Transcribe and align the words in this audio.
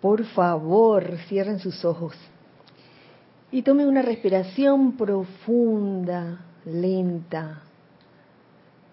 Por 0.00 0.24
favor, 0.24 1.18
cierren 1.28 1.58
sus 1.58 1.84
ojos 1.84 2.14
y 3.52 3.62
tomen 3.62 3.86
una 3.86 4.00
respiración 4.00 4.96
profunda, 4.96 6.40
lenta. 6.64 7.62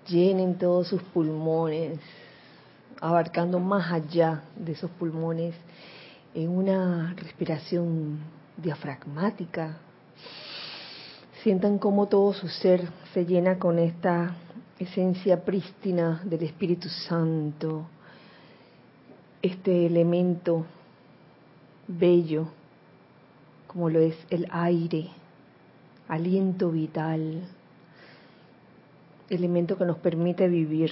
Llenen 0.07 0.57
todos 0.57 0.88
sus 0.89 1.01
pulmones, 1.01 1.99
abarcando 2.99 3.59
más 3.59 3.91
allá 3.91 4.43
de 4.57 4.73
esos 4.73 4.91
pulmones 4.91 5.55
en 6.33 6.49
una 6.49 7.13
respiración 7.15 8.19
diafragmática. 8.58 9.78
Sientan 11.42 11.78
cómo 11.78 12.08
todo 12.08 12.33
su 12.33 12.49
ser 12.49 12.85
se 13.13 13.26
llena 13.26 13.58
con 13.58 13.79
esta 13.79 14.35
esencia 14.78 15.44
prístina 15.46 16.21
del 16.26 16.44
Espíritu 16.44 16.89
Santo, 16.89 17.85
este 19.41 19.85
elemento 19.85 20.66
bello 21.88 22.48
como 23.68 23.90
lo 23.90 24.00
es 24.00 24.16
el 24.30 24.48
aire, 24.50 25.09
aliento 26.08 26.72
vital, 26.72 27.44
elemento 29.30 29.77
que 29.77 29.86
nos 29.86 29.98
permite 29.98 30.48
vivir. 30.48 30.91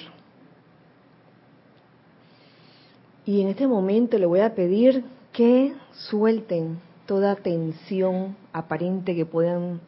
Y 3.26 3.42
en 3.42 3.48
este 3.48 3.68
momento 3.68 4.18
le 4.20 4.26
voy 4.26 4.42
a 4.42 4.54
pedir 4.54 5.04
que 5.34 5.74
suelten 5.94 6.80
toda 7.06 7.36
tensión 7.36 8.36
aparente 8.54 9.16
que 9.16 9.26
puedan 9.26 9.80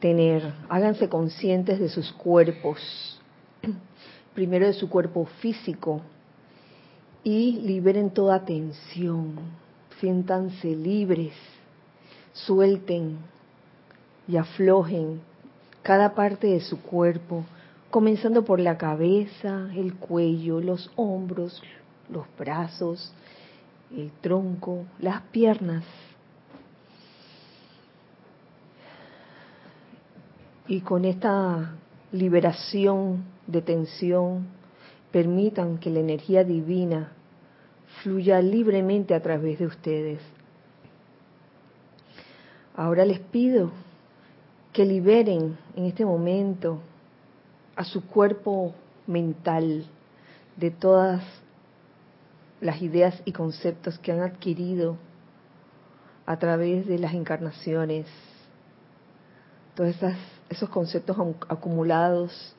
tener. 0.00 0.52
Háganse 0.68 1.08
conscientes 1.08 1.78
de 1.78 1.88
sus 1.88 2.12
cuerpos. 2.12 3.20
Primero 4.34 4.66
de 4.66 4.72
su 4.72 4.88
cuerpo 4.88 5.26
físico 5.40 6.02
y 7.24 7.60
liberen 7.60 8.10
toda 8.10 8.44
tensión. 8.44 9.34
Siéntanse 10.00 10.74
libres. 10.74 11.34
Suelten 12.32 13.18
y 14.26 14.36
aflojen 14.36 15.20
cada 15.82 16.14
parte 16.14 16.46
de 16.46 16.60
su 16.60 16.80
cuerpo, 16.80 17.44
comenzando 17.90 18.44
por 18.44 18.60
la 18.60 18.78
cabeza, 18.78 19.68
el 19.74 19.94
cuello, 19.94 20.60
los 20.60 20.90
hombros, 20.96 21.62
los 22.08 22.24
brazos, 22.38 23.12
el 23.94 24.10
tronco, 24.20 24.84
las 24.98 25.22
piernas. 25.22 25.84
Y 30.66 30.80
con 30.80 31.04
esta 31.04 31.74
liberación 32.12 33.24
de 33.46 33.60
tensión, 33.60 34.46
permitan 35.10 35.78
que 35.78 35.90
la 35.90 36.00
energía 36.00 36.44
divina 36.44 37.12
fluya 38.02 38.40
libremente 38.40 39.14
a 39.14 39.20
través 39.20 39.58
de 39.58 39.66
ustedes. 39.66 40.20
Ahora 42.74 43.04
les 43.04 43.20
pido 43.20 43.70
que 44.72 44.84
liberen 44.84 45.58
en 45.76 45.84
este 45.86 46.04
momento 46.04 46.80
a 47.76 47.84
su 47.84 48.06
cuerpo 48.06 48.74
mental 49.06 49.86
de 50.56 50.70
todas 50.70 51.22
las 52.60 52.80
ideas 52.82 53.20
y 53.24 53.32
conceptos 53.32 53.98
que 53.98 54.12
han 54.12 54.20
adquirido 54.20 54.96
a 56.26 56.38
través 56.38 56.86
de 56.86 56.98
las 56.98 57.14
encarnaciones, 57.14 58.06
todos 59.74 59.96
esos 60.48 60.68
conceptos 60.68 61.16
acumulados, 61.48 62.54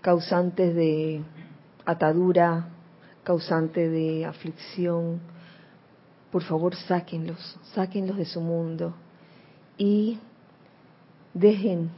causantes 0.00 0.74
de 0.74 1.22
atadura, 1.84 2.68
causantes 3.28 3.92
de 3.92 4.24
aflicción, 4.24 5.20
por 6.32 6.42
favor 6.44 6.74
sáquenlos, 6.74 7.58
sáquenlos 7.74 8.16
de 8.16 8.24
su 8.24 8.40
mundo 8.40 8.94
y 9.76 10.18
dejen, 11.34 11.90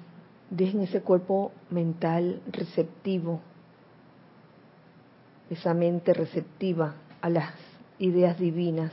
dejen 0.51 0.81
ese 0.81 1.03
cuerpo 1.03 1.53
mental 1.71 2.43
receptivo 2.51 3.41
esa 5.51 5.73
mente 5.73 6.15
receptiva 6.15 6.95
a 7.21 7.31
las 7.31 7.55
ideas 8.01 8.37
divinas. 8.37 8.91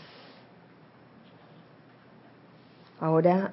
Ahora 2.99 3.51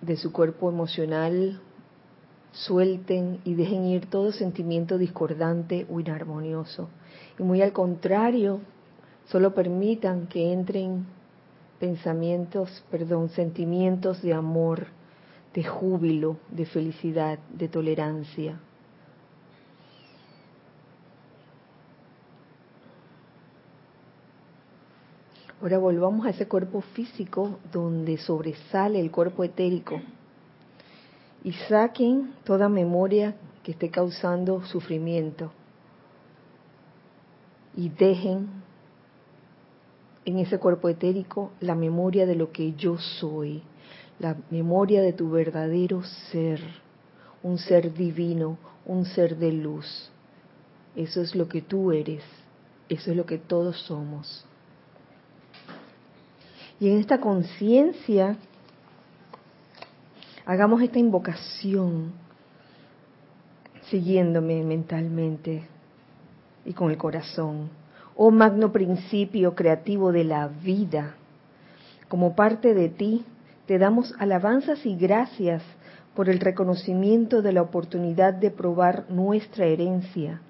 de 0.00 0.16
su 0.16 0.32
cuerpo 0.32 0.68
emocional 0.68 1.60
suelten 2.52 3.40
y 3.44 3.54
dejen 3.54 3.84
ir 3.84 4.06
todo 4.06 4.32
sentimiento 4.32 4.98
discordante 4.98 5.86
o 5.90 6.00
inarmonioso. 6.00 6.88
Y 7.38 7.42
muy 7.42 7.62
al 7.62 7.72
contrario, 7.72 8.60
solo 9.26 9.54
permitan 9.54 10.26
que 10.26 10.52
entren 10.52 11.06
pensamientos, 11.78 12.84
perdón, 12.90 13.28
sentimientos 13.30 14.22
de 14.22 14.34
amor, 14.34 14.86
de 15.54 15.64
júbilo, 15.64 16.36
de 16.50 16.66
felicidad, 16.66 17.38
de 17.52 17.68
tolerancia. 17.68 18.60
Ahora 25.60 25.78
volvamos 25.78 26.24
a 26.24 26.30
ese 26.30 26.46
cuerpo 26.46 26.80
físico 26.80 27.58
donde 27.72 28.16
sobresale 28.18 29.00
el 29.00 29.10
cuerpo 29.10 29.42
etérico 29.42 30.00
y 31.44 31.52
saquen 31.52 32.34
toda 32.44 32.68
memoria 32.68 33.34
que 33.62 33.72
esté 33.72 33.90
causando 33.90 34.64
sufrimiento 34.64 35.52
y 37.76 37.90
dejen 37.90 38.48
en 40.24 40.38
ese 40.38 40.58
cuerpo 40.58 40.88
etérico 40.88 41.52
la 41.60 41.74
memoria 41.74 42.26
de 42.26 42.34
lo 42.34 42.50
que 42.50 42.74
yo 42.74 42.98
soy, 42.98 43.62
la 44.18 44.36
memoria 44.50 45.00
de 45.00 45.12
tu 45.12 45.30
verdadero 45.30 46.02
ser, 46.30 46.60
un 47.42 47.56
ser 47.56 47.94
divino, 47.94 48.58
un 48.84 49.04
ser 49.04 49.36
de 49.36 49.52
luz. 49.52 50.10
Eso 50.96 51.20
es 51.20 51.34
lo 51.36 51.48
que 51.48 51.62
tú 51.62 51.92
eres, 51.92 52.24
eso 52.88 53.10
es 53.12 53.16
lo 53.16 53.26
que 53.26 53.38
todos 53.38 53.80
somos. 53.82 54.44
Y 56.80 56.90
en 56.90 56.98
esta 56.98 57.20
conciencia, 57.20 58.36
hagamos 60.48 60.80
esta 60.80 60.98
invocación 60.98 62.12
siguiéndome 63.90 64.64
mentalmente 64.64 65.68
y 66.64 66.72
con 66.72 66.90
el 66.90 66.96
corazón. 66.96 67.68
Oh 68.16 68.30
magno 68.30 68.72
principio 68.72 69.54
creativo 69.54 70.10
de 70.10 70.24
la 70.24 70.48
vida, 70.48 71.16
como 72.08 72.34
parte 72.34 72.72
de 72.72 72.88
ti, 72.88 73.26
te 73.66 73.78
damos 73.78 74.14
alabanzas 74.18 74.86
y 74.86 74.96
gracias 74.96 75.62
por 76.14 76.30
el 76.30 76.40
reconocimiento 76.40 77.42
de 77.42 77.52
la 77.52 77.60
oportunidad 77.60 78.32
de 78.32 78.50
probar 78.50 79.04
nuestra 79.10 79.66
herencia, 79.66 80.40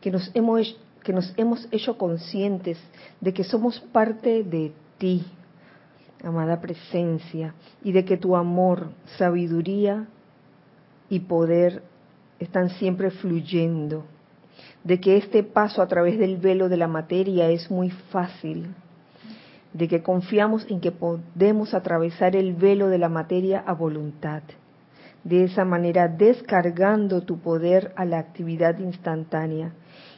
que 0.00 0.12
nos 0.12 0.30
hemos, 0.34 0.78
que 1.02 1.12
nos 1.12 1.34
hemos 1.36 1.66
hecho 1.72 1.98
conscientes 1.98 2.78
de 3.20 3.34
que 3.34 3.42
somos 3.42 3.80
parte 3.80 4.44
de 4.44 4.72
ti, 4.98 5.26
amada 6.24 6.60
presencia, 6.60 7.54
y 7.82 7.92
de 7.92 8.04
que 8.04 8.16
tu 8.16 8.36
amor, 8.36 8.90
sabiduría 9.18 10.06
y 11.08 11.20
poder 11.20 11.82
están 12.38 12.70
siempre 12.70 13.10
fluyendo, 13.10 14.04
de 14.82 15.00
que 15.00 15.16
este 15.16 15.42
paso 15.42 15.82
a 15.82 15.86
través 15.86 16.18
del 16.18 16.36
velo 16.36 16.68
de 16.68 16.76
la 16.76 16.88
materia 16.88 17.50
es 17.50 17.70
muy 17.70 17.90
fácil, 17.90 18.74
de 19.72 19.88
que 19.88 20.02
confiamos 20.02 20.66
en 20.70 20.80
que 20.80 20.92
podemos 20.92 21.74
atravesar 21.74 22.36
el 22.36 22.54
velo 22.54 22.88
de 22.88 22.98
la 22.98 23.08
materia 23.08 23.62
a 23.66 23.74
voluntad, 23.74 24.42
de 25.24 25.44
esa 25.44 25.64
manera 25.64 26.06
descargando 26.06 27.22
tu 27.22 27.38
poder 27.38 27.92
a 27.96 28.04
la 28.04 28.18
actividad 28.18 28.78
instantánea, 28.78 29.72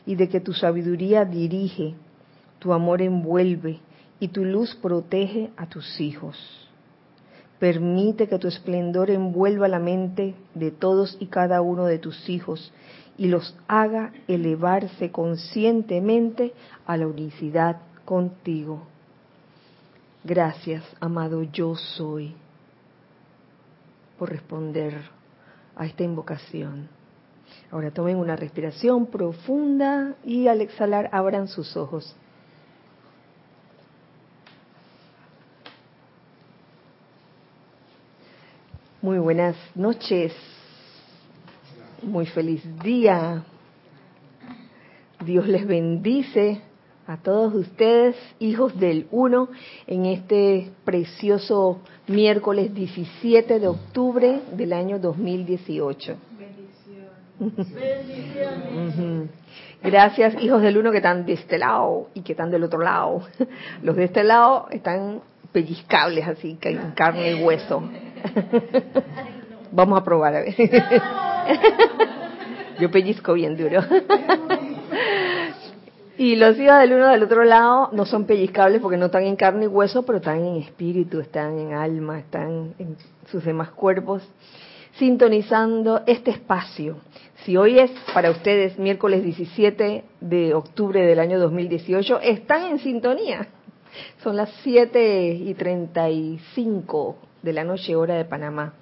y 0.05 0.15
de 0.15 0.29
que 0.29 0.41
tu 0.41 0.53
sabiduría 0.53 1.25
dirige, 1.25 1.95
tu 2.59 2.73
amor 2.73 3.03
envuelve, 3.03 3.81
y 4.21 4.29
tu 4.29 4.45
luz 4.45 4.75
protege 4.77 5.51
a 5.57 5.67
tus 5.67 6.01
hijos. 6.01 6.37
Permite 7.59 8.29
que 8.29 8.39
tu 8.39 8.49
esplendor 8.49 9.11
envuelva 9.11 9.69
la 9.69 9.79
mente 9.79 10.35
de 10.55 10.71
todos 10.71 11.17
y 11.21 11.27
cada 11.27 11.63
uno 11.63 11.87
de 11.87 11.99
tus 11.99 12.29
hijos 12.29 12.73
y 13.19 13.29
los 13.29 13.57
haga 13.67 14.13
elevarse 14.29 15.11
conscientemente 15.11 16.53
a 16.87 16.97
la 16.97 17.07
unicidad 17.07 17.79
contigo. 18.05 18.83
Gracias, 20.23 20.85
amado 21.01 21.45
yo 21.45 21.77
soy, 21.77 22.35
por 24.19 24.31
responder 24.31 24.95
a 25.77 25.87
esta 25.87 26.03
invocación. 26.03 26.89
Ahora 27.71 27.91
tomen 27.91 28.17
una 28.17 28.37
respiración 28.37 29.07
profunda 29.07 30.15
y 30.25 30.49
al 30.49 30.61
exhalar 30.61 31.09
abran 31.13 31.49
sus 31.49 31.77
ojos. 31.77 32.15
Muy 39.17 39.23
buenas 39.23 39.57
noches. 39.75 40.35
Muy 42.03 42.27
feliz 42.27 42.63
día. 42.83 43.45
Dios 45.25 45.49
les 45.49 45.67
bendice 45.67 46.61
a 47.07 47.17
todos 47.17 47.55
ustedes, 47.55 48.15
hijos 48.41 48.79
del 48.79 49.07
Uno, 49.11 49.49
en 49.87 50.05
este 50.05 50.71
precioso 50.85 51.81
miércoles 52.09 52.75
17 52.75 53.59
de 53.59 53.67
octubre 53.67 54.43
del 54.53 54.75
año 54.75 54.99
2018. 54.99 56.15
Bendiciones. 57.39 59.31
Gracias, 59.83 60.43
hijos 60.43 60.61
del 60.61 60.77
Uno, 60.77 60.91
que 60.91 60.99
están 60.99 61.25
de 61.25 61.33
este 61.33 61.57
lado 61.57 62.11
y 62.13 62.21
que 62.21 62.33
están 62.33 62.51
del 62.51 62.65
otro 62.65 62.81
lado. 62.81 63.23
Los 63.83 63.97
de 63.97 64.05
este 64.05 64.25
lado 64.25 64.69
están 64.71 65.23
pellizcables, 65.53 66.27
así, 66.27 66.57
que 66.61 66.71
en 66.71 66.93
carne 66.93 67.33
y 67.33 67.43
hueso. 67.43 67.83
Vamos 69.73 70.01
a 70.01 70.05
probar, 70.05 70.35
a 70.37 70.41
ver. 70.41 70.55
Yo 72.81 72.91
pellizco 72.91 73.33
bien 73.35 73.57
duro. 73.57 73.81
Y 76.19 76.37
los 76.37 76.59
hijos 76.59 76.79
del 76.79 76.95
uno 76.95 77.09
del 77.09 77.23
otro 77.23 77.45
lado 77.45 77.91
no 77.93 78.07
son 78.07 78.25
pellizcables 78.25 78.81
porque 78.81 78.97
no 78.97 79.07
están 79.07 79.25
en 79.25 79.37
carne 79.37 79.65
y 79.65 79.69
hueso, 79.69 80.05
pero 80.07 80.19
están 80.19 80.39
en 80.39 80.57
espíritu, 80.57 81.21
están 81.21 81.59
en 81.59 81.75
alma, 81.75 82.19
están 82.19 82.75
en 82.79 82.97
sus 83.31 83.45
demás 83.45 83.71
cuerpos, 83.71 84.27
sintonizando 84.93 86.03
este 86.07 86.31
espacio. 86.31 86.97
Si 87.45 87.59
hoy 87.59 87.79
es 87.79 87.91
para 88.15 88.31
ustedes 88.31 88.79
miércoles 88.79 89.23
17 89.23 90.05
de 90.21 90.55
octubre 90.55 91.05
del 91.05 91.19
año 91.19 91.39
2018, 91.39 92.21
están 92.21 92.63
en 92.65 92.79
sintonía. 92.79 93.49
Son 94.23 94.37
las 94.37 94.51
7 94.63 95.29
y 95.35 95.55
35 95.55 97.17
de 97.43 97.53
la 97.53 97.65
noche 97.65 97.97
hora 97.97 98.15
de 98.15 98.25
Panamá. 98.25 98.75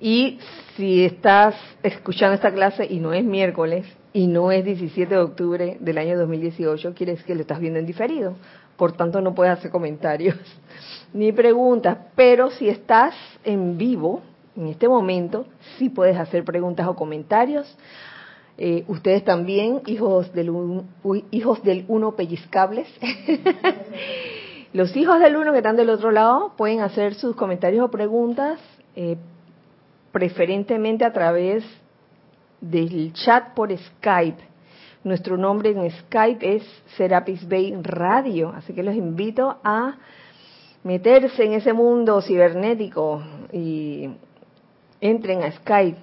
Y 0.00 0.38
si 0.76 1.04
estás 1.04 1.54
escuchando 1.82 2.34
esta 2.34 2.52
clase 2.52 2.86
y 2.88 3.00
no 3.00 3.12
es 3.12 3.24
miércoles, 3.24 3.86
y 4.12 4.26
no 4.26 4.50
es 4.50 4.64
17 4.64 5.14
de 5.14 5.20
octubre 5.20 5.76
del 5.80 5.98
año 5.98 6.18
2018, 6.18 6.94
quiere 6.94 7.12
decir 7.12 7.26
que 7.26 7.34
lo 7.34 7.42
estás 7.42 7.60
viendo 7.60 7.78
en 7.78 7.86
diferido. 7.86 8.34
Por 8.76 8.92
tanto, 8.92 9.20
no 9.20 9.34
puedes 9.34 9.52
hacer 9.52 9.70
comentarios 9.70 10.36
ni 11.12 11.32
preguntas. 11.32 11.98
Pero 12.14 12.50
si 12.50 12.68
estás 12.68 13.14
en 13.44 13.76
vivo, 13.76 14.22
en 14.56 14.68
este 14.68 14.88
momento, 14.88 15.46
sí 15.76 15.88
puedes 15.88 16.16
hacer 16.16 16.44
preguntas 16.44 16.86
o 16.88 16.94
comentarios. 16.94 17.76
Eh, 18.60 18.84
ustedes 18.88 19.24
también, 19.24 19.82
hijos 19.86 20.32
del, 20.32 20.50
hijos 21.30 21.62
del 21.62 21.84
uno 21.86 22.16
pellizcables. 22.16 22.88
Los 24.72 24.96
hijos 24.96 25.20
del 25.20 25.36
uno 25.36 25.52
que 25.52 25.58
están 25.58 25.76
del 25.76 25.90
otro 25.90 26.10
lado 26.10 26.54
pueden 26.56 26.80
hacer 26.80 27.14
sus 27.14 27.36
comentarios 27.36 27.84
o 27.84 27.90
preguntas, 27.90 28.58
eh, 28.96 29.16
preferentemente 30.10 31.04
a 31.04 31.12
través 31.12 31.64
del 32.60 33.12
chat 33.12 33.54
por 33.54 33.70
Skype. 33.76 34.42
Nuestro 35.04 35.36
nombre 35.36 35.70
en 35.70 35.88
Skype 35.90 36.56
es 36.56 36.64
Serapis 36.96 37.48
Bay 37.48 37.72
Radio, 37.80 38.52
así 38.54 38.72
que 38.72 38.82
los 38.82 38.96
invito 38.96 39.58
a 39.62 39.96
meterse 40.82 41.44
en 41.44 41.52
ese 41.52 41.72
mundo 41.72 42.20
cibernético 42.20 43.22
y 43.52 44.10
entren 45.00 45.44
a 45.44 45.52
Skype, 45.52 45.98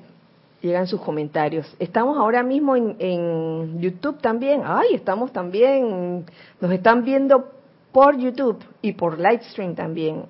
llegan 0.62 0.88
sus 0.88 1.02
comentarios. 1.02 1.76
Estamos 1.80 2.18
ahora 2.18 2.44
mismo 2.44 2.76
en, 2.76 3.80
YouTube 3.80 4.20
también, 4.20 4.62
ay, 4.66 4.96
estamos 4.96 5.32
también, 5.32 6.26
nos 6.60 6.72
están 6.72 7.04
viendo 7.04 7.52
por 7.92 8.18
YouTube 8.18 8.64
y 8.82 8.94
por 8.94 9.20
Livestream 9.20 9.76
también, 9.76 10.24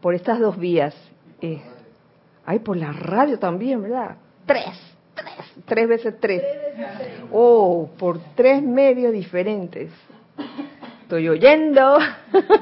por 0.00 0.14
estas 0.14 0.40
dos 0.40 0.58
vías. 0.58 0.94
Eh, 1.40 1.62
ay, 2.46 2.58
por 2.60 2.76
la 2.76 2.92
radio 2.92 3.38
también, 3.38 3.82
¿verdad? 3.82 4.16
Tres 4.46 4.94
tres, 5.14 5.64
tres 5.64 5.88
veces 5.88 6.14
tres. 6.20 6.42
Oh, 7.32 7.88
por 7.98 8.18
tres 8.34 8.62
medios 8.62 9.12
diferentes. 9.12 9.90
Estoy 11.14 11.28
oyendo, 11.28 11.96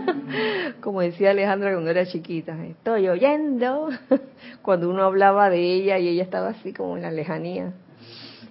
como 0.82 1.00
decía 1.00 1.30
Alejandra 1.30 1.72
cuando 1.72 1.90
era 1.90 2.04
chiquita, 2.04 2.54
estoy 2.66 3.08
oyendo, 3.08 3.88
cuando 4.60 4.90
uno 4.90 5.04
hablaba 5.04 5.48
de 5.48 5.58
ella 5.58 5.98
y 5.98 6.08
ella 6.08 6.22
estaba 6.22 6.48
así 6.48 6.74
como 6.74 6.98
en 6.98 7.02
la 7.04 7.10
lejanía. 7.10 7.72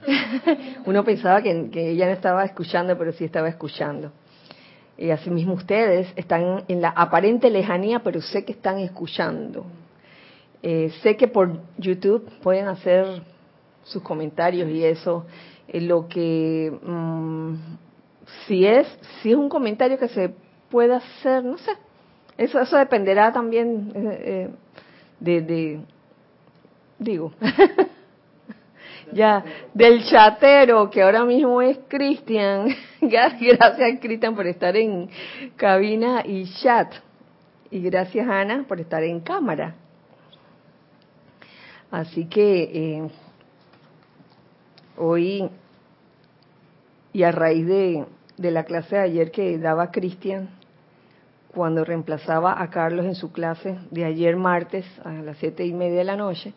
Uno 0.87 1.03
pensaba 1.03 1.43
que, 1.43 1.69
ella 1.91 2.07
no 2.07 2.13
estaba 2.13 2.43
escuchando, 2.45 2.97
pero 2.97 3.11
sí 3.11 3.25
estaba 3.25 3.47
escuchando. 3.47 4.11
Y 4.97 5.11
asimismo 5.11 5.53
ustedes 5.53 6.11
están 6.15 6.63
en 6.67 6.81
la 6.81 6.89
aparente 6.89 7.51
lejanía, 7.51 7.99
pero 7.99 8.21
sé 8.21 8.43
que 8.43 8.53
están 8.53 8.79
escuchando. 8.79 9.67
Eh, 10.63 10.91
sé 11.03 11.15
que 11.15 11.27
por 11.27 11.59
YouTube 11.77 12.27
pueden 12.41 12.69
hacer 12.69 13.21
sus 13.83 14.01
comentarios 14.01 14.67
y 14.67 14.83
eso, 14.83 15.27
eh, 15.67 15.79
lo 15.79 16.07
que 16.07 16.75
mm, 16.81 17.53
si 18.47 18.65
es 18.65 18.87
si 19.21 19.31
es 19.31 19.37
un 19.37 19.49
comentario 19.49 19.97
que 19.97 20.07
se 20.07 20.33
puede 20.69 20.95
hacer, 20.95 21.43
no 21.43 21.57
sé, 21.57 21.71
eso 22.37 22.59
eso 22.59 22.77
dependerá 22.77 23.31
también 23.31 23.91
eh, 23.95 24.21
eh, 24.23 24.49
de, 25.19 25.41
de, 25.41 25.79
digo, 26.97 27.33
ya 29.13 29.43
del 29.73 30.03
chatero 30.03 30.89
que 30.89 31.01
ahora 31.01 31.25
mismo 31.25 31.61
es 31.61 31.79
Cristian. 31.87 32.67
gracias 33.01 33.99
Cristian 33.99 34.35
por 34.35 34.47
estar 34.47 34.75
en 34.75 35.09
cabina 35.55 36.23
y 36.25 36.45
chat 36.61 36.93
y 37.69 37.81
gracias 37.81 38.27
Ana 38.27 38.65
por 38.67 38.79
estar 38.79 39.03
en 39.03 39.19
cámara. 39.19 39.75
Así 41.91 42.25
que 42.25 43.09
hoy 44.97 45.49
y 47.13 47.23
a 47.23 47.31
raíz 47.31 47.65
de, 47.65 48.05
la 48.49 48.63
clase 48.63 48.95
de 48.95 49.01
ayer 49.03 49.29
que 49.29 49.59
daba 49.59 49.91
Cristian, 49.91 50.49
cuando 51.53 51.83
reemplazaba 51.83 52.61
a 52.61 52.69
Carlos 52.69 53.05
en 53.05 53.15
su 53.15 53.31
clase 53.31 53.77
de 53.91 54.05
ayer 54.05 54.35
martes 54.35 54.85
a 55.03 55.11
las 55.11 55.37
siete 55.37 55.65
y 55.65 55.73
media 55.73 55.99
de 55.99 56.03
la 56.05 56.15
noche, 56.15 56.53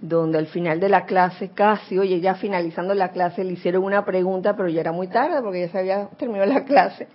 donde 0.00 0.38
al 0.38 0.46
final 0.46 0.80
de 0.80 0.88
la 0.88 1.06
clase, 1.06 1.50
casi, 1.54 1.98
oye, 1.98 2.20
ya 2.20 2.34
finalizando 2.34 2.94
la 2.94 3.10
clase, 3.10 3.42
le 3.42 3.52
hicieron 3.52 3.84
una 3.84 4.04
pregunta, 4.04 4.54
pero 4.54 4.68
ya 4.68 4.82
era 4.82 4.92
muy 4.92 5.08
tarde 5.08 5.40
porque 5.42 5.60
ya 5.60 5.68
se 5.70 5.78
había 5.78 6.08
terminado 6.18 6.52
la 6.52 6.64
clase. 6.64 7.08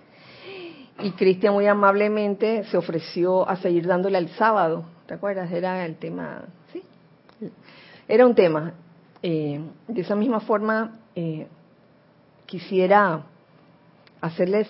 Y 1.02 1.12
Cristian 1.12 1.54
muy 1.54 1.66
amablemente 1.66 2.64
se 2.64 2.76
ofreció 2.76 3.48
a 3.48 3.56
seguir 3.56 3.86
dándole 3.86 4.18
el 4.18 4.28
sábado. 4.30 4.84
¿Te 5.06 5.14
acuerdas? 5.14 5.50
Era 5.50 5.86
el 5.86 5.96
tema, 5.96 6.42
sí. 6.72 6.82
Era 8.06 8.26
un 8.26 8.34
tema. 8.34 8.74
Eh, 9.22 9.60
de 9.86 10.00
esa 10.00 10.16
misma 10.16 10.40
forma, 10.40 10.98
eh, 11.14 11.46
quisiera 12.44 13.22
hacerles 14.20 14.68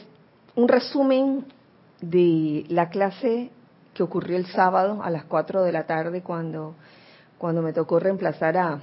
un 0.55 0.69
resumen 0.69 1.47
de 2.01 2.65
la 2.69 2.89
clase 2.89 3.51
que 3.95 4.03
ocurrió 4.03 4.37
el 4.37 4.47
sábado 4.47 5.03
a 5.03 5.11
las 5.11 5.25
4 5.25 5.63
de 5.63 5.73
la 5.73 5.87
tarde 5.87 6.23
cuando, 6.23 6.75
cuando 7.39 7.63
me 7.63 7.73
tocó 7.73 8.01
reemplazar 8.01 8.57
a, 8.57 8.81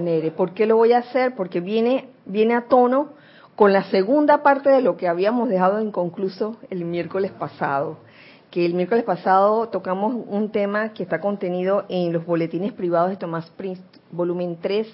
Nere. 0.00 0.30
¿Por 0.30 0.54
qué 0.54 0.64
lo 0.64 0.76
voy 0.76 0.92
a 0.92 0.98
hacer? 0.98 1.34
Porque 1.34 1.60
viene, 1.60 2.08
viene 2.24 2.54
a 2.54 2.62
tono 2.62 3.10
con 3.56 3.74
la 3.74 3.84
segunda 3.90 4.42
parte 4.42 4.70
de 4.70 4.80
lo 4.80 4.96
que 4.96 5.06
habíamos 5.06 5.50
dejado 5.50 5.82
inconcluso 5.82 6.56
el 6.70 6.86
miércoles 6.86 7.30
pasado 7.32 7.98
que 8.52 8.66
el 8.66 8.74
miércoles 8.74 9.04
pasado 9.04 9.70
tocamos 9.70 10.14
un 10.28 10.50
tema 10.50 10.92
que 10.92 11.02
está 11.02 11.22
contenido 11.22 11.86
en 11.88 12.12
los 12.12 12.26
boletines 12.26 12.74
privados 12.74 13.08
de 13.08 13.16
Tomás 13.16 13.48
Prince, 13.56 13.82
volumen 14.10 14.58
3, 14.60 14.86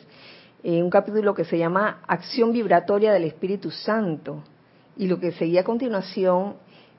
en 0.63 0.85
un 0.85 0.91
capítulo 0.91 1.35
que 1.35 1.45
se 1.45 1.59
llama 1.59 1.99
Acción 2.07 2.53
Vibratoria 2.53 3.13
del 3.13 3.25
Espíritu 3.25 3.73
Santo. 3.73 4.45
Y 4.99 5.07
lo 5.07 5.21
que 5.21 5.33
seguía 5.33 5.63
a 5.63 5.65
continuación 5.65 6.57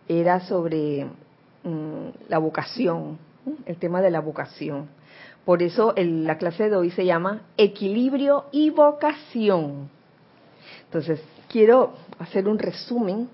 era 0.08 0.39
sobre 0.39 1.06
mm, 1.63 2.29
la 2.29 2.39
vocación, 2.39 3.20
el 3.65 3.77
tema 3.77 4.01
de 4.01 4.10
la 4.10 4.22
vocación. 4.22 4.88
Por 5.46 5.62
eso 5.62 5.94
la 5.98 6.38
clase 6.38 6.70
de 6.70 6.75
hoy 6.75 6.91
se 6.91 7.06
llama 7.06 7.41
Equilibrio 7.58 8.46
y 8.51 8.70
Vocación. 8.70 9.89
Entonces, 10.86 11.22
quiero 11.50 11.94
hacer 12.20 12.48
un 12.48 12.58
resumen 12.58 13.29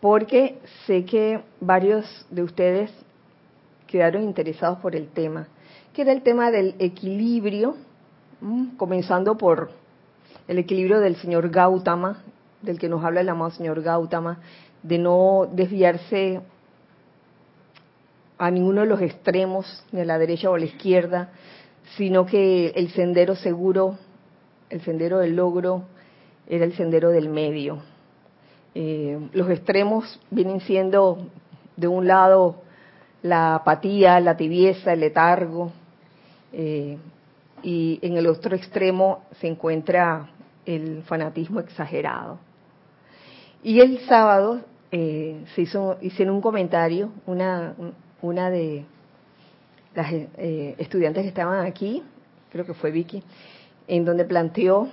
porque 0.00 0.58
sé 0.86 1.04
que 1.04 1.40
varios 1.60 2.26
de 2.30 2.42
ustedes 2.42 2.90
quedaron 3.86 4.22
interesados 4.22 4.78
por 4.78 4.94
el 4.94 5.08
tema, 5.08 5.48
que 5.92 6.02
era 6.02 6.12
el 6.12 6.22
tema 6.22 6.50
del 6.50 6.76
equilibrio, 6.78 7.76
comenzando 8.76 9.36
por 9.36 9.70
el 10.46 10.58
equilibrio 10.58 11.00
del 11.00 11.16
señor 11.16 11.50
Gautama, 11.50 12.22
del 12.62 12.78
que 12.78 12.88
nos 12.88 13.04
habla 13.04 13.20
el 13.20 13.28
amado 13.28 13.50
señor 13.50 13.82
Gautama, 13.82 14.40
de 14.82 14.98
no 14.98 15.48
desviarse 15.52 16.40
a 18.38 18.50
ninguno 18.50 18.82
de 18.82 18.86
los 18.86 19.00
extremos, 19.00 19.84
ni 19.92 20.00
a 20.00 20.04
la 20.04 20.18
derecha 20.18 20.50
o 20.50 20.54
a 20.54 20.58
la 20.58 20.64
izquierda, 20.64 21.30
sino 21.96 22.26
que 22.26 22.68
el 22.68 22.90
sendero 22.90 23.34
seguro, 23.34 23.98
el 24.70 24.80
sendero 24.82 25.18
del 25.18 25.36
logro, 25.36 25.84
era 26.46 26.64
el 26.64 26.74
sendero 26.74 27.10
del 27.10 27.28
medio. 27.28 27.82
Eh, 28.74 29.18
los 29.32 29.50
extremos 29.50 30.20
vienen 30.30 30.60
siendo, 30.60 31.18
de 31.76 31.88
un 31.88 32.06
lado, 32.06 32.62
la 33.22 33.56
apatía, 33.56 34.20
la 34.20 34.36
tibieza, 34.36 34.92
el 34.92 35.00
letargo, 35.00 35.72
eh, 36.52 36.96
y 37.62 37.98
en 38.02 38.16
el 38.16 38.26
otro 38.26 38.54
extremo 38.54 39.24
se 39.40 39.48
encuentra 39.48 40.30
el 40.64 41.02
fanatismo 41.02 41.60
exagerado. 41.60 42.38
Y 43.62 43.80
el 43.80 43.98
sábado 44.06 44.60
eh, 44.92 45.44
se 45.54 45.62
hizo, 45.62 45.98
hicieron 46.00 46.36
un 46.36 46.40
comentario, 46.40 47.10
una, 47.26 47.74
una 48.22 48.50
de 48.50 48.84
las 49.94 50.12
eh, 50.12 50.76
estudiantes 50.78 51.22
que 51.22 51.28
estaban 51.28 51.66
aquí, 51.66 52.02
creo 52.50 52.64
que 52.64 52.74
fue 52.74 52.90
Vicky, 52.92 53.22
en 53.88 54.04
donde 54.04 54.24
planteó 54.24 54.88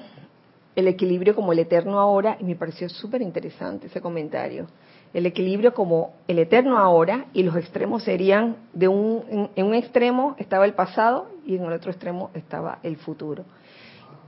el 0.75 0.87
equilibrio 0.87 1.35
como 1.35 1.53
el 1.53 1.59
eterno 1.59 1.99
ahora, 1.99 2.37
y 2.39 2.43
me 2.43 2.55
pareció 2.55 2.89
súper 2.89 3.21
interesante 3.21 3.87
ese 3.87 4.01
comentario. 4.01 4.67
El 5.13 5.25
equilibrio 5.25 5.73
como 5.73 6.13
el 6.27 6.39
eterno 6.39 6.77
ahora, 6.77 7.27
y 7.33 7.43
los 7.43 7.55
extremos 7.55 8.03
serían, 8.03 8.57
de 8.73 8.87
un, 8.87 9.49
en, 9.55 9.65
un 9.65 9.75
extremo 9.75 10.35
estaba 10.39 10.65
el 10.65 10.73
pasado 10.73 11.27
y 11.45 11.55
en 11.55 11.63
el 11.63 11.71
otro 11.71 11.91
extremo 11.91 12.31
estaba 12.33 12.79
el 12.83 12.97
futuro. 12.97 13.45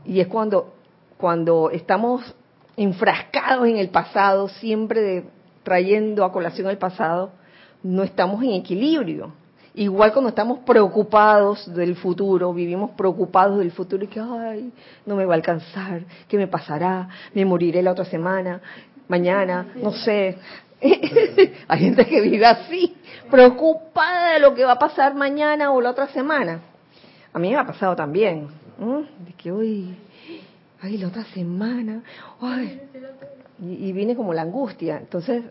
Y 0.05 0.21
es 0.21 0.27
cuando, 0.27 0.73
cuando 1.17 1.71
estamos 1.71 2.35
enfrascados 2.77 3.67
en 3.67 3.77
el 3.77 3.89
pasado, 3.89 4.47
siempre 4.47 5.01
de, 5.01 5.23
trayendo 5.63 6.23
a 6.23 6.31
colación 6.31 6.69
el 6.69 6.77
pasado, 6.77 7.31
no 7.83 8.03
estamos 8.03 8.41
en 8.43 8.51
equilibrio. 8.51 9.33
Igual 9.73 10.11
cuando 10.11 10.29
estamos 10.29 10.59
preocupados 10.59 11.71
del 11.73 11.95
futuro, 11.95 12.53
vivimos 12.53 12.91
preocupados 12.91 13.59
del 13.59 13.71
futuro 13.71 14.03
y 14.03 14.07
que, 14.07 14.19
ay, 14.19 14.71
no 15.05 15.15
me 15.15 15.25
va 15.25 15.33
a 15.33 15.35
alcanzar, 15.35 16.01
¿qué 16.27 16.37
me 16.37 16.47
pasará? 16.47 17.09
Me 17.33 17.45
moriré 17.45 17.83
la 17.83 17.91
otra 17.91 18.05
semana, 18.05 18.61
mañana, 19.07 19.67
no 19.75 19.91
sé. 19.91 20.37
Hay 21.67 21.79
gente 21.79 22.05
que 22.05 22.21
vive 22.21 22.45
así, 22.45 22.95
preocupada 23.29 24.33
de 24.33 24.39
lo 24.39 24.55
que 24.55 24.65
va 24.65 24.73
a 24.73 24.79
pasar 24.79 25.13
mañana 25.15 25.71
o 25.71 25.81
la 25.81 25.91
otra 25.91 26.07
semana. 26.07 26.59
A 27.33 27.39
mí 27.39 27.49
me 27.49 27.57
ha 27.57 27.65
pasado 27.65 27.95
también, 27.95 28.47
de 28.77 29.33
que 29.33 29.51
hoy, 29.51 29.95
ay, 30.81 30.97
la 30.97 31.07
otra 31.07 31.23
semana, 31.25 32.03
ay, 32.41 32.81
y, 33.61 33.87
y 33.87 33.91
viene 33.93 34.15
como 34.15 34.33
la 34.33 34.43
angustia. 34.43 34.97
Entonces, 34.97 35.43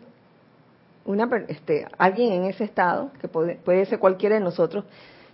una, 1.06 1.28
este, 1.48 1.86
alguien 1.98 2.32
en 2.32 2.44
ese 2.44 2.64
estado, 2.64 3.10
que 3.20 3.28
puede, 3.28 3.56
puede 3.56 3.86
ser 3.86 3.98
cualquiera 3.98 4.34
de 4.34 4.40
nosotros, 4.40 4.84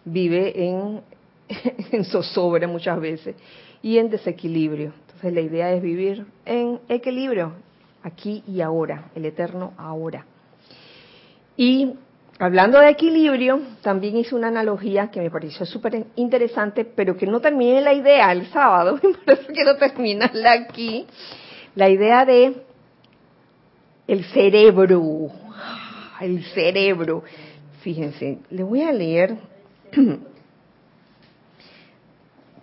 vive 0.04 0.68
en, 0.68 1.00
en 1.92 2.04
zozobra 2.04 2.68
muchas 2.68 3.00
veces 3.00 3.36
y 3.82 3.98
en 3.98 4.10
desequilibrio. 4.10 4.92
Entonces 5.06 5.32
la 5.32 5.40
idea 5.40 5.72
es 5.72 5.82
vivir 5.82 6.26
en 6.44 6.80
equilibrio, 6.88 7.52
aquí 8.02 8.42
y 8.46 8.60
ahora, 8.60 9.10
el 9.14 9.24
eterno 9.24 9.72
ahora. 9.76 10.26
Y 11.56 11.94
hablando 12.42 12.80
de 12.80 12.88
equilibrio, 12.88 13.60
también 13.82 14.16
hice 14.16 14.34
una 14.34 14.48
analogía 14.48 15.12
que 15.12 15.20
me 15.20 15.30
pareció 15.30 15.64
súper 15.64 16.06
interesante, 16.16 16.84
pero 16.84 17.16
que 17.16 17.24
no 17.24 17.40
terminé 17.40 17.80
la 17.80 17.94
idea 17.94 18.32
el 18.32 18.46
sábado, 18.46 18.98
por 19.24 19.34
eso 19.34 19.46
quiero 19.52 19.76
terminarla 19.76 20.50
aquí. 20.52 21.06
La 21.76 21.88
idea 21.88 22.24
de 22.24 22.64
el 24.08 24.24
cerebro, 24.24 25.30
el 26.20 26.42
cerebro. 26.46 27.22
Fíjense, 27.80 28.38
le 28.50 28.62
voy 28.64 28.82
a 28.82 28.90
leer. 28.92 29.36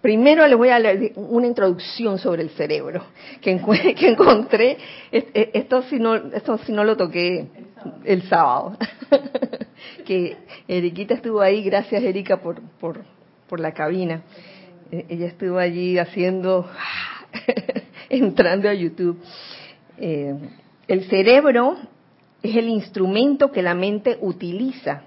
Primero 0.01 0.45
les 0.45 0.57
voy 0.57 0.69
a 0.69 0.79
leer 0.79 1.13
una 1.15 1.48
introducción 1.48 2.19
sobre 2.19 2.41
el 2.43 2.50
cerebro 2.50 3.05
que, 3.41 3.62
que 3.98 4.09
encontré. 4.09 4.77
Esto 5.09 5.83
si, 5.83 6.00
no, 6.00 6.15
esto 6.15 6.57
si 6.59 6.74
no 6.74 6.83
lo 6.83 6.98
toqué 6.98 7.48
el 8.03 8.24
sábado. 8.24 8.77
que 10.05 10.38
Eriquita 10.67 11.13
estuvo 11.13 11.41
ahí, 11.41 11.63
gracias 11.63 12.03
Erika 12.03 12.38
por, 12.38 12.62
por, 12.79 13.03
por 13.48 13.59
la 13.59 13.74
cabina. 13.74 14.21
E, 14.91 15.05
ella 15.09 15.27
estuvo 15.27 15.57
allí 15.57 15.98
haciendo, 15.98 16.69
entrando 18.09 18.69
a 18.69 18.74
YouTube. 18.74 19.19
Eh, 19.98 20.36
el 20.88 21.03
cerebro 21.09 21.77
es 22.41 22.55
el 22.55 22.69
instrumento 22.69 23.51
que 23.51 23.62
la 23.62 23.75
mente 23.75 24.17
utiliza, 24.21 25.03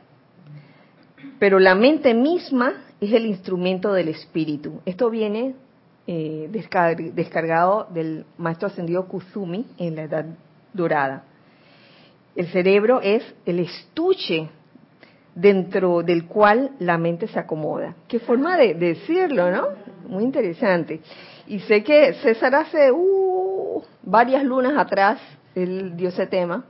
pero 1.38 1.58
la 1.58 1.74
mente 1.74 2.14
misma 2.14 2.84
es 3.00 3.12
el 3.12 3.26
instrumento 3.26 3.92
del 3.92 4.08
espíritu. 4.08 4.80
Esto 4.84 5.10
viene 5.10 5.54
eh, 6.06 6.48
descargado 7.14 7.88
del 7.92 8.24
maestro 8.38 8.68
ascendido 8.68 9.06
Kuzumi 9.08 9.66
en 9.78 9.96
la 9.96 10.02
Edad 10.02 10.26
Dorada. 10.72 11.24
El 12.34 12.46
cerebro 12.48 13.00
es 13.02 13.22
el 13.44 13.58
estuche 13.60 14.48
dentro 15.34 16.02
del 16.02 16.26
cual 16.26 16.72
la 16.78 16.98
mente 16.98 17.26
se 17.26 17.38
acomoda. 17.38 17.94
Qué 18.08 18.18
forma 18.18 18.56
de, 18.56 18.74
decirlo, 18.74 19.50
¿no? 19.50 19.68
Muy 20.06 20.24
interesante. 20.24 21.00
Y 21.46 21.60
sé 21.60 21.82
que 21.82 22.14
César 22.14 22.54
hace 22.54 22.90
uh, 22.90 23.82
varias 24.02 24.44
lunas 24.44 24.76
atrás, 24.76 25.20
él 25.54 25.96
dio 25.96 26.08
ese 26.08 26.26
tema, 26.26 26.64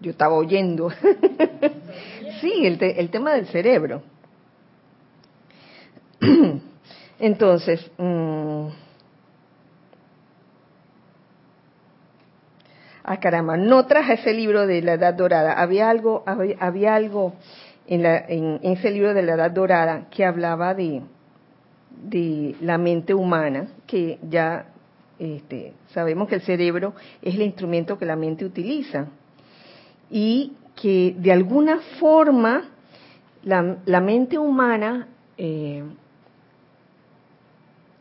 yo 0.00 0.10
estaba 0.10 0.34
oyendo. 0.34 0.90
sí, 2.40 2.66
el, 2.66 2.78
el 2.82 3.10
tema 3.10 3.32
del 3.34 3.46
cerebro. 3.46 4.02
Entonces, 7.18 7.90
mmm, 7.96 8.66
ah 13.04 13.18
caramba, 13.18 13.56
no 13.56 13.86
traje 13.86 14.14
ese 14.14 14.32
libro 14.32 14.66
de 14.66 14.80
la 14.82 14.94
Edad 14.94 15.14
Dorada. 15.14 15.52
Había 15.52 15.90
algo, 15.90 16.24
había, 16.26 16.94
algo 16.94 17.34
en, 17.86 18.02
la, 18.02 18.16
en, 18.16 18.58
ese 18.62 18.90
libro 18.90 19.12
de 19.12 19.22
la 19.22 19.34
Edad 19.34 19.50
Dorada 19.50 20.06
que 20.10 20.24
hablaba 20.24 20.74
de, 20.74 21.02
la 22.60 22.78
mente 22.78 23.14
humana, 23.14 23.68
que 23.86 24.18
ya 24.28 24.66
este, 25.18 25.74
sabemos 25.92 26.28
que 26.28 26.36
el 26.36 26.40
cerebro 26.40 26.94
es 27.22 27.34
el 27.34 27.42
instrumento 27.42 27.98
que 27.98 28.06
la 28.06 28.16
mente 28.16 28.44
utiliza 28.44 29.06
y 30.10 30.54
que 30.74 31.14
de 31.18 31.30
alguna 31.30 31.80
forma 32.00 32.70
la, 33.42 34.00
mente 34.00 34.38
humana 34.38 35.08
eh, 35.36 35.84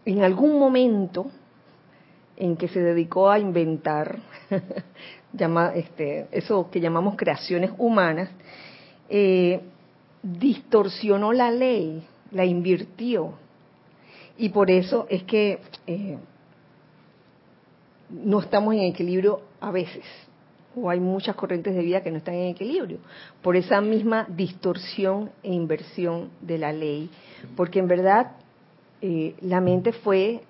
en 0.05 0.23
algún 0.23 0.57
momento 0.57 1.27
en 2.37 2.57
que 2.57 2.67
se 2.67 2.79
dedicó 2.79 3.29
a 3.29 3.39
inventar 3.39 4.19
llama, 5.33 5.73
este, 5.75 6.27
eso 6.31 6.69
que 6.71 6.79
llamamos 6.79 7.15
creaciones 7.15 7.71
humanas, 7.77 8.29
eh, 9.09 9.61
distorsionó 10.21 11.33
la 11.33 11.51
ley, 11.51 12.05
la 12.31 12.45
invirtió. 12.45 13.33
Y 14.37 14.49
por 14.49 14.71
eso 14.71 15.05
es 15.09 15.23
que 15.23 15.59
eh, 15.85 16.17
no 18.09 18.39
estamos 18.39 18.73
en 18.73 18.81
equilibrio 18.81 19.41
a 19.59 19.71
veces 19.71 20.03
o 20.75 20.89
hay 20.89 20.99
muchas 20.99 21.35
corrientes 21.35 21.75
de 21.75 21.81
vida 21.81 22.01
que 22.01 22.09
no 22.09 22.17
están 22.17 22.33
en 22.33 22.49
equilibrio, 22.49 22.97
por 23.41 23.55
esa 23.55 23.79
misma 23.79 24.25
distorsión 24.27 25.29
e 25.43 25.53
inversión 25.53 26.29
de 26.41 26.57
la 26.57 26.73
ley, 26.73 27.11
porque 27.55 27.77
en 27.77 27.87
verdad 27.87 28.31
eh, 29.01 29.35
la 29.41 29.61
mente 29.61 29.91
fue, 29.93 30.41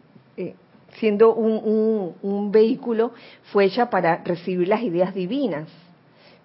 siendo 1.00 1.34
un, 1.34 2.16
un, 2.22 2.52
vehículo, 2.52 3.12
fue 3.52 3.66
hecha 3.66 3.90
para 3.90 4.24
recibir 4.24 4.68
las 4.68 4.82
ideas 4.82 5.14
divinas, 5.14 5.68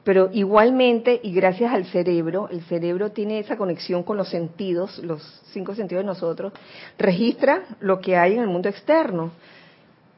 pero 0.09 0.31
igualmente, 0.33 1.21
y 1.23 1.33
gracias 1.33 1.71
al 1.71 1.85
cerebro, 1.85 2.49
el 2.51 2.63
cerebro 2.63 3.11
tiene 3.13 3.41
esa 3.41 3.59
conexión 3.59 4.03
con 4.03 4.17
los 4.17 4.31
sentidos, 4.31 4.99
los 5.01 5.23
cinco 5.53 5.75
sentidos 5.75 6.03
de 6.03 6.07
nosotros, 6.07 6.53
registra 6.97 7.65
lo 7.81 8.01
que 8.01 8.17
hay 8.17 8.33
en 8.33 8.41
el 8.41 8.47
mundo 8.47 8.71
externo. 8.71 9.33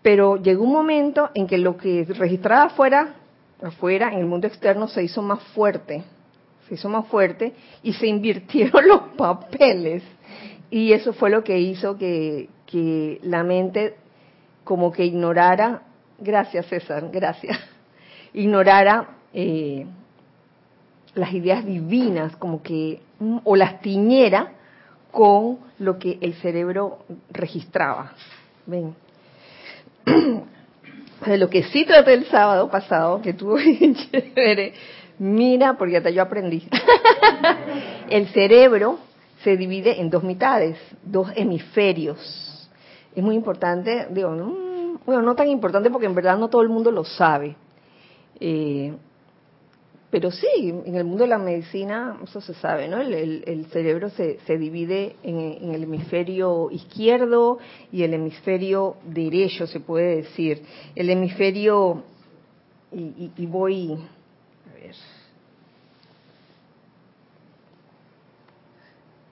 Pero 0.03 0.37
llegó 0.37 0.63
un 0.63 0.73
momento 0.73 1.31
en 1.35 1.49
que 1.49 1.59
lo 1.59 1.77
que 1.77 2.07
registraba 2.09 2.71
fuera 2.71 3.17
afuera, 3.61 4.13
en 4.13 4.21
el 4.21 4.27
mundo 4.27 4.47
externo, 4.47 4.87
se 4.87 5.03
hizo 5.03 5.23
más 5.23 5.43
fuerte, 5.55 6.05
se 6.69 6.75
hizo 6.75 6.89
más 6.89 7.09
fuerte 7.09 7.53
y 7.83 7.93
se 7.93 8.07
invirtieron 8.07 8.87
los 8.87 9.01
papeles. 9.17 10.03
Y 10.71 10.93
eso 10.93 11.13
fue 11.13 11.31
lo 11.31 11.43
que 11.43 11.59
hizo 11.59 11.99
que, 11.99 12.49
que 12.65 13.19
la 13.25 13.43
mente 13.43 13.97
como 14.65 14.93
que 14.93 15.05
ignorara, 15.05 15.83
gracias 16.19 16.67
César, 16.67 17.09
gracias, 17.11 17.59
ignorara 18.33 19.09
eh, 19.33 19.87
las 21.15 21.33
ideas 21.33 21.65
divinas, 21.65 22.37
como 22.37 22.63
que, 22.63 23.01
mm, 23.19 23.39
o 23.45 23.57
las 23.57 23.81
tiñera 23.81 24.53
con 25.11 25.59
lo 25.79 25.99
que 25.99 26.19
el 26.21 26.35
cerebro 26.35 27.01
registraba. 27.31 28.13
Ven. 28.67 28.95
de 31.27 31.39
lo 31.39 31.51
que 31.51 31.65
sí 31.65 31.85
traté 31.85 32.15
el 32.15 32.27
sábado 32.27 32.71
pasado, 32.71 33.21
que 33.21 33.33
tuvo 33.33 33.59
chévere, 34.11 34.73
mira, 35.19 35.75
porque 35.75 35.99
hasta 35.99 36.11
yo 36.11 36.23
aprendí. 36.23 36.67
el 38.11 38.29
cerebro 38.29 38.99
se 39.43 39.57
divide 39.57 40.01
en 40.01 40.11
dos 40.11 40.23
mitades, 40.23 40.79
dos 41.03 41.31
hemisferios. 41.35 42.47
Es 43.21 43.25
muy 43.25 43.37
importante, 43.37 44.07
digo, 44.09 44.31
bueno, 45.05 45.21
no 45.21 45.35
tan 45.35 45.47
importante 45.51 45.91
porque 45.91 46.07
en 46.07 46.15
verdad 46.15 46.39
no 46.39 46.49
todo 46.49 46.63
el 46.63 46.71
mundo 46.71 46.91
lo 46.91 47.05
sabe. 47.05 47.55
Eh, 48.41 48.95
pero 50.09 50.31
sí, 50.31 50.47
en 50.87 50.95
el 50.95 51.05
mundo 51.05 51.25
de 51.25 51.29
la 51.29 51.37
medicina 51.37 52.19
eso 52.25 52.41
se 52.41 52.55
sabe, 52.55 52.89
¿no? 52.89 52.99
El, 52.99 53.67
cerebro 53.73 54.09
se, 54.09 54.39
se 54.47 54.57
divide 54.57 55.17
en, 55.23 55.71
el 55.71 55.83
hemisferio 55.83 56.71
izquierdo 56.71 57.59
y 57.93 58.05
el 58.05 58.15
hemisferio 58.15 58.97
derecho, 59.05 59.67
se 59.67 59.81
puede 59.81 60.17
decir. 60.17 60.63
El 60.97 61.11
hemisferio, 61.11 62.05
y, 62.91 63.45
voy 63.45 63.99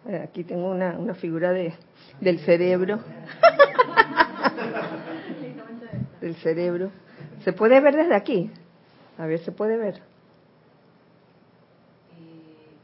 ver. 0.04 0.20
Aquí 0.20 0.44
tengo 0.44 0.68
una, 0.70 0.98
una 0.98 1.14
figura 1.14 1.52
de, 1.52 1.72
del 2.20 2.38
cerebro. 2.40 2.98
del 6.20 6.34
cerebro. 6.36 6.90
¿Se 7.44 7.52
puede 7.52 7.80
ver 7.80 7.96
desde 7.96 8.14
aquí? 8.14 8.50
A 9.18 9.26
ver, 9.26 9.40
¿se 9.40 9.52
puede 9.52 9.76
ver? 9.76 10.00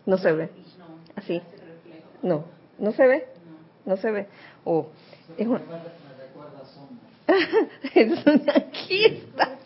No 0.06 0.18
se 0.18 0.32
ve. 0.32 0.50
Así. 1.16 1.40
No, 2.22 2.44
no 2.78 2.92
se 2.92 3.06
ve. 3.06 3.26
No 3.84 3.96
se 3.96 4.10
ve. 4.10 4.26
Oh, 4.64 4.88
es 5.36 5.46
un... 5.46 5.60
aquí 8.54 9.04
está. 9.06 9.58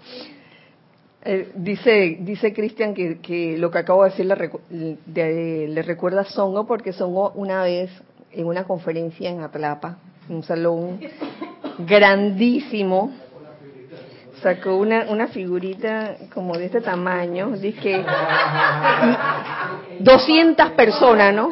Eh, 1.25 1.51
dice 1.57 2.19
dice 2.21 2.53
Cristian 2.53 2.95
que, 2.95 3.21
que, 3.21 3.59
lo 3.59 3.71
que 3.71 3.79
acabo 3.79 4.05
de 4.05 4.11
decir 4.11 4.27
le, 4.27 5.69
le 5.69 5.83
recuerda 5.83 6.23
a 6.23 6.25
Songo 6.25 6.67
porque 6.67 6.93
Songo 6.93 7.33
una 7.33 7.65
vez 7.65 7.91
en 8.33 8.47
una 8.47 8.65
conferencia 8.65 9.31
en 9.31 9.41
Atlapa, 9.43 9.97
un 10.29 10.43
salón 10.43 11.01
grandísimo, 11.79 13.13
sacó 14.43 14.77
una, 14.77 15.07
una 15.09 15.29
figurita 15.29 16.17
como 16.33 16.57
de 16.57 16.67
este 16.67 16.81
tamaño, 16.81 17.51
dice 17.57 18.05
200 19.99 20.71
personas, 20.73 21.35
¿no? 21.35 21.51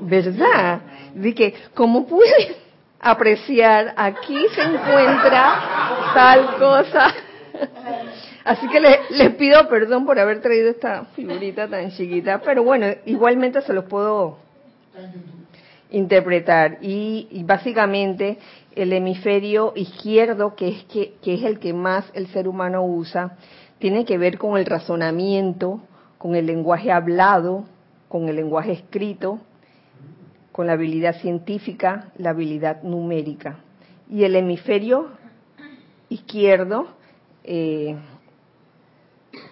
¿Verdad? 0.00 0.80
Dice, 1.14 1.54
¿cómo 1.74 2.06
pude 2.06 2.56
apreciar? 3.00 3.94
Aquí 3.96 4.46
se 4.54 4.62
encuentra 4.62 6.12
tal 6.14 6.56
cosa. 6.58 7.14
Así 8.44 8.66
que 8.68 8.80
les, 8.80 9.30
pido 9.34 9.68
perdón 9.68 10.06
por 10.06 10.18
haber 10.18 10.40
traído 10.40 10.70
esta 10.70 11.04
figurita 11.16 11.68
tan 11.68 11.90
chiquita, 11.90 12.40
pero 12.44 12.62
bueno, 12.64 12.86
igualmente 13.04 13.60
se 13.60 13.72
los 13.72 13.84
puedo 13.84 14.38
interpretar. 15.90 16.78
Y, 16.80 17.42
básicamente 17.44 18.38
el 18.74 18.92
hemisferio 18.92 19.72
izquierdo, 19.74 20.54
que 20.54 20.68
es, 20.68 20.84
que, 20.84 21.14
que 21.22 21.34
es 21.34 21.42
el 21.42 21.58
que 21.58 21.72
más 21.72 22.04
el 22.14 22.28
ser 22.28 22.46
humano 22.46 22.84
usa, 22.84 23.36
tiene 23.78 24.04
que 24.04 24.18
ver 24.18 24.38
con 24.38 24.56
el 24.56 24.66
razonamiento, 24.66 25.80
con 26.18 26.34
el 26.34 26.46
lenguaje 26.46 26.92
hablado, 26.92 27.64
con 28.08 28.28
el 28.28 28.36
lenguaje 28.36 28.72
escrito, 28.72 29.40
con 30.52 30.66
la 30.66 30.74
habilidad 30.74 31.20
científica, 31.20 32.12
la 32.16 32.30
habilidad 32.30 32.82
numérica. 32.82 33.58
Y 34.10 34.24
el 34.24 34.36
hemisferio 34.36 35.08
izquierdo 36.08 36.88
eh, 37.44 37.96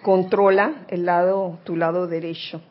controla 0.03 0.85
el 0.89 1.05
lado, 1.05 1.59
tu 1.63 1.75
lado 1.75 2.07
derecho. 2.07 2.61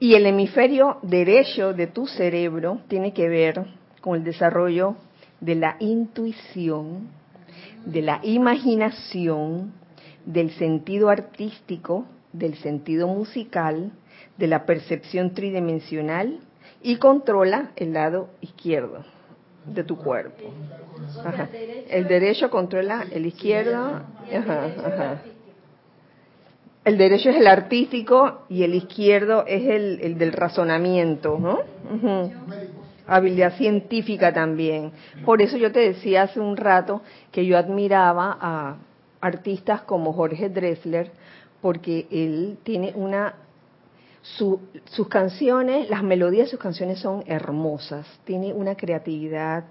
Y 0.00 0.14
el 0.14 0.26
hemisferio 0.26 0.98
derecho 1.02 1.72
de 1.72 1.88
tu 1.88 2.06
cerebro 2.06 2.80
tiene 2.88 3.12
que 3.12 3.28
ver 3.28 3.66
con 4.00 4.16
el 4.16 4.24
desarrollo 4.24 4.96
de 5.40 5.56
la 5.56 5.76
intuición, 5.80 7.08
de 7.84 8.02
la 8.02 8.20
imaginación, 8.22 9.72
del 10.24 10.50
sentido 10.52 11.08
artístico, 11.08 12.06
del 12.32 12.56
sentido 12.56 13.08
musical, 13.08 13.90
de 14.36 14.46
la 14.46 14.66
percepción 14.66 15.34
tridimensional 15.34 16.40
y 16.82 16.96
controla 16.96 17.72
el 17.76 17.92
lado 17.92 18.28
izquierdo 18.40 19.04
de 19.66 19.84
tu 19.84 19.96
cuerpo. 19.96 20.44
El 21.88 22.06
derecho 22.06 22.50
controla 22.50 23.04
el 23.10 23.26
izquierdo. 23.26 24.02
El 26.84 26.96
derecho 26.96 27.30
es 27.30 27.36
el 27.36 27.46
artístico 27.46 28.42
y 28.48 28.62
el 28.62 28.74
izquierdo 28.74 29.44
es 29.46 29.66
el, 29.66 30.18
del 30.18 30.32
razonamiento, 30.32 31.38
¿no? 31.38 31.58
Habilidad 33.06 33.56
científica 33.56 34.32
también. 34.32 34.92
Por 35.24 35.42
eso 35.42 35.56
yo 35.56 35.72
te 35.72 35.80
decía 35.80 36.22
hace 36.22 36.40
un 36.40 36.56
rato 36.56 37.02
que 37.32 37.44
yo 37.44 37.58
admiraba 37.58 38.36
a 38.40 38.76
artistas 39.20 39.82
como 39.82 40.12
Jorge 40.12 40.48
Dressler, 40.48 41.10
porque 41.60 42.06
él 42.10 42.58
tiene 42.62 42.92
una 42.94 43.34
sus 44.22 45.08
canciones, 45.08 45.88
las 45.88 46.02
melodías 46.02 46.46
de 46.46 46.50
sus 46.50 46.60
canciones 46.60 46.98
son 46.98 47.24
hermosas, 47.26 48.06
tiene 48.24 48.52
una 48.52 48.76
creatividad, 48.76 49.64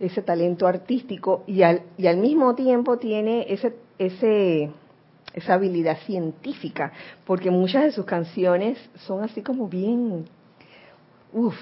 ese 0.00 0.22
talento 0.22 0.66
artístico 0.66 1.44
y 1.46 1.62
al, 1.62 1.82
y 1.96 2.06
al 2.06 2.18
mismo 2.18 2.54
tiempo 2.54 2.98
tiene 2.98 3.46
ese, 3.48 3.74
ese, 3.98 4.70
esa 5.36 5.54
habilidad 5.54 5.98
científica, 6.06 6.92
porque 7.24 7.50
muchas 7.50 7.84
de 7.84 7.92
sus 7.92 8.04
canciones 8.04 8.78
son 8.96 9.22
así 9.22 9.42
como 9.42 9.68
bien, 9.68 10.24
uff, 11.32 11.56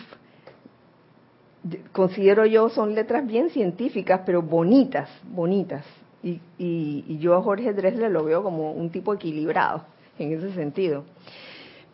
considero 1.93 2.47
yo 2.47 2.71
son 2.71 2.95
letras 2.95 3.27
bien 3.27 3.51
científicas, 3.51 4.23
pero 4.25 4.41
bonitas, 4.41 5.11
bonitas. 5.25 5.85
Y, 6.23 6.41
y, 6.59 7.05
y 7.07 7.19
yo 7.19 7.35
a 7.35 7.43
Jorge 7.43 7.75
Dressler 7.75 8.11
lo 8.11 8.25
veo 8.25 8.43
como 8.43 8.73
un 8.73 8.89
tipo 8.89 9.13
equilibrado 9.13 9.85
en 10.19 10.33
ese 10.33 10.55
sentido. 10.55 11.05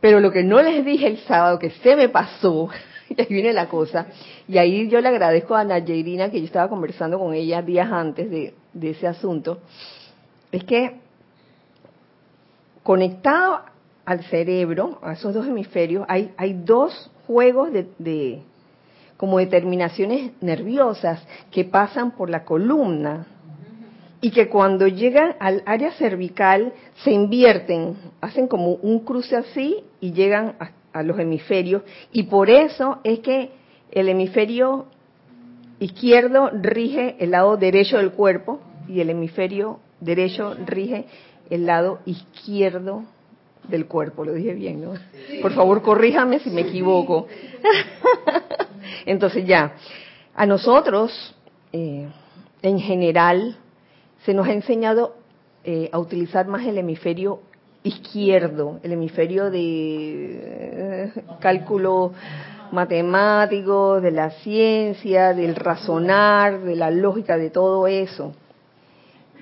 Pero 0.01 0.21
lo 0.21 0.33
que 0.33 0.43
no 0.43 0.63
les 0.63 0.85
dije 0.85 1.07
el 1.07 1.19
sábado, 1.19 1.59
que 1.59 1.71
se 1.71 1.97
me 1.97 2.09
pasó, 2.09 2.69
y 3.09 3.21
ahí 3.21 3.27
viene 3.29 3.53
la 3.53 3.69
cosa, 3.69 4.07
y 4.49 4.59
ahí 4.59 4.89
yo 4.89 5.01
le 5.01 5.09
agradezco 5.09 5.55
a 5.55 5.65
Nayerina, 5.65 6.31
que 6.31 6.41
yo 6.41 6.47
estaba 6.47 6.69
conversando 6.69 7.19
con 7.19 7.35
ella 7.35 7.63
días 7.63 7.91
antes 7.91 8.31
de, 8.31 8.55
ese 8.91 9.07
asunto, 9.07 9.59
es 10.51 10.65
que 10.65 11.01
conectado 12.83 13.61
al 14.05 14.25
cerebro, 14.25 14.99
a 15.03 15.13
esos 15.13 15.35
dos 15.35 15.47
hemisferios, 15.47 16.05
hay, 16.09 16.33
hay 16.37 16.55
dos 16.55 17.11
juegos 17.27 17.73
de, 17.73 17.89
de 17.99 18.43
como 19.17 19.39
determinaciones 19.39 20.33
nerviosas 20.41 21.23
que 21.51 21.65
pasan 21.65 22.13
por 22.13 22.31
la 22.31 22.45
columna 22.45 23.27
y 24.21 24.31
que 24.31 24.49
cuando 24.49 24.87
llegan 24.87 25.35
al 25.41 25.63
área 25.67 25.93
cervical 25.93 26.73
se 27.05 27.11
invierten, 27.11 27.97
hacen 28.21 28.49
como 28.49 28.73
un 28.75 29.01
cruce 29.01 29.37
así 29.37 29.85
y 30.01 30.13
llegan 30.13 30.57
a, 30.93 31.03
los 31.03 31.19
hemisferios. 31.19 31.83
Y 32.13 32.25
por 32.25 32.51
eso 32.51 32.99
es 33.05 33.21
que 33.21 33.51
el 33.93 34.09
hemisferio 34.09 34.87
izquierdo 35.79 36.51
rige 36.53 37.17
el 37.21 37.31
lado 37.31 37.57
derecho 37.57 37.99
del 37.99 38.13
cuerpo 38.13 38.61
y 38.89 39.01
el 39.01 39.11
hemisferio 39.11 39.81
derecho 40.01 40.55
rige 40.67 41.07
el 41.51 41.67
lado 41.67 42.01
izquierdo 42.07 43.05
del 43.69 43.87
cuerpo. 43.87 44.25
Lo 44.25 44.33
dije 44.33 44.55
bien, 44.55 44.83
¿no? 44.83 44.95
Por 45.43 45.53
favor, 45.53 45.83
corríjame 45.83 46.41
si 46.41 46.51
me 46.51 46.63
equivoco. 46.63 47.27
Entonces 49.07 49.47
ya, 49.47 49.75
a 50.35 50.47
nosotros, 50.47 51.35
eh, 51.73 52.09
en 52.63 52.79
general, 52.79 53.57
se 54.25 54.35
nos 54.35 54.47
ha 54.49 54.53
enseñado 54.53 55.17
eh, 55.65 55.89
a 55.93 55.99
utilizar 55.99 56.47
más 56.47 56.67
el 56.67 56.79
hemisferio 56.79 57.41
izquierdo, 57.83 58.81
el 58.83 58.93
hemisferio 58.93 59.51
de 59.51 59.61
eh, 59.63 61.13
cálculo 61.41 62.13
matemático, 62.73 64.01
de 64.01 64.11
la 64.11 64.31
ciencia, 64.31 65.35
del 65.35 65.57
razonar, 65.57 66.61
de 66.61 66.77
la 66.77 66.91
lógica, 66.91 67.37
de 67.37 67.51
todo 67.51 67.87
eso. 67.87 68.33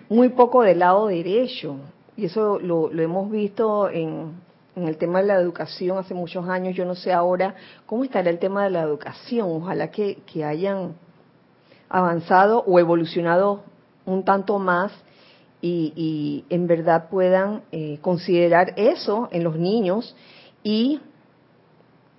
Muy 0.09 0.31
poco 0.31 0.63
del 0.63 0.79
lado 0.79 1.09
derecho. 1.09 1.77
Y 2.19 2.25
eso 2.25 2.59
lo, 2.59 2.91
hemos 2.91 3.31
visto 3.31 3.89
en, 3.89 4.33
el 4.75 4.97
tema 4.99 5.21
de 5.21 5.29
la 5.29 5.37
educación 5.37 5.99
hace 5.99 6.15
muchos 6.15 6.49
años. 6.49 6.75
Yo 6.75 6.85
no 6.85 6.97
sé 6.97 7.13
ahora 7.13 7.55
cómo 7.87 8.03
estará 8.03 8.29
el 8.29 8.41
tema 8.41 8.65
de 8.65 8.71
la 8.71 8.83
educación. 8.83 9.49
Ojalá 9.51 9.91
que 9.91 10.19
hayan 10.45 10.97
avanzado 11.89 12.65
o 12.67 12.79
evolucionado 12.79 13.63
un 14.05 14.25
tanto 14.25 14.59
más 14.59 14.93
y, 15.61 16.45
en 16.51 16.67
verdad 16.67 17.09
puedan 17.09 17.63
eh, 17.71 17.99
considerar 18.01 18.75
eso 18.77 19.29
en 19.31 19.45
los 19.45 19.57
niños 19.57 20.17
y 20.65 21.01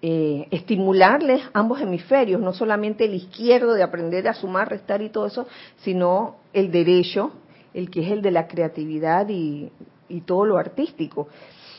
eh, 0.01 0.47
estimularles 0.51 1.41
ambos 1.51 1.81
hemisferios, 1.81 2.39
no 2.39 2.53
solamente 2.53 3.03
el 3.03 3.15
izquierdo 3.15 3.73
de 3.73 3.83
aprender 3.83 4.29
a 4.29 4.33
sumar, 4.33 4.69
restar 4.69 5.01
y 5.01 5.09
todo 5.09 5.25
eso, 5.25 5.45
sino 5.83 6.37
el 6.53 6.71
derecho, 6.71 7.33
el 7.73 7.89
que 7.89 8.01
es 8.01 8.11
el 8.11 8.21
de 8.21 8.31
la 8.31 8.47
creatividad 8.47 9.27
y, 9.29 9.71
todo 10.25 10.43
lo 10.43 10.57
artístico. 10.57 11.27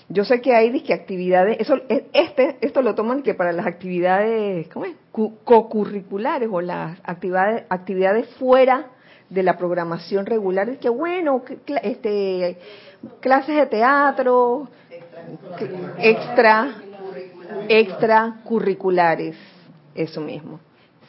Yo 0.09 0.25
sé 0.25 0.41
que 0.41 0.55
hay 0.55 0.71
disque 0.71 0.95
actividades, 0.95 1.59
eso, 1.59 1.75
este, 2.13 2.59
esto 2.61 2.81
lo 2.81 2.95
toman 2.95 3.23
que 3.23 3.35
para 3.35 3.53
las 3.53 3.67
actividades, 3.67 4.69
¿cómo 4.69 4.85
es? 4.85 4.95
Co-curriculares 5.11 6.49
o 6.51 6.61
las 6.61 6.99
actividades, 7.03 7.65
actividades 7.69 8.29
fuera 8.39 8.87
de 9.31 9.43
la 9.45 9.57
programación 9.57 10.27
regular 10.27 10.69
es 10.69 10.79
que 10.79 10.89
bueno, 10.89 11.43
este 11.83 12.59
clases 13.21 13.57
de 13.57 13.67
teatro 13.67 14.69
extra 15.99 16.75
extra 17.69 18.41
curriculares, 18.45 19.37
eso 19.95 20.21
mismo. 20.21 20.61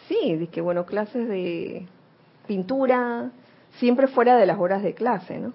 Sí, 0.07 0.37
es 0.39 0.49
que 0.49 0.61
bueno, 0.61 0.85
clases 0.85 1.27
de 1.27 1.87
pintura 2.47 3.31
siempre 3.79 4.07
fuera 4.07 4.37
de 4.37 4.45
las 4.45 4.59
horas 4.59 4.83
de 4.83 4.93
clase, 4.93 5.39
¿no? 5.39 5.53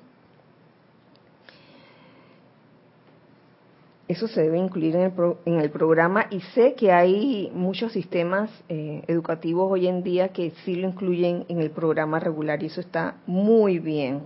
eso 4.08 4.28
se 4.28 4.42
debe 4.42 4.58
incluir 4.58 4.94
en 4.94 5.02
el, 5.02 5.12
en 5.46 5.60
el 5.60 5.70
programa 5.70 6.26
y 6.30 6.40
sé 6.40 6.74
que 6.74 6.92
hay 6.92 7.50
muchos 7.52 7.92
sistemas 7.92 8.50
eh, 8.68 9.02
educativos 9.08 9.70
hoy 9.70 9.88
en 9.88 10.02
día 10.02 10.28
que 10.28 10.52
sí 10.64 10.76
lo 10.76 10.88
incluyen 10.88 11.44
en 11.48 11.60
el 11.60 11.70
programa 11.70 12.20
regular 12.20 12.62
y 12.62 12.66
eso 12.66 12.80
está 12.80 13.16
muy 13.26 13.78
bien. 13.78 14.22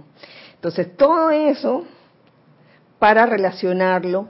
Entonces, 0.54 0.94
todo 0.96 1.30
eso 1.30 1.84
para 2.98 3.24
relacionarlo 3.24 4.28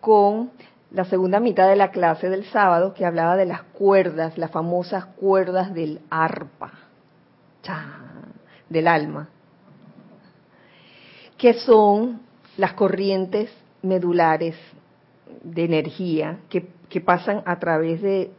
con 0.00 0.50
la 0.90 1.04
segunda 1.04 1.40
mitad 1.40 1.68
de 1.68 1.76
la 1.76 1.90
clase 1.90 2.30
del 2.30 2.46
sábado 2.46 2.94
que 2.94 3.04
hablaba 3.04 3.36
de 3.36 3.44
las 3.44 3.62
cuerdas, 3.62 4.38
las 4.38 4.50
famosas 4.50 5.04
cuerdas 5.04 5.74
del 5.74 6.00
arpa, 6.08 6.72
del 8.68 8.88
alma, 8.88 9.28
que 11.38 11.54
son 11.54 12.20
las 12.56 12.72
corrientes 12.72 13.50
medulares 13.82 14.56
de 15.42 15.64
energía 15.64 16.38
que, 16.48 16.74
pasan 17.04 17.42
a 17.44 17.58
través 17.58 18.00
de 18.00 18.30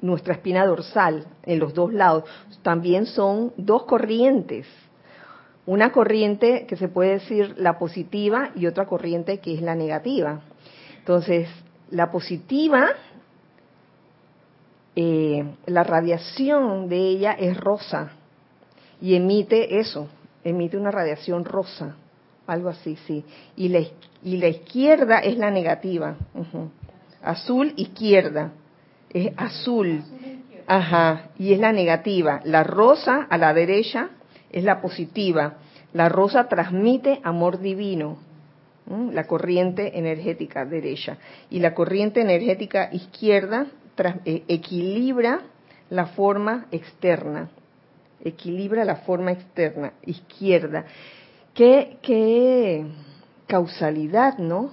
nuestra 0.00 0.34
espina 0.34 0.66
dorsal 0.66 1.24
en 1.44 1.60
los 1.60 1.72
dos 1.72 1.92
lados. 1.92 2.24
También 2.62 3.06
son 3.06 3.52
dos 3.56 3.84
corrientes. 3.84 4.66
Una 5.64 5.92
corriente 5.92 6.66
que 6.66 6.76
se 6.76 6.88
puede 6.88 7.20
decir 7.20 7.54
la 7.58 7.78
positiva 7.78 8.50
y 8.56 8.66
otra 8.66 8.86
corriente 8.86 9.38
que 9.38 9.54
es 9.54 9.62
la 9.62 9.76
negativa. 9.76 10.40
Entonces, 10.98 11.48
la 11.90 12.10
positiva, 12.10 12.88
eh, 14.96 15.44
la 15.66 15.84
radiación 15.84 16.88
de 16.88 16.96
ella 16.96 17.32
es 17.38 17.56
rosa 17.56 18.10
y 19.02 19.16
emite 19.16 19.80
eso, 19.80 20.08
emite 20.44 20.76
una 20.76 20.92
radiación 20.92 21.44
rosa, 21.44 21.96
algo 22.46 22.68
así, 22.68 22.96
sí. 23.04 23.24
Y 23.56 23.68
la, 23.68 23.80
y 24.22 24.36
la 24.36 24.46
izquierda 24.46 25.18
es 25.18 25.36
la 25.36 25.50
negativa. 25.50 26.16
Azul, 27.20 27.72
izquierda. 27.76 28.52
Es 29.10 29.32
azul. 29.36 30.04
Ajá. 30.68 31.30
Y 31.36 31.52
es 31.52 31.58
la 31.58 31.72
negativa. 31.72 32.40
La 32.44 32.62
rosa 32.62 33.26
a 33.28 33.38
la 33.38 33.52
derecha 33.52 34.10
es 34.52 34.62
la 34.62 34.80
positiva. 34.80 35.54
La 35.92 36.08
rosa 36.08 36.48
transmite 36.48 37.20
amor 37.24 37.58
divino. 37.58 38.18
La 38.86 39.26
corriente 39.26 39.98
energética 39.98 40.64
derecha. 40.64 41.18
Y 41.50 41.58
la 41.58 41.74
corriente 41.74 42.20
energética 42.20 42.88
izquierda 42.92 43.66
eh, 44.24 44.44
equilibra 44.46 45.40
la 45.90 46.06
forma 46.06 46.66
externa. 46.70 47.50
Equilibra 48.24 48.84
la 48.84 48.96
forma 48.96 49.32
externa, 49.32 49.94
izquierda. 50.04 50.84
¿Qué, 51.54 51.98
qué 52.02 52.86
causalidad, 53.46 54.38
¿no? 54.38 54.70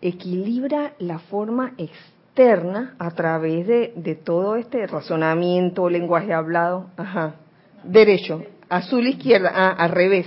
Equilibra 0.00 0.92
la 0.98 1.18
forma 1.18 1.72
externa 1.78 2.94
a 2.98 3.10
través 3.12 3.66
de, 3.66 4.20
todo 4.22 4.56
este 4.56 4.86
razonamiento, 4.86 5.88
lenguaje 5.88 6.32
hablado. 6.32 6.90
Ajá. 6.96 7.36
Derecho. 7.82 8.42
Azul, 8.68 9.06
izquierda. 9.06 9.50
Ah, 9.54 9.70
al 9.70 9.90
revés. 9.90 10.26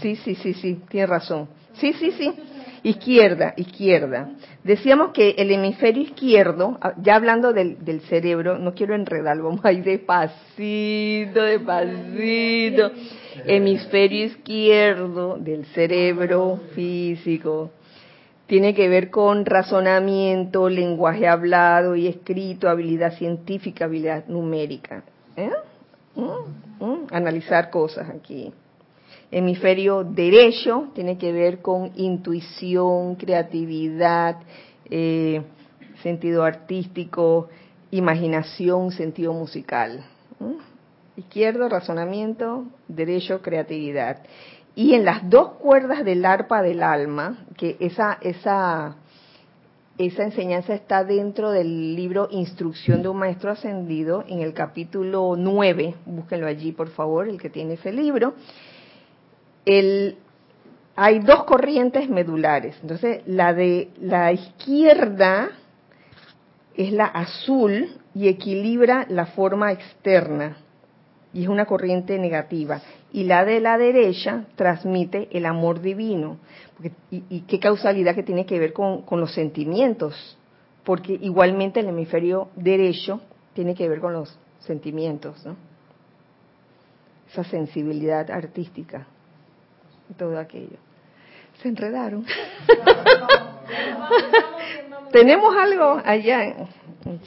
Sí, 0.00 0.16
sí, 0.16 0.34
sí, 0.36 0.54
sí, 0.54 0.80
tiene 0.88 1.06
razón. 1.06 1.48
Sí, 1.74 1.92
sí, 1.92 2.12
sí. 2.12 2.32
Izquierda, 2.82 3.54
izquierda. 3.56 4.30
Decíamos 4.66 5.12
que 5.12 5.36
el 5.38 5.52
hemisferio 5.52 6.02
izquierdo, 6.02 6.76
ah, 6.80 6.94
ya 7.00 7.14
hablando 7.14 7.52
del, 7.52 8.00
cerebro, 8.08 8.58
no 8.58 8.74
quiero 8.74 8.96
enredarlo, 8.96 9.44
vamos 9.44 9.64
a 9.64 9.70
ir 9.70 9.84
despacito, 9.84 11.40
despacito 11.40 12.90
hemisferio 13.44 14.24
izquierdo 14.24 15.36
del 15.38 15.66
cerebro 15.66 16.58
físico. 16.74 17.70
Tiene 18.48 18.74
que 18.74 18.88
ver 18.88 19.10
con 19.10 19.46
razonamiento, 19.46 20.68
lenguaje 20.68 21.28
hablado 21.28 21.94
y 21.94 22.08
escrito, 22.08 22.68
habilidad 22.68 23.12
científica, 23.16 23.84
habilidad 23.84 24.26
numérica. 24.26 25.04
¿Eh? 25.36 25.50
¿Mm? 26.16 26.84
¿Mm? 26.84 27.06
Analizar 27.12 27.70
cosas 27.70 28.10
aquí. 28.10 28.52
Hemisferio 29.30 30.04
derecho 30.04 30.88
tiene 30.94 31.18
que 31.18 31.32
ver 31.32 31.60
con 31.60 31.90
intuición, 31.96 33.16
creatividad, 33.16 34.38
eh, 34.88 35.42
sentido 36.02 36.44
artístico, 36.44 37.48
imaginación, 37.90 38.92
sentido 38.92 39.32
musical. 39.32 40.04
Izquierdo 41.16 41.68
razonamiento, 41.68 42.66
derecho 42.88 43.42
creatividad. 43.42 44.22
Y 44.74 44.94
en 44.94 45.04
las 45.04 45.28
dos 45.28 45.52
cuerdas 45.54 46.04
del 46.04 46.24
arpa 46.24 46.62
del 46.62 46.82
alma, 46.82 47.46
que 47.56 47.76
esa, 47.80 48.18
esa, 48.20 48.96
esa 49.96 50.22
enseñanza 50.22 50.74
está 50.74 51.02
dentro 51.02 51.50
del 51.50 51.96
libro 51.96 52.28
Instrucción 52.30 53.02
de 53.02 53.08
un 53.08 53.16
Maestro 53.16 53.50
Ascendido, 53.50 54.24
en 54.28 54.40
el 54.40 54.52
capítulo 54.52 55.34
9, 55.36 55.94
búsquenlo 56.04 56.46
allí 56.46 56.72
por 56.72 56.90
favor, 56.90 57.28
el 57.28 57.40
que 57.40 57.48
tiene 57.48 57.74
ese 57.74 57.90
libro. 57.90 58.34
El, 59.66 60.16
hay 60.94 61.18
dos 61.18 61.44
corrientes 61.44 62.08
medulares. 62.08 62.76
Entonces, 62.80 63.20
la 63.26 63.52
de 63.52 63.90
la 64.00 64.32
izquierda 64.32 65.50
es 66.74 66.92
la 66.92 67.06
azul 67.06 67.90
y 68.14 68.28
equilibra 68.28 69.06
la 69.10 69.26
forma 69.26 69.72
externa 69.72 70.56
y 71.36 71.42
es 71.42 71.48
una 71.48 71.66
corriente 71.66 72.18
negativa. 72.18 72.80
Y 73.12 73.24
la 73.24 73.44
de 73.44 73.60
la 73.60 73.76
derecha 73.76 74.46
transmite 74.56 75.28
el 75.32 75.44
amor 75.44 75.82
divino. 75.82 76.38
y, 77.10 77.40
qué 77.42 77.60
causalidad 77.60 78.14
que 78.14 78.22
tiene 78.22 78.46
que 78.46 78.58
ver 78.58 78.72
con, 78.72 79.04
los 79.10 79.34
sentimientos? 79.34 80.38
Porque 80.82 81.12
igualmente 81.20 81.80
el 81.80 81.88
hemisferio 81.88 82.48
derecho 82.56 83.20
tiene 83.52 83.74
que 83.74 83.86
ver 83.86 84.00
con 84.00 84.14
los 84.14 84.38
sentimientos, 84.60 85.44
¿no? 85.44 85.56
Esa 87.30 87.44
sensibilidad 87.44 88.30
artística 88.30 89.06
y 90.10 90.14
todo 90.14 90.38
aquello. 90.38 90.76
Se 91.62 91.68
enredaron. 91.68 92.26
Tenemos 95.12 95.56
algo 95.56 96.00
allá. 96.04 96.68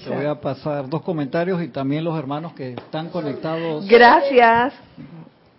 Te 0.04 0.10
voy 0.10 0.26
a 0.26 0.40
pasar 0.40 0.90
dos 0.90 1.02
comentarios 1.02 1.62
y 1.64 1.70
también 1.70 2.04
los 2.04 2.18
hermanos 2.18 2.54
que 2.54 2.74
están 2.74 3.10
conectados. 3.10 3.88
Gracias. 3.88 4.74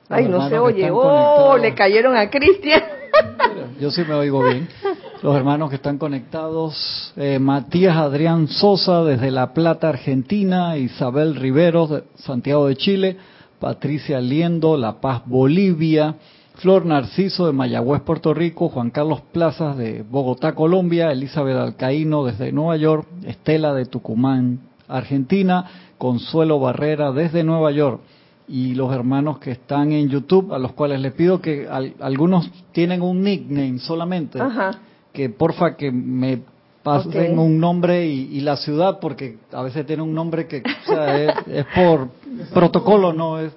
Ay, 0.09 0.27
no 0.27 0.49
se 0.49 0.59
oye. 0.59 0.91
Oh, 0.91 1.57
le 1.57 1.75
cayeron 1.75 2.17
a 2.17 2.29
Cristian. 2.29 2.83
Yo 3.81 3.91
sí 3.91 4.03
me 4.07 4.15
oigo 4.15 4.43
bien. 4.43 4.69
Los 5.23 5.37
hermanos 5.37 5.71
que 5.71 5.77
están 5.77 5.99
conectados, 5.99 7.13
eh, 7.17 7.39
Matías 7.39 7.97
Adrián 7.97 8.49
Sosa 8.49 9.05
desde 9.05 9.31
La 9.31 9.53
Plata, 9.53 9.89
Argentina, 9.89 10.77
Isabel 10.77 11.37
Riveros 11.37 11.91
de 11.91 12.05
Santiago 12.17 12.69
de 12.69 12.77
Chile, 12.77 13.17
Patricia 13.59 14.21
Liendo, 14.21 14.77
La 14.77 15.01
Paz, 15.01 15.23
Bolivia, 15.27 16.17
Flor 16.61 16.85
Narciso 16.85 17.47
de 17.47 17.53
Mayagüez, 17.53 18.03
Puerto 18.03 18.35
Rico, 18.35 18.69
Juan 18.69 18.91
Carlos 18.91 19.23
Plazas 19.33 19.79
de 19.79 20.03
Bogotá, 20.03 20.55
Colombia, 20.55 21.11
Elizabeth 21.11 21.57
Alcaíno 21.57 22.25
desde 22.25 22.53
Nueva 22.53 22.77
York, 22.77 23.07
Estela 23.25 23.73
de 23.73 23.87
Tucumán, 23.87 24.61
Argentina, 24.87 25.65
Consuelo 25.97 26.61
Barrera 26.61 27.13
desde 27.13 27.45
Nueva 27.45 27.71
York 27.71 28.01
y 28.47 28.75
los 28.75 28.93
hermanos 28.93 29.39
que 29.39 29.53
están 29.53 29.93
en 29.93 30.11
YouTube, 30.11 30.53
a 30.53 30.59
los 30.59 30.73
cuales 30.73 31.01
les 31.01 31.13
pido 31.15 31.41
que 31.41 31.67
algunos 32.01 32.51
tienen 32.73 33.01
un 33.01 33.23
nickname 33.23 33.79
solamente, 33.79 34.39
que 35.15 35.31
porfa 35.31 35.77
que 35.77 35.91
me 35.91 36.41
pasen 36.83 37.39
un 37.39 37.59
nombre 37.59 38.07
y, 38.07 38.41
la 38.41 38.57
ciudad, 38.57 38.99
porque 39.01 39.39
a 39.53 39.63
veces 39.63 39.87
tiene 39.87 40.03
un 40.03 40.13
nombre 40.13 40.47
que 40.47 40.63
es, 40.63 41.67
por 41.75 42.09
protocolo, 42.53 43.15
no 43.15 43.39
es. 43.39 43.53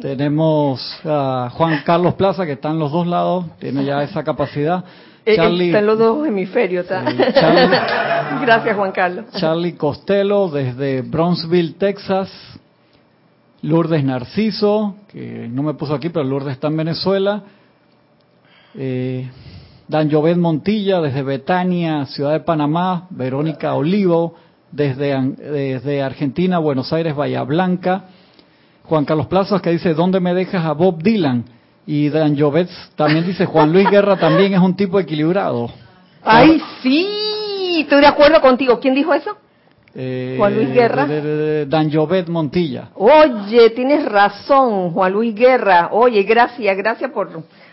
Tenemos 0.00 0.80
a 1.04 1.50
Juan 1.52 1.82
Carlos 1.84 2.14
Plaza, 2.14 2.46
que 2.46 2.52
está 2.52 2.70
en 2.70 2.78
los 2.78 2.90
dos 2.90 3.06
lados, 3.06 3.44
tiene 3.58 3.84
ya 3.84 4.02
esa 4.02 4.24
capacidad. 4.24 4.82
Eh, 5.26 5.32
eh, 5.32 5.66
está 5.66 5.80
en 5.80 5.86
los 5.86 5.98
dos 5.98 6.26
hemisferios. 6.26 6.86
Gracias, 8.40 8.74
Juan 8.74 8.92
Carlos. 8.92 9.26
Charlie 9.36 9.74
Costello, 9.74 10.48
desde 10.48 11.02
Bronzeville, 11.02 11.74
Texas. 11.74 12.30
Lourdes 13.62 14.02
Narciso, 14.02 14.96
que 15.08 15.46
no 15.52 15.62
me 15.62 15.74
puso 15.74 15.92
aquí, 15.92 16.08
pero 16.08 16.24
Lourdes 16.24 16.54
está 16.54 16.68
en 16.68 16.78
Venezuela. 16.78 17.42
Eh, 18.74 19.28
Dan 19.86 20.10
Jovet 20.10 20.38
Montilla, 20.38 21.02
desde 21.02 21.22
Betania, 21.22 22.06
Ciudad 22.06 22.32
de 22.32 22.40
Panamá. 22.40 23.08
Verónica 23.10 23.74
Olivo, 23.74 24.36
desde, 24.72 25.20
desde 25.20 26.00
Argentina, 26.00 26.58
Buenos 26.58 26.90
Aires, 26.94 27.14
Bahía 27.14 27.42
Blanca. 27.42 28.04
Juan 28.90 29.04
Carlos 29.04 29.28
Plazas 29.28 29.62
que 29.62 29.70
dice, 29.70 29.94
¿dónde 29.94 30.18
me 30.18 30.34
dejas 30.34 30.66
a 30.66 30.72
Bob 30.72 31.00
Dylan? 31.00 31.44
Y 31.86 32.08
Dan 32.08 32.36
Jovets 32.36 32.90
también 32.96 33.24
dice, 33.24 33.46
Juan 33.46 33.72
Luis 33.72 33.88
Guerra 33.88 34.16
también 34.16 34.52
es 34.52 34.58
un 34.58 34.74
tipo 34.74 34.98
equilibrado. 34.98 35.70
¡Ay, 36.24 36.60
sí! 36.82 37.82
Estoy 37.82 38.00
de 38.00 38.08
acuerdo 38.08 38.40
contigo. 38.40 38.80
¿Quién 38.80 38.96
dijo 38.96 39.14
eso? 39.14 39.36
Eh, 39.94 40.34
Juan 40.36 40.56
Luis 40.56 40.72
Guerra. 40.72 41.06
Dan 41.68 41.92
Jovet 41.92 42.28
Montilla. 42.28 42.88
Oye, 42.96 43.70
tienes 43.70 44.04
razón, 44.04 44.90
Juan 44.90 45.12
Luis 45.12 45.36
Guerra. 45.36 45.90
Oye, 45.92 46.24
gracias, 46.24 46.76
gracias 46.76 47.12
por 47.12 47.30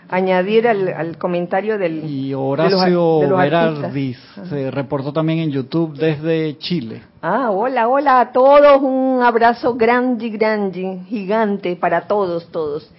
añadir 0.09 0.67
al, 0.67 1.17
comentario 1.17 1.77
del 1.77 2.03
y 2.09 2.33
Horacio 2.33 3.19
de 3.19 4.15
se 4.49 4.71
reportó 4.71 5.11
también 5.11 5.39
en 5.39 5.51
YouTube 5.51 5.97
desde 5.97 6.57
Chile. 6.57 7.01
Ah, 7.21 7.51
hola, 7.51 7.87
hola 7.87 8.19
a 8.19 8.31
todos, 8.31 8.81
un 8.81 9.21
abrazo 9.21 9.75
grande, 9.75 10.29
grande, 10.29 10.99
gigante 11.07 11.75
para 11.75 12.07
todos, 12.07 12.47
todos. 12.51 12.89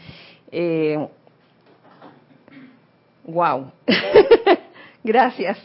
Eh, 0.50 1.08
wow, 3.24 3.70
gracias. 5.04 5.58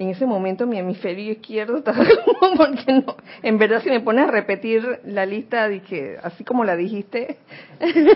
En 0.00 0.08
ese 0.08 0.24
momento 0.24 0.66
mi 0.66 0.78
hemisferio 0.78 1.30
izquierdo 1.30 1.76
estaba 1.76 2.02
como 2.40 2.56
porque 2.56 2.90
no, 2.90 3.16
en 3.42 3.58
verdad 3.58 3.82
si 3.82 3.90
me 3.90 4.00
pones 4.00 4.26
a 4.26 4.30
repetir 4.30 5.00
la 5.04 5.26
lista 5.26 5.68
dije, 5.68 6.16
así 6.22 6.42
como 6.42 6.64
la 6.64 6.74
dijiste. 6.74 7.36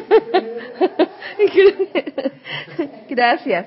Gracias. 3.08 3.66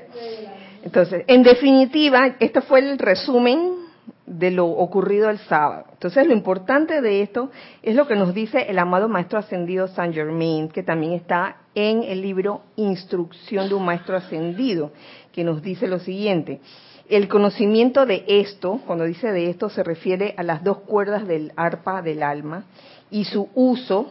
Entonces, 0.84 1.25
en 1.27 1.43
definitiva, 1.43 2.38
este 2.39 2.62
fue 2.62 2.80
el 2.80 2.97
resumen 2.97 3.86
de 4.25 4.49
lo 4.49 4.65
ocurrido 4.65 5.30
el 5.30 5.38
sábado. 5.38 5.86
Entonces, 5.91 6.25
lo 6.25 6.34
importante 6.34 7.01
de 7.01 7.21
esto 7.21 7.51
es 7.84 7.95
lo 7.95 8.08
que 8.08 8.15
nos 8.15 8.34
dice 8.34 8.65
el 8.67 8.80
amado 8.80 9.08
Maestro 9.08 9.38
Ascendido 9.38 9.88
Saint 9.88 10.15
Germain, 10.15 10.69
que 10.69 10.82
también 10.82 11.13
está 11.13 11.58
en 11.75 12.01
el 12.01 12.21
libro 12.21 12.63
Instrucción 12.77 13.69
de 13.69 13.75
un 13.75 13.86
Maestro 13.86 14.17
Ascendido, 14.17 14.91
que 15.32 15.43
nos 15.43 15.62
dice 15.62 15.88
lo 15.88 15.99
siguiente. 15.99 16.62
El 17.09 17.29
conocimiento 17.29 18.05
de 18.05 18.25
esto, 18.27 18.81
cuando 18.85 19.05
dice 19.05 19.31
de 19.31 19.49
esto, 19.49 19.69
se 19.69 19.81
refiere 19.81 20.33
a 20.37 20.43
las 20.43 20.63
dos 20.63 20.79
cuerdas 20.79 21.25
del 21.25 21.53
arpa 21.55 22.01
del 22.01 22.21
alma 22.21 22.65
y 23.09 23.23
su 23.23 23.49
uso 23.55 24.07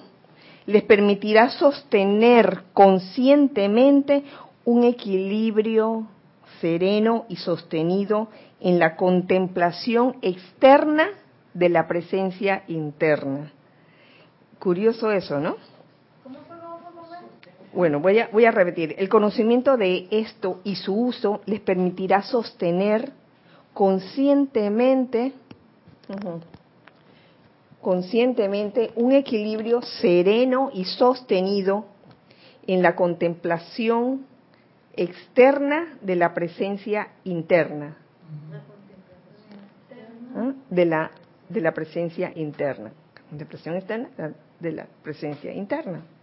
les 0.64 0.82
permitirá 0.82 1.50
sostener 1.50 2.62
conscientemente 2.72 4.24
un 4.64 4.84
equilibrio 4.84 6.06
sereno 6.60 7.26
y 7.28 7.36
sostenido 7.36 8.28
en 8.60 8.78
la 8.78 8.96
contemplación 8.96 10.16
externa 10.22 11.08
de 11.52 11.68
la 11.68 11.86
presencia 11.86 12.64
interna. 12.66 13.52
Curioso 14.58 15.12
eso, 15.12 15.38
¿no? 15.38 15.56
Bueno, 17.76 18.00
voy 18.00 18.18
a, 18.20 18.28
voy 18.28 18.46
a 18.46 18.50
repetir. 18.50 18.94
El 18.96 19.10
conocimiento 19.10 19.76
de 19.76 20.08
esto 20.10 20.62
y 20.64 20.76
su 20.76 20.98
uso 20.98 21.42
les 21.44 21.60
permitirá 21.60 22.22
sostener 22.22 23.12
conscientemente, 23.74 25.34
conscientemente 27.82 28.92
un 28.96 29.12
equilibrio 29.12 29.82
sereno 29.82 30.70
y 30.72 30.86
sostenido 30.86 31.84
en 32.66 32.80
la 32.80 32.96
contemplación 32.96 34.24
externa 34.94 35.98
de 36.00 36.16
la 36.16 36.32
presencia 36.32 37.08
interna. 37.24 37.98
¿Ah? 40.34 40.52
De 40.70 40.86
la, 40.86 41.10
de 41.50 41.60
la 41.60 41.72
presencia 41.72 42.32
interna. 42.34 42.90
Contemplación 43.28 43.76
externa 43.76 44.08
de 44.60 44.72
la 44.72 44.86
presencia 45.02 45.52
interna. 45.52 46.15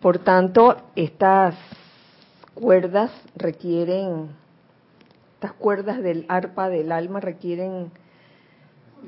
Por 0.00 0.20
tanto, 0.20 0.76
estas 0.94 1.56
cuerdas 2.54 3.10
requieren, 3.34 4.28
estas 5.34 5.52
cuerdas 5.54 6.00
del 6.00 6.24
arpa 6.28 6.68
del 6.68 6.92
alma 6.92 7.18
requieren 7.18 7.90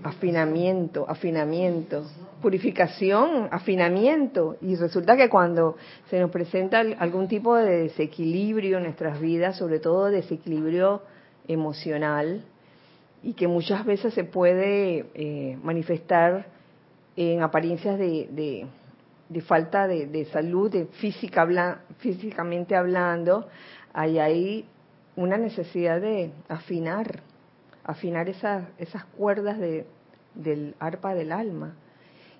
afinamiento, 0.02 1.04
afinamiento, 1.08 2.04
purificación, 2.42 3.48
afinamiento. 3.52 4.56
Y 4.60 4.74
resulta 4.74 5.16
que 5.16 5.28
cuando 5.28 5.76
se 6.08 6.18
nos 6.18 6.30
presenta 6.32 6.80
algún 6.80 7.28
tipo 7.28 7.54
de 7.54 7.82
desequilibrio 7.82 8.78
en 8.78 8.84
nuestras 8.84 9.20
vidas, 9.20 9.56
sobre 9.56 9.78
todo 9.78 10.06
desequilibrio 10.06 11.02
emocional, 11.46 12.42
y 13.22 13.34
que 13.34 13.46
muchas 13.46 13.84
veces 13.84 14.12
se 14.14 14.24
puede 14.24 15.06
eh, 15.14 15.56
manifestar 15.62 16.46
en 17.16 17.42
apariencias 17.42 17.96
de 17.96 18.28
de 18.32 18.66
falta 19.40 19.86
de, 19.86 20.24
salud, 20.32 20.72
de 20.72 20.86
física 20.86 21.46
físicamente 21.98 22.74
hablando, 22.74 23.46
hay 23.92 24.18
ahí 24.18 24.68
una 25.14 25.36
necesidad 25.36 26.00
de 26.00 26.32
afinar, 26.48 27.20
afinar 27.84 28.28
esas, 28.28 28.64
esas 28.78 29.04
cuerdas 29.04 29.58
de, 29.58 29.86
del 30.34 30.74
arpa 30.80 31.14
del 31.14 31.30
alma. 31.30 31.76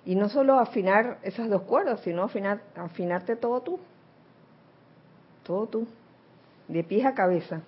Y 0.05 0.15
no 0.15 0.27
solo 0.27 0.59
afinar 0.59 1.19
esas 1.23 1.49
dos 1.49 1.61
cuerdas, 1.61 2.01
sino 2.01 2.23
afinar, 2.23 2.61
afinarte 2.75 3.37
todo 3.37 3.61
tú, 3.61 3.79
todo 5.43 5.67
tú, 5.67 5.87
de 6.67 6.83
pies 6.83 7.05
a 7.05 7.13
cabeza, 7.13 7.61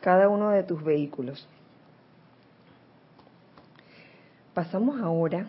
cada 0.00 0.28
uno 0.28 0.50
de 0.50 0.64
tus 0.64 0.82
vehículos. 0.82 1.46
Pasamos 4.54 5.00
ahora 5.00 5.46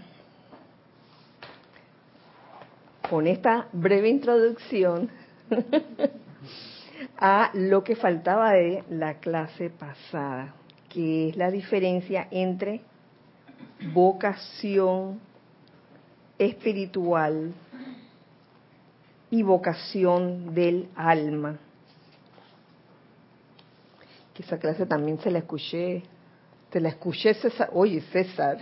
con 3.10 3.26
esta 3.26 3.68
breve 3.74 4.10
introducción 4.10 5.10
a 7.18 7.50
lo 7.54 7.84
que 7.84 7.96
faltaba 7.96 8.52
de 8.52 8.84
la 8.90 9.16
clase 9.16 9.72
pasada, 9.72 10.54
que 10.90 11.30
es 11.30 11.36
la 11.36 11.50
diferencia 11.50 12.28
entre 12.30 12.82
vocación 13.94 15.20
espiritual 16.38 17.54
y 19.32 19.42
vocación 19.42 20.54
del 20.54 20.90
alma. 20.96 21.58
Que 24.34 24.44
esa 24.44 24.60
clase 24.60 24.86
también 24.86 25.20
se 25.20 25.32
la 25.32 25.40
escuché, 25.40 26.04
te 26.70 26.80
la 26.80 26.90
escuché 26.90 27.34
César, 27.34 27.70
oye 27.74 28.02
César, 28.12 28.58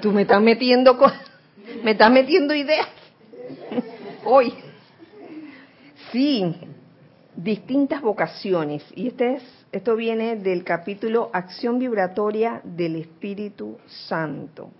tú 0.00 0.12
me 0.12 0.22
estás 0.22 0.40
metiendo 0.40 0.98
me 1.84 1.90
estás 1.92 2.10
metiendo 2.10 2.54
ideas 2.54 2.88
hoy. 4.30 4.54
Sí, 6.12 6.54
distintas 7.34 8.00
vocaciones. 8.00 8.84
Y 8.94 9.08
este 9.08 9.34
es, 9.34 9.42
esto 9.72 9.96
viene 9.96 10.36
del 10.36 10.64
capítulo 10.64 11.30
Acción 11.32 11.78
Vibratoria 11.78 12.60
del 12.64 12.96
Espíritu 12.96 13.78
Santo. 13.86 14.70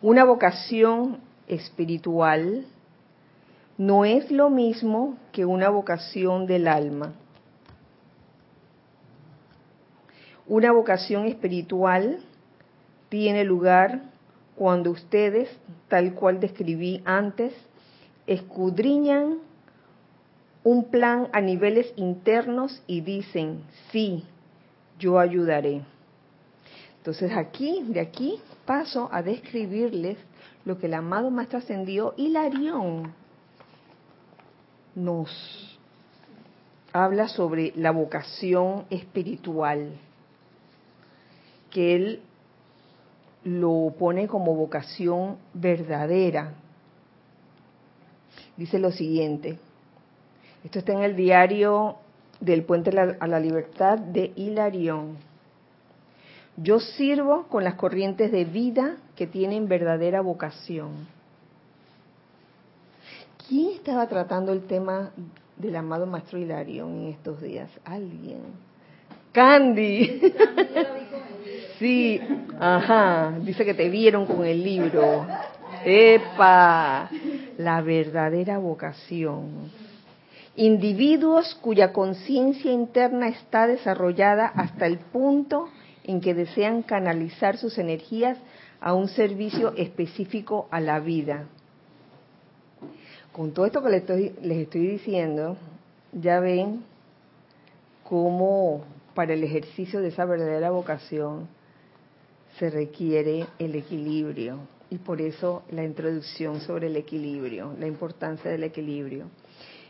Una 0.00 0.24
vocación 0.24 1.18
espiritual 1.46 2.66
no 3.78 4.04
es 4.04 4.30
lo 4.30 4.48
mismo 4.48 5.18
que 5.32 5.44
una 5.44 5.68
vocación 5.68 6.46
del 6.46 6.66
alma. 6.66 7.12
Una 10.46 10.72
vocación 10.72 11.26
espiritual 11.26 12.20
tiene 13.08 13.44
lugar 13.44 14.15
cuando 14.56 14.90
ustedes, 14.90 15.48
tal 15.88 16.14
cual 16.14 16.40
describí 16.40 17.02
antes, 17.04 17.52
escudriñan 18.26 19.38
un 20.64 20.90
plan 20.90 21.28
a 21.32 21.40
niveles 21.40 21.92
internos 21.96 22.82
y 22.86 23.02
dicen, 23.02 23.62
sí, 23.92 24.24
yo 24.98 25.20
ayudaré. 25.20 25.82
Entonces 26.98 27.30
aquí, 27.36 27.84
de 27.86 28.00
aquí, 28.00 28.40
paso 28.64 29.08
a 29.12 29.22
describirles 29.22 30.18
lo 30.64 30.78
que 30.78 30.86
el 30.86 30.94
amado 30.94 31.30
Maestro 31.30 31.58
Ascendido 31.58 32.14
Hilarión 32.16 33.12
nos 34.96 35.78
habla 36.92 37.28
sobre 37.28 37.72
la 37.76 37.92
vocación 37.92 38.86
espiritual, 38.90 39.92
que 41.70 41.94
él 41.94 42.22
lo 43.46 43.94
pone 43.96 44.26
como 44.26 44.56
vocación 44.56 45.36
verdadera. 45.54 46.54
Dice 48.56 48.80
lo 48.80 48.90
siguiente, 48.90 49.56
esto 50.64 50.80
está 50.80 50.92
en 50.92 51.02
el 51.02 51.14
diario 51.14 51.96
del 52.40 52.64
Puente 52.64 52.90
a 52.98 53.26
la 53.28 53.38
Libertad 53.38 53.98
de 53.98 54.32
Hilarión. 54.34 55.16
Yo 56.56 56.80
sirvo 56.80 57.46
con 57.46 57.62
las 57.62 57.74
corrientes 57.74 58.32
de 58.32 58.44
vida 58.46 58.96
que 59.14 59.28
tienen 59.28 59.68
verdadera 59.68 60.22
vocación. 60.22 61.06
¿Quién 63.46 63.76
estaba 63.76 64.08
tratando 64.08 64.52
el 64.52 64.66
tema 64.66 65.12
del 65.56 65.76
amado 65.76 66.04
Maestro 66.06 66.38
Hilarión 66.38 66.96
en 66.96 67.08
estos 67.12 67.40
días? 67.40 67.70
Alguien. 67.84 68.40
Candy. 69.30 70.32
Sí, 71.78 72.20
ajá, 72.58 73.34
dice 73.42 73.64
que 73.64 73.74
te 73.74 73.90
vieron 73.90 74.24
con 74.26 74.46
el 74.46 74.64
libro. 74.64 75.26
¡Epa! 75.84 77.10
La 77.58 77.82
verdadera 77.82 78.58
vocación. 78.58 79.70
Individuos 80.56 81.54
cuya 81.56 81.92
conciencia 81.92 82.72
interna 82.72 83.28
está 83.28 83.66
desarrollada 83.66 84.46
hasta 84.46 84.86
el 84.86 84.98
punto 84.98 85.68
en 86.04 86.22
que 86.22 86.32
desean 86.32 86.82
canalizar 86.82 87.58
sus 87.58 87.76
energías 87.76 88.38
a 88.80 88.94
un 88.94 89.08
servicio 89.08 89.74
específico 89.76 90.68
a 90.70 90.80
la 90.80 90.98
vida. 91.00 91.44
con 93.32 93.52
todo 93.52 93.66
esto 93.66 93.82
que 93.82 93.90
les 93.90 94.00
estoy, 94.00 94.32
les 94.40 94.58
estoy 94.58 94.86
diciendo, 94.86 95.58
ya 96.12 96.40
ven 96.40 96.82
cómo 98.02 98.82
para 99.14 99.34
el 99.34 99.44
ejercicio 99.44 100.00
de 100.00 100.08
esa 100.08 100.24
verdadera 100.24 100.70
vocación 100.70 101.55
se 102.58 102.70
requiere 102.70 103.46
el 103.58 103.74
equilibrio. 103.74 104.58
Y 104.88 104.98
por 104.98 105.20
eso 105.20 105.64
la 105.70 105.84
introducción 105.84 106.60
sobre 106.60 106.86
el 106.86 106.96
equilibrio, 106.96 107.74
la 107.78 107.86
importancia 107.86 108.50
del 108.50 108.64
equilibrio. 108.64 109.26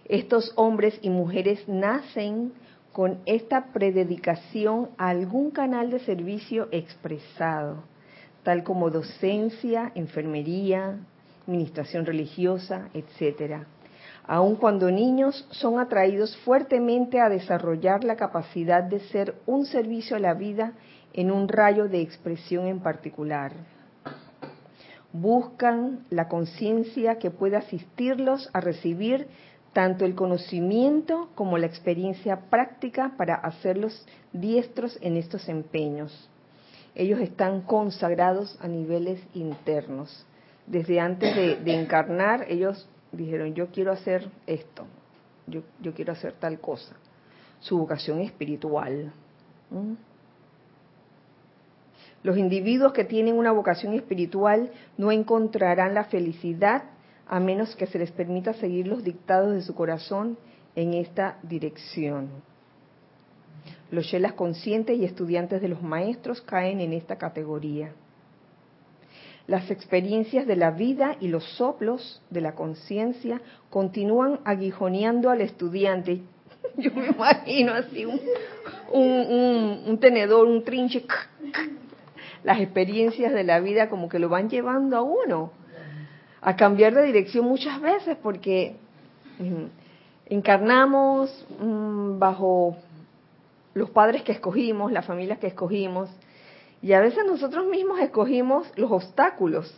Estos 0.06 0.52
hombres 0.56 0.98
y 1.02 1.10
mujeres 1.10 1.68
nacen 1.68 2.52
con 2.92 3.18
esta 3.26 3.72
prededicación 3.74 4.88
a 4.96 5.10
algún 5.10 5.50
canal 5.50 5.90
de 5.90 5.98
servicio 5.98 6.68
expresado, 6.70 7.84
tal 8.42 8.64
como 8.64 8.88
docencia, 8.88 9.92
enfermería, 9.94 10.98
administración 11.46 12.06
religiosa, 12.06 12.88
etcétera. 12.94 13.66
Aun 14.26 14.56
cuando 14.56 14.90
niños 14.90 15.46
son 15.50 15.78
atraídos 15.78 16.36
fuertemente 16.38 17.20
a 17.20 17.28
desarrollar 17.28 18.02
la 18.02 18.16
capacidad 18.16 18.82
de 18.82 19.00
ser 19.00 19.34
un 19.46 19.66
servicio 19.66 20.16
a 20.16 20.20
la 20.20 20.34
vida 20.34 20.72
en 21.16 21.32
un 21.32 21.48
rayo 21.48 21.88
de 21.88 22.00
expresión 22.02 22.66
en 22.66 22.80
particular. 22.80 23.52
Buscan 25.12 26.04
la 26.10 26.28
conciencia 26.28 27.18
que 27.18 27.30
pueda 27.30 27.58
asistirlos 27.58 28.50
a 28.52 28.60
recibir 28.60 29.26
tanto 29.72 30.04
el 30.04 30.14
conocimiento 30.14 31.28
como 31.34 31.58
la 31.58 31.66
experiencia 31.66 32.48
práctica 32.48 33.12
para 33.16 33.34
hacerlos 33.34 34.06
diestros 34.32 34.98
en 35.00 35.16
estos 35.16 35.48
empeños. 35.48 36.30
Ellos 36.94 37.20
están 37.20 37.62
consagrados 37.62 38.58
a 38.60 38.68
niveles 38.68 39.20
internos. 39.34 40.26
Desde 40.66 40.98
antes 40.98 41.34
de, 41.36 41.80
encarnar, 41.80 42.46
ellos 42.48 42.88
dijeron, 43.12 43.54
yo 43.54 43.68
quiero 43.70 43.92
hacer 43.92 44.30
esto, 44.46 44.86
yo, 45.46 45.62
quiero 45.94 46.12
hacer 46.12 46.32
tal 46.32 46.58
cosa. 46.58 46.96
Su 47.60 47.78
vocación 47.78 48.20
espiritual. 48.20 49.12
Los 52.26 52.38
individuos 52.38 52.92
que 52.92 53.04
tienen 53.04 53.38
una 53.38 53.52
vocación 53.52 53.94
espiritual 53.94 54.72
no 54.98 55.12
encontrarán 55.12 55.94
la 55.94 56.06
felicidad 56.06 56.82
a 57.28 57.38
menos 57.38 57.76
que 57.76 57.86
se 57.86 58.00
les 58.00 58.10
permita 58.10 58.52
seguir 58.52 58.88
los 58.88 59.04
dictados 59.04 59.54
de 59.54 59.62
su 59.62 59.76
corazón 59.76 60.36
en 60.74 60.94
esta 60.94 61.38
dirección. 61.44 62.30
Los 63.92 64.08
chelas 64.08 64.32
conscientes 64.32 64.98
y 64.98 65.04
estudiantes 65.04 65.62
de 65.62 65.68
los 65.68 65.82
maestros 65.82 66.40
caen 66.40 66.80
en 66.80 66.94
esta 66.94 67.14
categoría. 67.14 67.92
Las 69.46 69.70
experiencias 69.70 70.48
de 70.48 70.56
la 70.56 70.72
vida 70.72 71.16
y 71.20 71.28
los 71.28 71.44
soplos 71.50 72.20
de 72.30 72.40
la 72.40 72.56
conciencia 72.56 73.40
continúan 73.70 74.40
aguijoneando 74.44 75.30
al 75.30 75.42
estudiante. 75.42 76.22
Yo 76.76 76.90
me 76.90 77.06
imagino 77.06 77.72
así 77.72 78.04
un, 78.04 78.20
un 78.92 79.98
tenedor, 80.00 80.48
un 80.48 80.64
trinche 80.64 81.04
las 82.46 82.60
experiencias 82.60 83.32
de 83.32 83.42
la 83.42 83.58
vida 83.58 83.88
como 83.88 84.08
que 84.08 84.20
lo 84.20 84.28
van 84.28 84.48
llevando 84.48 84.96
a 84.96 85.02
uno 85.02 85.50
a 86.40 86.54
cambiar 86.54 86.94
de 86.94 87.02
dirección 87.02 87.44
muchas 87.44 87.80
veces 87.80 88.16
porque 88.22 88.76
mm, 89.40 89.64
encarnamos 90.26 91.44
mm, 91.58 92.20
bajo 92.20 92.76
los 93.74 93.90
padres 93.90 94.22
que 94.22 94.30
escogimos, 94.30 94.92
las 94.92 95.04
familias 95.04 95.40
que 95.40 95.48
escogimos, 95.48 96.08
y 96.80 96.92
a 96.92 97.00
veces 97.00 97.24
nosotros 97.26 97.66
mismos 97.66 97.98
escogimos 97.98 98.68
los 98.76 98.92
obstáculos, 98.92 99.74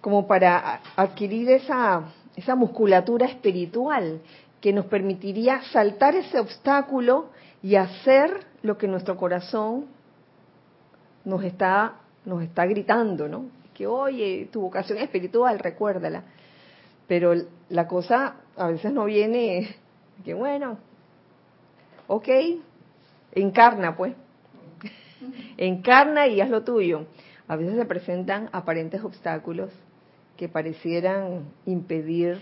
como 0.00 0.26
para 0.26 0.80
adquirir 0.96 1.50
esa, 1.50 2.02
esa 2.34 2.56
musculatura 2.56 3.26
espiritual 3.26 4.20
que 4.60 4.72
nos 4.72 4.86
permitiría 4.86 5.62
saltar 5.72 6.16
ese 6.16 6.40
obstáculo 6.40 7.30
y 7.62 7.76
hacer 7.76 8.44
lo 8.62 8.76
que 8.76 8.88
nuestro 8.88 9.16
corazón 9.16 9.86
nos 11.24 11.44
está, 11.44 11.94
nos 12.24 12.42
está 12.42 12.66
gritando, 12.66 13.28
¿no? 13.28 13.46
Que 13.74 13.86
oye, 13.86 14.48
tu 14.52 14.62
vocación 14.62 14.98
espiritual, 14.98 15.58
recuérdala. 15.58 16.24
Pero 17.06 17.34
la 17.68 17.88
cosa 17.88 18.36
a 18.56 18.68
veces 18.68 18.92
no 18.92 19.04
viene, 19.04 19.76
que 20.24 20.34
bueno, 20.34 20.78
ok, 22.06 22.28
encarna 23.32 23.96
pues, 23.96 24.14
encarna 25.56 26.26
y 26.26 26.40
haz 26.40 26.50
lo 26.50 26.62
tuyo. 26.62 27.06
A 27.48 27.56
veces 27.56 27.76
se 27.76 27.84
presentan 27.84 28.48
aparentes 28.52 29.02
obstáculos 29.02 29.70
que 30.36 30.48
parecieran 30.48 31.50
impedir 31.66 32.38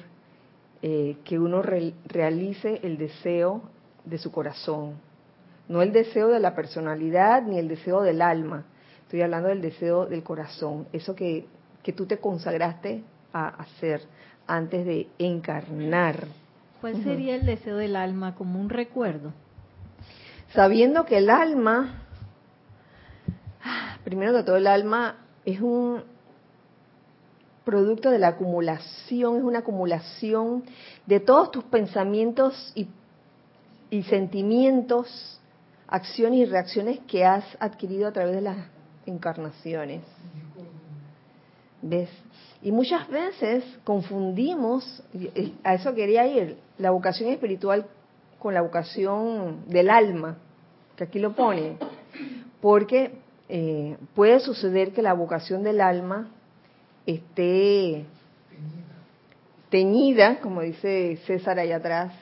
eh, 0.83 1.17
que 1.25 1.39
uno 1.39 1.63
realice 1.63 2.81
el 2.85 2.99
deseo 2.99 3.63
de 4.05 4.19
su 4.19 4.31
corazón, 4.31 4.95
no 5.69 5.83
el 5.83 5.93
deseo 5.93 6.29
de 6.29 6.41
la 6.41 6.55
personalidad 6.55 7.43
ni 7.43 7.59
el 7.59 7.69
deseo 7.69 8.03
del 8.03 8.23
alma. 8.23 8.65
Estoy 9.03 9.23
hablando 9.23 9.49
del 9.49 9.61
deseo 9.61 10.07
del 10.07 10.23
corazón, 10.23 10.87
eso 10.93 11.15
que, 11.15 11.47
que 11.83 11.93
tú 11.93 12.07
te 12.07 12.19
consagraste 12.19 13.03
a 13.33 13.49
hacer 13.49 14.03
antes 14.47 14.85
de 14.85 15.09
encarnar. 15.19 16.27
¿Cuál 16.81 17.03
sería 17.03 17.35
el 17.35 17.45
deseo 17.45 17.77
del 17.77 17.97
alma 17.97 18.35
como 18.35 18.61
un 18.61 18.71
recuerdo? 18.71 19.33
Sabiendo 20.55 21.05
que 21.05 21.19
el 21.19 21.29
alma, 21.29 22.03
primero 24.05 24.33
que 24.33 24.43
todo 24.45 24.57
el 24.57 24.67
alma 24.67 25.17
es 25.45 25.61
un 25.61 26.03
producto 27.65 28.11
de 28.11 28.19
la 28.19 28.29
acumulación, 28.29 29.37
es 29.37 29.43
una 29.43 29.59
acumulación 29.59 30.65
de 31.05 31.21
todos 31.21 31.51
tus 31.51 31.65
pensamientos 31.65 32.73
y, 32.75 32.89
y 33.91 34.05
sentimientos 34.05 35.38
acciones 35.89 36.41
y 36.41 36.45
reacciones 36.45 37.01
que 37.09 37.25
has 37.25 37.45
adquirido 37.59 38.09
a 38.09 38.13
través 38.13 38.35
de 38.37 38.43
las 38.43 38.57
encarnaciones. 39.07 40.03
¿Ves? 41.81 42.11
Y 42.63 42.73
muchas 42.73 43.09
veces 43.09 43.65
confundimos, 43.85 45.03
a 45.65 45.75
eso 45.75 45.95
quería 45.95 46.27
ir, 46.27 46.59
la 46.77 46.91
vocación 46.91 47.31
espiritual 47.31 47.87
con 48.39 48.53
la 48.55 48.63
vocación 48.63 49.65
del 49.69 49.89
alma, 49.91 50.39
que 50.97 51.05
aquí 51.05 51.19
lo 51.19 51.35
pone, 51.35 51.77
porque 52.61 53.13
eh, 53.49 53.97
puede 54.15 54.41
suceder 54.41 54.93
que 54.93 55.03
la 55.03 55.15
vocación 55.15 55.63
del 55.63 55.81
alma 55.81 56.29
esté 57.07 58.05
teñida, 59.71 60.41
como 60.41 60.63
dice 60.63 61.19
César 61.27 61.59
allá 61.59 61.77
atrás, 61.77 62.13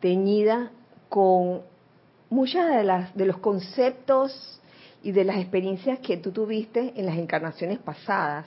teñida 0.00 0.70
con 1.08 1.62
muchas 2.32 2.74
de 2.74 2.82
las 2.82 3.14
de 3.14 3.26
los 3.26 3.38
conceptos 3.38 4.60
y 5.02 5.12
de 5.12 5.24
las 5.24 5.36
experiencias 5.36 5.98
que 5.98 6.16
tú 6.16 6.32
tuviste 6.32 6.92
en 6.96 7.06
las 7.06 7.18
encarnaciones 7.18 7.78
pasadas. 7.78 8.46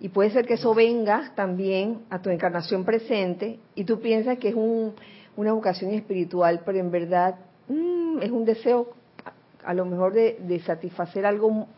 Y 0.00 0.08
puede 0.08 0.30
ser 0.30 0.44
que 0.44 0.54
eso 0.54 0.74
venga 0.74 1.32
también 1.34 2.02
a 2.10 2.20
tu 2.20 2.30
encarnación 2.30 2.84
presente 2.84 3.60
y 3.74 3.84
tú 3.84 4.00
piensas 4.00 4.38
que 4.38 4.48
es 4.48 4.54
un, 4.54 4.94
una 5.36 5.52
vocación 5.52 5.92
espiritual, 5.92 6.62
pero 6.66 6.78
en 6.78 6.90
verdad 6.90 7.36
mm, 7.68 8.22
es 8.22 8.30
un 8.30 8.44
deseo 8.44 8.88
a, 9.64 9.72
lo 9.72 9.84
mejor 9.84 10.12
de, 10.12 10.38
de 10.40 10.60
satisfacer 10.60 11.24
algo 11.24 11.68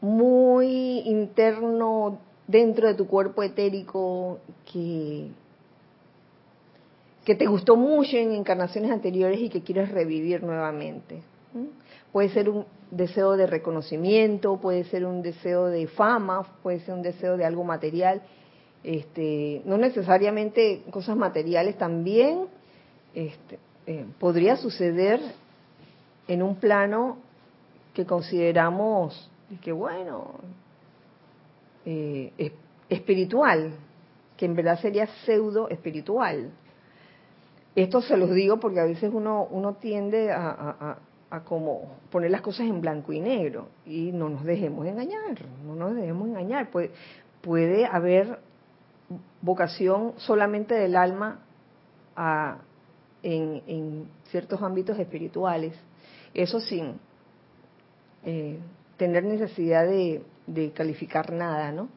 muy 0.00 1.00
interno 1.00 2.18
dentro 2.46 2.88
de 2.88 2.94
tu 2.94 3.06
cuerpo 3.06 3.42
etérico 3.42 4.38
que 4.72 5.28
que 7.28 7.34
te 7.34 7.44
gustó 7.44 7.76
mucho 7.76 8.16
en 8.16 8.32
encarnaciones 8.32 8.90
anteriores 8.90 9.38
y 9.38 9.50
que 9.50 9.60
quieres 9.60 9.90
revivir 9.90 10.42
nuevamente. 10.42 11.20
Puede 12.10 12.30
ser 12.30 12.48
un 12.48 12.64
deseo 12.90 13.36
de 13.36 13.46
reconocimiento, 13.46 14.56
puede 14.56 14.84
ser 14.84 15.04
un 15.04 15.20
deseo 15.20 15.66
de 15.66 15.88
fama, 15.88 16.42
puede 16.62 16.80
ser 16.80 16.94
un 16.94 17.02
deseo 17.02 17.36
de 17.36 17.44
algo 17.44 17.64
material, 17.64 18.22
este, 18.82 19.60
no 19.66 19.76
necesariamente 19.76 20.84
cosas 20.90 21.18
materiales 21.18 21.76
también. 21.76 22.46
Este, 23.14 23.58
eh, 23.86 24.06
podría 24.18 24.56
suceder 24.56 25.20
en 26.28 26.42
un 26.42 26.56
plano 26.56 27.18
que 27.92 28.06
consideramos 28.06 29.30
que 29.60 29.72
bueno, 29.72 30.30
eh, 31.84 32.32
espiritual, 32.88 33.72
que 34.38 34.46
en 34.46 34.56
verdad 34.56 34.80
sería 34.80 35.06
pseudo 35.26 35.68
espiritual. 35.68 36.52
Esto 37.82 38.02
se 38.02 38.16
los 38.16 38.34
digo 38.34 38.58
porque 38.58 38.80
a 38.80 38.84
veces 38.84 39.08
uno, 39.14 39.46
uno 39.52 39.74
tiende 39.74 40.32
a, 40.32 40.98
como 41.44 41.98
poner 42.10 42.32
las 42.32 42.40
cosas 42.40 42.66
en 42.66 42.80
blanco 42.80 43.12
y 43.12 43.20
negro 43.20 43.68
y 43.86 44.10
no 44.10 44.28
nos 44.28 44.42
dejemos 44.42 44.84
engañar, 44.84 45.38
no 45.64 45.76
nos 45.76 45.94
dejemos 45.94 46.26
engañar. 46.26 46.72
Puede, 46.72 46.90
puede 47.40 47.86
haber 47.86 48.40
vocación 49.40 50.14
solamente 50.16 50.74
del 50.74 50.96
alma 50.96 51.38
en, 53.22 54.08
ciertos 54.24 54.60
ámbitos 54.60 54.98
espirituales, 54.98 55.72
eso 56.34 56.58
sin 56.58 56.98
eh, 58.24 58.58
tener 58.96 59.22
necesidad 59.22 59.86
de, 59.86 60.24
de 60.48 60.72
calificar 60.72 61.32
nada, 61.32 61.70
¿no? 61.70 61.90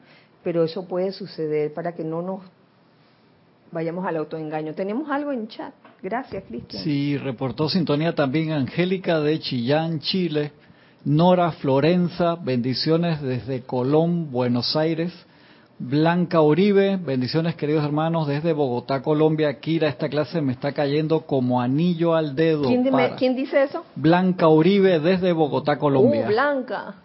Pero 0.44 0.64
eso 0.64 0.88
puede 0.88 1.12
suceder 1.12 1.74
para 1.74 1.96
que 1.96 2.04
no 2.04 2.22
nos 2.22 2.42
vayamos 3.72 4.06
al 4.06 4.18
autoengaño. 4.18 4.74
Tenemos 4.74 5.10
algo 5.10 5.32
en 5.32 5.48
chat. 5.48 5.74
Gracias, 6.02 6.44
Cristian. 6.48 6.84
Sí, 6.84 7.18
reportó 7.18 7.70
sintonía 7.70 8.14
también 8.14 8.52
Angélica 8.52 9.20
de 9.20 9.40
Chillán, 9.40 10.00
Chile. 10.00 10.52
Nora 11.04 11.52
Florenza, 11.54 12.36
bendiciones 12.36 13.22
desde 13.22 13.62
Colón, 13.62 14.32
Buenos 14.32 14.76
Aires. 14.76 15.12
Blanca 15.80 16.42
Uribe, 16.42 16.98
bendiciones 16.98 17.56
queridos 17.56 17.84
hermanos 17.84 18.28
desde 18.28 18.54
Bogotá, 18.54 19.02
Colombia. 19.02 19.60
Kira, 19.60 19.88
esta 19.88 20.10
clase 20.10 20.40
me 20.40 20.52
está 20.52 20.74
cayendo 20.74 21.22
como 21.22 21.60
anillo 21.60 22.14
al 22.14 22.36
dedo. 22.36 22.68
¿Quién, 22.68 22.84
dime- 22.84 23.16
quién 23.18 23.36
dice 23.36 23.64
eso? 23.64 23.84
Blanca 23.96 24.48
Uribe 24.48 25.00
desde 25.00 25.32
Bogotá, 25.34 25.80
Colombia. 25.80 26.26
Uh, 26.26 26.28
Blanca. 26.28 26.96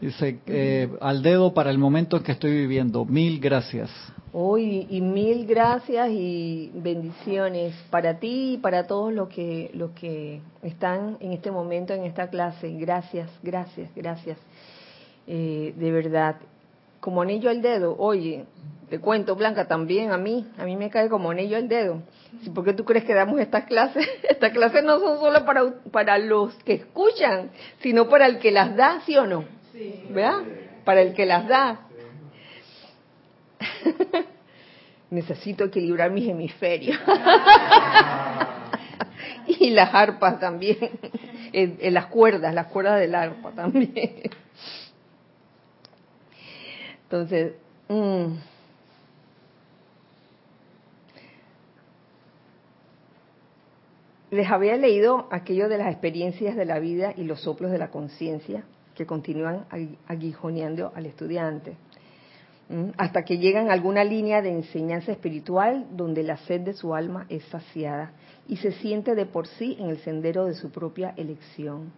Dice, 0.00 0.38
eh, 0.46 0.88
al 1.02 1.22
dedo 1.22 1.52
para 1.52 1.70
el 1.70 1.76
momento 1.76 2.16
en 2.16 2.22
que 2.22 2.32
estoy 2.32 2.52
viviendo. 2.52 3.04
Mil 3.04 3.38
gracias. 3.38 3.90
Hoy 4.32 4.86
y 4.88 5.02
mil 5.02 5.44
gracias 5.44 6.08
y 6.10 6.70
bendiciones 6.72 7.74
para 7.90 8.18
ti 8.18 8.54
y 8.54 8.56
para 8.58 8.86
todos 8.86 9.12
los 9.12 9.28
que 9.28 9.70
los 9.74 9.90
que 9.90 10.40
están 10.62 11.18
en 11.20 11.32
este 11.32 11.50
momento 11.50 11.92
en 11.92 12.04
esta 12.04 12.28
clase. 12.28 12.70
Gracias, 12.78 13.28
gracias, 13.42 13.90
gracias. 13.94 14.38
Eh, 15.26 15.74
de 15.76 15.92
verdad, 15.92 16.36
como 17.00 17.20
anillo 17.20 17.50
al 17.50 17.60
dedo. 17.60 17.94
Oye, 17.98 18.46
te 18.88 19.00
cuento 19.00 19.36
Blanca 19.36 19.68
también 19.68 20.12
a 20.12 20.16
mí, 20.16 20.46
a 20.56 20.64
mí 20.64 20.76
me 20.76 20.88
cae 20.88 21.10
como 21.10 21.30
anillo 21.30 21.58
al 21.58 21.68
dedo. 21.68 22.00
¿Por 22.54 22.64
qué 22.64 22.72
tú 22.72 22.86
crees 22.86 23.04
que 23.04 23.12
damos 23.12 23.38
estas 23.38 23.64
clases? 23.64 24.08
Estas 24.22 24.52
clases 24.52 24.82
no 24.82 24.98
son 24.98 25.18
solo 25.18 25.44
para 25.44 25.74
para 25.90 26.16
los 26.16 26.54
que 26.64 26.72
escuchan, 26.74 27.50
sino 27.82 28.08
para 28.08 28.24
el 28.26 28.38
que 28.38 28.50
las 28.50 28.74
da, 28.76 29.02
¿sí 29.04 29.14
o 29.18 29.26
no? 29.26 29.59
¿Verdad? 30.10 30.42
Para 30.84 31.02
el 31.02 31.14
que 31.14 31.26
las 31.26 31.46
da. 31.48 31.80
Necesito 35.10 35.64
equilibrar 35.64 36.10
mis 36.10 36.28
hemisferios. 36.28 36.98
y 39.46 39.70
las 39.70 39.94
arpas 39.94 40.40
también. 40.40 40.78
En, 41.52 41.78
en 41.80 41.94
las 41.94 42.06
cuerdas, 42.06 42.54
las 42.54 42.66
cuerdas 42.68 43.00
del 43.00 43.12
arpa 43.14 43.50
también. 43.50 44.22
Entonces, 47.02 47.54
mm, 47.88 48.34
les 54.30 54.48
había 54.48 54.76
leído 54.76 55.26
aquello 55.32 55.68
de 55.68 55.78
las 55.78 55.88
experiencias 55.88 56.54
de 56.54 56.64
la 56.64 56.78
vida 56.78 57.12
y 57.16 57.24
los 57.24 57.40
soplos 57.40 57.72
de 57.72 57.78
la 57.78 57.90
conciencia 57.90 58.62
que 59.00 59.06
continúan 59.06 59.64
agui- 59.70 59.96
aguijoneando 60.08 60.92
al 60.94 61.06
estudiante. 61.06 61.74
hasta 62.98 63.24
que 63.24 63.38
llegan 63.38 63.68
a 63.68 63.72
alguna 63.72 64.04
línea 64.04 64.42
de 64.42 64.50
enseñanza 64.50 65.10
espiritual 65.10 65.86
donde 65.90 66.22
la 66.22 66.36
sed 66.36 66.60
de 66.60 66.72
su 66.74 66.94
alma 66.94 67.26
es 67.28 67.42
saciada 67.46 68.12
y 68.46 68.58
se 68.58 68.70
siente 68.72 69.16
de 69.16 69.26
por 69.26 69.48
sí 69.48 69.76
en 69.80 69.88
el 69.88 69.98
sendero 69.98 70.44
de 70.44 70.54
su 70.54 70.70
propia 70.70 71.12
elección. 71.16 71.90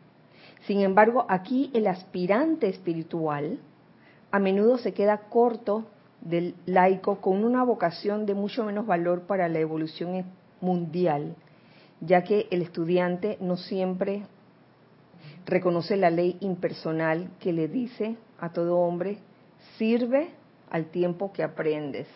Sin 0.67 0.81
embargo, 0.81 1.27
aquí 1.29 1.71
el 1.75 1.87
aspirante 1.89 2.69
espiritual 2.69 3.59
a 4.31 4.39
menudo 4.39 4.79
se 4.79 4.95
queda 4.95 5.19
corto 5.29 5.85
del 6.23 6.55
laico 6.65 7.21
con 7.21 7.45
una 7.45 7.65
vocación 7.65 8.25
de 8.25 8.33
mucho 8.35 8.65
menos 8.65 8.87
valor 8.87 9.23
para 9.27 9.49
la 9.51 9.59
evolución 9.59 10.25
mundial, 10.63 11.35
ya 12.01 12.23
que 12.25 12.47
el 12.51 12.63
estudiante 12.63 13.37
no 13.43 13.59
siempre 13.59 14.23
reconoce 15.47 15.97
la 15.97 16.11
ley 16.11 16.37
impersonal 16.41 17.31
que 17.41 17.53
le 17.53 17.69
dice 17.69 18.17
a 18.39 18.53
todo 18.53 18.79
hombre, 18.79 19.19
sirve 19.79 20.31
al 20.71 20.87
tiempo 20.87 21.33
que 21.33 21.43
aprendes. 21.43 22.09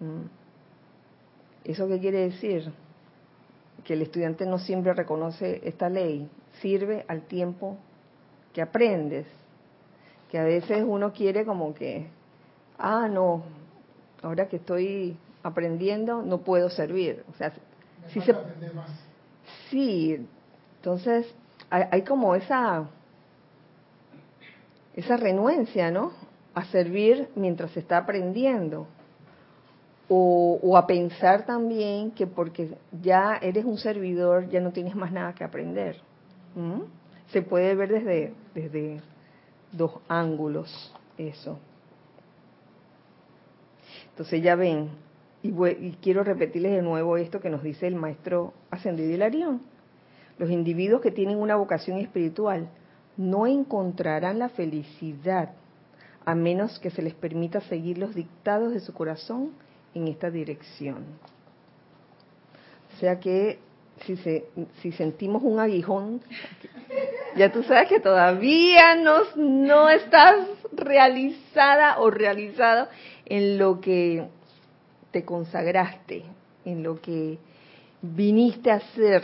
Mm. 0.00 0.26
¿Eso 1.64 1.88
qué 1.88 1.98
quiere 1.98 2.18
decir? 2.18 2.72
Que 3.84 3.94
el 3.94 4.02
estudiante 4.02 4.46
no 4.46 4.58
siempre 4.58 4.92
reconoce 4.92 5.60
esta 5.64 5.88
ley, 5.88 6.28
sirve 6.60 7.04
al 7.08 7.22
tiempo 7.22 7.76
que 8.52 8.62
aprendes. 8.62 9.26
Que 10.30 10.38
a 10.38 10.44
veces 10.44 10.84
uno 10.86 11.12
quiere 11.12 11.44
como 11.44 11.74
que, 11.74 12.06
ah, 12.78 13.08
no, 13.08 13.44
ahora 14.22 14.48
que 14.48 14.56
estoy 14.56 15.16
aprendiendo 15.42 16.22
no 16.22 16.38
puedo 16.38 16.70
servir. 16.70 17.24
O 17.30 17.34
sea, 17.36 17.52
si 18.08 18.20
se, 18.20 18.34
sí, 19.70 20.26
entonces 20.76 21.32
hay, 21.90 22.02
como 22.02 22.34
esa 22.34 22.88
esa 24.94 25.16
renuencia, 25.16 25.90
¿no? 25.90 26.12
A 26.54 26.64
servir 26.66 27.28
mientras 27.34 27.70
se 27.72 27.80
está 27.80 27.98
aprendiendo. 27.98 28.86
O, 30.08 30.76
a 30.76 30.86
pensar 30.86 31.46
también 31.46 32.10
que 32.12 32.26
porque 32.26 32.76
ya 33.02 33.38
eres 33.40 33.64
un 33.64 33.78
servidor 33.78 34.48
ya 34.50 34.60
no 34.60 34.70
tienes 34.70 34.94
más 34.94 35.10
nada 35.10 35.34
que 35.34 35.42
aprender. 35.44 35.96
Se 37.32 37.42
puede 37.42 37.74
ver 37.74 37.88
desde, 37.88 38.34
desde 38.54 39.00
dos 39.72 39.92
ángulos 40.08 40.94
eso. 41.18 41.58
Entonces 44.10 44.42
ya 44.42 44.54
ven, 44.54 44.90
y, 45.42 45.50
vue- 45.50 45.76
y 45.80 45.92
quiero 46.00 46.22
repetirles 46.22 46.72
de 46.72 46.82
nuevo 46.82 47.16
esto 47.16 47.40
que 47.40 47.50
nos 47.50 47.62
dice 47.62 47.86
el 47.88 47.96
maestro 47.96 48.52
ascendido 48.70 49.10
Hilarión. 49.10 49.62
Los 50.38 50.50
individuos 50.50 51.00
que 51.00 51.10
tienen 51.10 51.38
una 51.38 51.56
vocación 51.56 51.98
espiritual 51.98 52.68
no 53.16 53.46
encontrarán 53.46 54.38
la 54.38 54.48
felicidad 54.48 55.50
a 56.24 56.34
menos 56.34 56.78
que 56.78 56.90
se 56.90 57.02
les 57.02 57.14
permita 57.14 57.60
seguir 57.60 57.98
los 57.98 58.14
dictados 58.14 58.72
de 58.72 58.80
su 58.80 58.92
corazón 58.94 59.52
en 59.94 60.08
esta 60.08 60.30
dirección. 60.30 61.04
O 62.94 63.00
sea 63.00 63.20
que 63.20 63.58
si, 64.04 64.16
se, 64.16 64.46
sentimos 64.96 65.42
un 65.42 65.60
aguijón, 65.60 66.20
ya 67.36 67.52
tú 67.52 67.62
sabes 67.62 67.88
que 67.88 68.00
todavía 68.00 68.96
no, 68.96 69.20
no 69.36 69.88
estás 69.88 70.46
realizada 70.72 71.98
o 72.00 72.10
realizado 72.10 72.88
en 73.26 73.58
lo 73.58 73.80
que 73.80 74.26
te 75.10 75.24
consagraste, 75.24 76.24
en 76.64 76.82
lo 76.82 77.00
que 77.00 77.38
viniste 78.02 78.70
a 78.70 78.76
hacer 78.76 79.22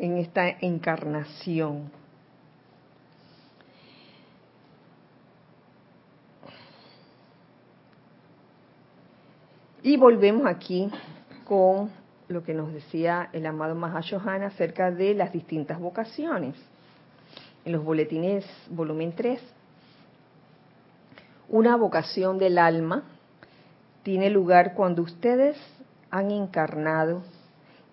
en 0.00 0.16
esta 0.16 0.48
encarnación. 0.48 1.92
Y 9.82 9.96
volvemos 9.98 10.46
aquí 10.46 10.90
con 11.44 11.90
lo 12.28 12.42
que 12.42 12.54
nos 12.54 12.72
decía 12.72 13.28
el 13.32 13.44
amado 13.44 13.74
Mahashohana 13.74 14.46
acerca 14.46 14.90
de 14.90 15.14
las 15.14 15.32
distintas 15.32 15.78
vocaciones. 15.78 16.56
En 17.64 17.72
los 17.72 17.84
boletines 17.84 18.46
volumen 18.70 19.12
3, 19.14 19.40
una 21.50 21.76
vocación 21.76 22.38
del 22.38 22.56
alma 22.56 23.04
tiene 24.02 24.30
lugar 24.30 24.72
cuando 24.74 25.02
ustedes 25.02 25.58
han 26.10 26.30
encarnado 26.30 27.22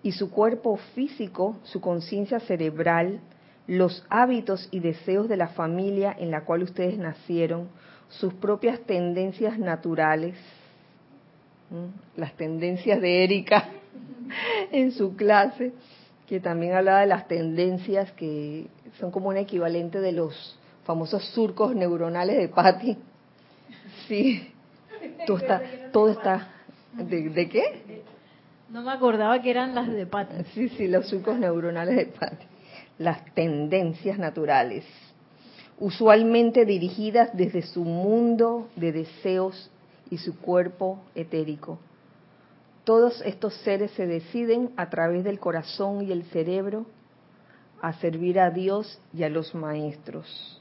y 0.02 0.12
su 0.12 0.30
cuerpo 0.30 0.76
físico, 0.94 1.56
su 1.64 1.80
conciencia 1.80 2.40
cerebral, 2.40 3.20
los 3.66 4.04
hábitos 4.08 4.68
y 4.70 4.80
deseos 4.80 5.28
de 5.28 5.36
la 5.36 5.48
familia 5.48 6.14
en 6.18 6.30
la 6.30 6.44
cual 6.44 6.62
ustedes 6.62 6.98
nacieron, 6.98 7.68
sus 8.08 8.32
propias 8.34 8.80
tendencias 8.80 9.58
naturales, 9.58 10.36
las 12.16 12.32
tendencias 12.34 13.00
de 13.00 13.24
Erika 13.24 13.68
en 14.72 14.92
su 14.92 15.14
clase, 15.16 15.72
que 16.26 16.40
también 16.40 16.74
hablaba 16.74 17.00
de 17.00 17.06
las 17.06 17.28
tendencias 17.28 18.10
que 18.12 18.68
son 18.98 19.10
como 19.10 19.28
un 19.28 19.36
equivalente 19.36 20.00
de 20.00 20.12
los 20.12 20.58
famosos 20.84 21.24
surcos 21.34 21.74
neuronales 21.74 22.38
de 22.38 22.48
Patty. 22.48 22.96
Sí, 24.06 24.50
todo 25.26 25.38
está, 25.38 25.62
todo 25.92 26.08
está, 26.10 26.48
¿de, 26.94 27.28
de 27.28 27.48
qué? 27.48 28.02
No 28.70 28.82
me 28.82 28.92
acordaba 28.92 29.40
que 29.40 29.50
eran 29.50 29.74
las 29.74 29.88
de 29.88 30.06
Pati. 30.06 30.44
Sí, 30.54 30.68
sí, 30.70 30.88
los 30.88 31.08
surcos 31.08 31.38
neuronales 31.38 31.96
de 31.96 32.06
Patty. 32.06 32.46
Las 32.98 33.24
tendencias 33.34 34.18
naturales, 34.18 34.84
usualmente 35.78 36.64
dirigidas 36.64 37.30
desde 37.32 37.62
su 37.62 37.84
mundo 37.84 38.68
de 38.76 38.92
deseos 38.92 39.70
y 40.10 40.18
su 40.18 40.38
cuerpo 40.38 41.00
etérico. 41.14 41.78
Todos 42.84 43.22
estos 43.22 43.54
seres 43.58 43.90
se 43.92 44.06
deciden 44.06 44.70
a 44.76 44.90
través 44.90 45.24
del 45.24 45.38
corazón 45.38 46.06
y 46.06 46.12
el 46.12 46.24
cerebro 46.24 46.86
a 47.80 47.92
servir 47.94 48.40
a 48.40 48.50
Dios 48.50 49.00
y 49.14 49.22
a 49.22 49.28
los 49.28 49.54
maestros. 49.54 50.60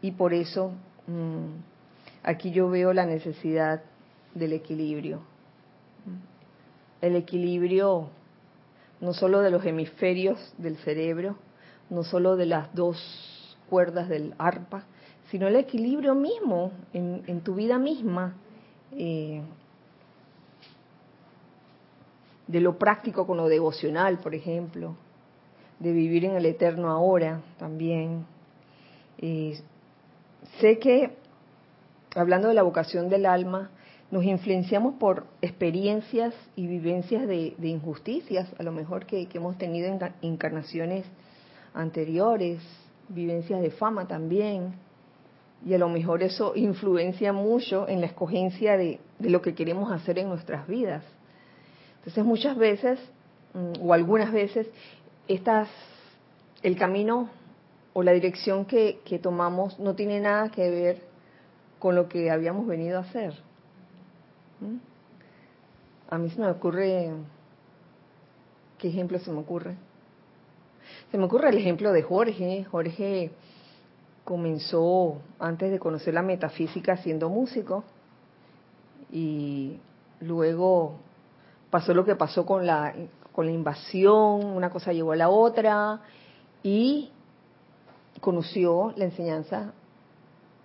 Y 0.00 0.12
por 0.12 0.32
eso 0.32 0.72
mmm, 1.06 1.60
aquí 2.22 2.52
yo 2.52 2.70
veo 2.70 2.92
la 2.92 3.06
necesidad 3.06 3.82
del 4.34 4.52
equilibrio. 4.52 5.20
El 7.00 7.16
equilibrio 7.16 8.08
no 9.00 9.12
solo 9.12 9.40
de 9.40 9.50
los 9.50 9.64
hemisferios 9.64 10.38
del 10.58 10.76
cerebro, 10.78 11.36
no 11.90 12.02
solo 12.02 12.36
de 12.36 12.46
las 12.46 12.74
dos 12.74 13.56
cuerdas 13.70 14.08
del 14.08 14.34
arpa, 14.38 14.84
sino 15.30 15.46
el 15.46 15.56
equilibrio 15.56 16.14
mismo 16.14 16.72
en, 16.92 17.40
tu 17.42 17.54
vida 17.54 17.78
misma. 17.78 18.34
Eh, 18.92 19.42
de 22.48 22.60
lo 22.60 22.78
práctico 22.78 23.26
con 23.26 23.36
lo 23.36 23.46
devocional, 23.46 24.18
por 24.18 24.34
ejemplo, 24.34 24.96
de 25.78 25.92
vivir 25.92 26.24
en 26.24 26.34
el 26.34 26.46
eterno 26.46 26.90
ahora 26.90 27.42
también. 27.58 28.26
sé 30.60 30.78
que, 30.78 31.14
hablando 32.16 32.48
de 32.48 32.54
la 32.54 32.62
vocación 32.62 33.08
del 33.08 33.26
alma, 33.26 33.70
nos 34.10 34.24
influenciamos 34.24 34.94
por 34.94 35.26
experiencias 35.42 36.34
y 36.56 36.66
vivencias 36.66 37.28
de, 37.28 37.54
injusticias, 37.62 38.48
a 38.58 38.62
lo 38.62 38.72
mejor 38.72 39.04
que, 39.04 39.28
hemos 39.34 39.58
tenido 39.58 39.86
en 39.86 39.98
encarnaciones 40.22 41.04
anteriores, 41.74 42.60
vivencias 43.08 43.60
de 43.60 43.70
fama 43.70 44.08
también, 44.08 44.72
y 45.66 45.74
a 45.74 45.78
lo 45.78 45.88
mejor 45.88 46.22
eso 46.22 46.52
influencia 46.54 47.32
mucho 47.32 47.86
en 47.88 48.00
la 48.00 48.06
escogencia 48.06 48.76
de, 48.76 48.98
lo 49.20 49.42
que 49.42 49.54
queremos 49.54 49.92
hacer 49.92 50.18
en 50.18 50.28
nuestras 50.28 50.66
vidas. 50.66 51.04
Entonces 51.98 52.24
muchas 52.24 52.56
veces, 52.56 52.98
mm, 53.52 53.86
o 53.86 53.92
algunas 53.92 54.32
veces, 54.32 54.68
estas, 55.26 55.68
el 56.62 56.76
camino 56.76 57.28
o 57.92 58.02
la 58.02 58.12
dirección 58.12 58.64
que 58.64 59.20
tomamos 59.22 59.78
no 59.78 59.94
tiene 59.94 60.20
nada 60.20 60.50
que 60.50 60.70
ver 60.70 61.02
con 61.78 61.94
lo 61.94 62.08
que 62.08 62.30
habíamos 62.30 62.66
venido 62.66 62.98
a 62.98 63.02
hacer. 63.02 63.47
A 66.10 66.18
mí 66.18 66.30
se 66.30 66.40
me 66.40 66.50
ocurre, 66.50 67.10
¿qué 68.78 68.88
ejemplo 68.88 69.18
se 69.18 69.30
me 69.30 69.40
ocurre? 69.40 69.76
Se 71.10 71.18
me 71.18 71.24
ocurre 71.24 71.50
el 71.50 71.58
ejemplo 71.58 71.92
de 71.92 72.02
Jorge. 72.02 72.64
Jorge 72.70 73.30
comenzó 74.24 75.18
antes 75.38 75.70
de 75.70 75.78
conocer 75.78 76.14
la 76.14 76.22
metafísica 76.22 76.96
siendo 76.98 77.28
músico 77.28 77.84
y 79.10 79.78
luego 80.20 80.96
pasó 81.70 81.94
lo 81.94 82.04
que 82.04 82.16
pasó 82.16 82.44
con 82.44 82.66
la 82.66 82.94
con 83.32 83.46
la 83.46 83.52
invasión, 83.52 84.44
una 84.46 84.68
cosa 84.68 84.92
llevó 84.92 85.12
a 85.12 85.16
la 85.16 85.28
otra 85.28 86.00
y 86.64 87.08
conoció 88.20 88.92
la 88.96 89.04
enseñanza 89.04 89.72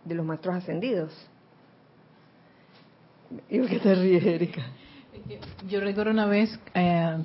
de 0.03 0.15
los 0.15 0.25
maestros 0.25 0.55
ascendidos. 0.55 1.13
¿Y 3.49 3.59
qué 3.61 3.79
te 3.79 3.95
ríes, 3.95 4.25
Erika? 4.25 4.61
Yo 5.69 5.79
recuerdo 5.79 6.11
una 6.11 6.25
vez, 6.25 6.59
eh, 6.73 7.17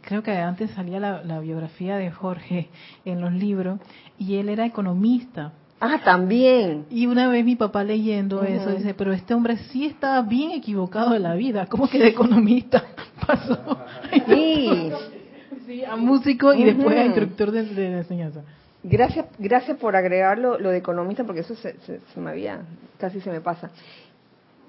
creo 0.00 0.22
que 0.22 0.32
antes 0.32 0.70
salía 0.72 0.98
la, 1.00 1.40
biografía 1.40 1.96
de 1.96 2.10
Jorge 2.10 2.68
en 3.04 3.20
los 3.20 3.32
libros, 3.32 3.80
y 4.18 4.36
él 4.36 4.48
era 4.48 4.66
economista. 4.66 5.52
Ah, 5.80 6.00
también. 6.04 6.86
Y 6.90 7.06
una 7.06 7.28
vez 7.28 7.44
mi 7.44 7.56
papá 7.56 7.84
leyendo 7.84 8.42
eso 8.42 8.70
dice, 8.70 8.94
pero 8.94 9.12
este 9.12 9.34
hombre 9.34 9.58
sí 9.70 9.84
estaba 9.84 10.22
bien 10.22 10.52
equivocado 10.52 11.10
de 11.10 11.18
la 11.18 11.34
vida, 11.34 11.66
¿cómo 11.66 11.88
que 11.88 11.98
de 11.98 12.08
economista 12.08 12.82
pasó? 13.26 13.78
Sí. 14.26 14.90
sí, 15.66 15.84
a 15.84 15.96
músico 15.96 16.54
y 16.54 16.64
después 16.64 16.96
a 16.96 17.04
instructor 17.04 17.50
de, 17.50 17.98
enseñanza. 17.98 18.42
Gracias, 18.82 19.26
gracias 19.38 19.78
por 19.78 19.96
agregarlo 19.96 20.58
lo 20.58 20.70
de 20.70 20.78
economista 20.78 21.24
porque 21.24 21.40
eso 21.40 21.54
se, 21.54 21.74
se 21.80 22.20
me 22.20 22.30
había, 22.30 22.60
casi 22.98 23.20
se 23.20 23.30
me 23.30 23.40
pasa. 23.40 23.70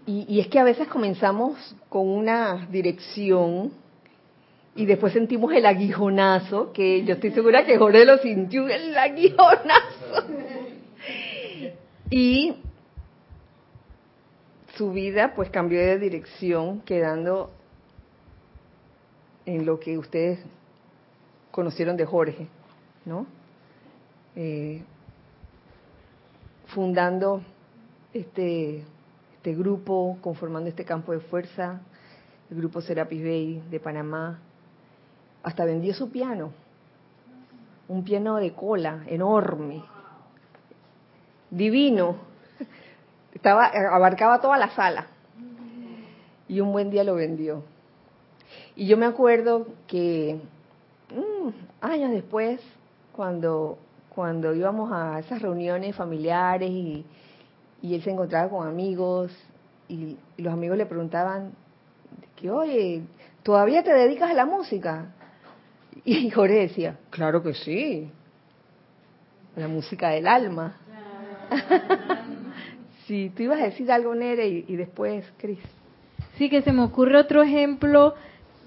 Y, 0.08 0.39
es 0.39 0.47
que 0.47 0.60
a 0.60 0.64
veces 0.64 0.88
comenzamos 0.88 1.76
con 1.89 2.08
una 2.08 2.68
dirección 2.70 3.72
y 4.76 4.86
después 4.86 5.14
sentimos 5.14 5.51
el 5.53 5.66
aguijonazo, 5.66 6.72
que 6.74 7.03
yo 7.03 7.16
estoy 7.16 7.32
segura 7.32 7.66
que 7.66 7.78
Jorge 7.78 8.06
lo 8.06 8.18
sintió 8.20 8.68
el 8.68 8.95
aguijonazo. 8.95 10.28
Y 12.12 12.56
su 14.76 14.91
vida 14.91 15.34
pues 15.36 15.49
cambió 15.49 15.80
de 15.80 15.97
dirección, 15.97 16.82
quedando 16.82 17.51
en 19.45 19.66
lo 19.66 19.80
que 19.80 19.97
ustedes 19.97 20.39
conocieron 21.49 21.97
de 21.97 22.06
Jorge, 22.06 22.47
¿no? 23.06 23.26
Eh, 24.36 24.84
fundando 26.68 27.41
este 28.14 28.84
este 29.46 29.54
grupo, 29.54 30.18
conformando 30.22 30.70
este 30.70 30.84
campo 30.86 31.12
de 31.12 31.20
fuerza, 31.20 31.80
el 32.50 32.58
grupo 32.58 32.82
Serapis 32.82 33.22
Bay 33.22 33.64
de 33.70 33.80
Panamá, 33.80 34.39
hasta 35.43 35.66
vendió 35.66 35.93
su 35.93 36.10
piano, 36.10 36.52
un 37.88 38.04
piano 38.04 38.38
de 38.38 38.54
cola 38.54 39.04
enorme, 39.06 39.84
divino, 41.52 42.16
estaba 43.36 43.68
abarcaba 43.68 44.41
toda 44.41 44.58
la 44.58 44.72
sala 44.72 45.06
y 46.48 46.60
un 46.60 46.72
buen 46.72 46.89
día 46.89 47.04
lo 47.04 47.14
vendió. 47.14 47.62
Y 48.76 48.88
yo 48.88 48.98
me 48.98 49.06
acuerdo 49.06 49.68
que 49.86 50.41
mm, 51.12 51.86
años 51.86 52.10
después, 52.10 52.60
cuando 53.16 53.78
cuando 54.10 54.56
íbamos 54.56 54.91
a 54.91 55.20
esas 55.20 55.39
reuniones 55.39 55.96
familiares 55.96 56.72
y 56.72 57.06
y 57.86 57.93
él 57.93 58.01
se 58.01 58.09
encontraba 58.09 58.49
con 58.49 58.67
amigos 58.67 59.31
y, 59.88 60.17
los 60.38 60.51
amigos 60.51 60.75
le 60.75 60.88
preguntaban 60.88 61.51
que, 62.36 62.49
oye, 62.49 63.03
¿todavía 63.43 63.83
te 63.83 63.93
dedicas 63.93 64.31
a 64.31 64.33
la 64.33 64.45
música? 64.45 65.13
Y 66.03 66.29
Jorge 66.31 66.61
decía, 66.61 66.97
claro 67.11 67.43
que 67.43 67.53
sí, 67.53 68.09
la 69.55 69.67
música 69.67 70.09
del 70.09 70.27
alma. 70.27 70.77
sí, 73.07 73.31
tú 73.36 73.43
ibas 73.43 73.61
a 73.61 73.65
decir 73.65 73.91
algo, 73.91 74.15
Nere, 74.15 74.47
y, 74.47 74.75
después, 74.75 75.23
Cris. 75.38 75.59
Sí, 76.39 76.49
que 76.49 76.63
se 76.63 76.71
me 76.71 76.81
ocurre 76.81 77.17
otro 77.17 77.43
ejemplo, 77.43 78.15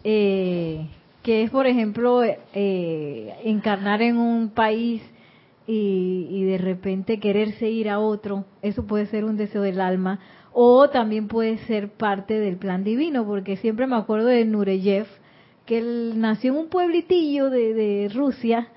eh, 0.04 0.86
que 1.24 1.42
es, 1.42 1.50
por 1.50 1.66
ejemplo, 1.66 2.22
eh, 2.22 3.34
encarnar 3.42 4.00
en 4.00 4.16
un 4.16 4.50
país 4.50 5.02
y, 5.70 6.44
de 6.44 6.56
repente 6.56 7.20
quererse 7.20 7.68
ir 7.68 7.90
a 7.90 7.98
otro, 7.98 8.46
eso 8.62 8.86
puede 8.86 9.04
ser 9.06 9.24
un 9.24 9.36
deseo 9.36 9.60
del 9.60 9.82
alma, 9.82 10.18
o 10.52 10.88
también 10.88 11.28
puede 11.28 11.58
ser 11.66 11.90
parte 11.90 12.40
del 12.40 12.56
plan 12.56 12.84
divino, 12.84 13.26
porque 13.26 13.58
siempre 13.58 13.86
me 13.86 13.96
acuerdo 13.96 14.28
de 14.28 14.46
Nureyev, 14.46 15.06
que 15.66 15.78
él 15.78 16.14
nació 16.16 16.52
en 16.52 16.60
un 16.60 16.68
pueblitillo 16.68 17.50
de, 17.50 17.74
de 17.74 18.10
Rusia, 18.14 18.68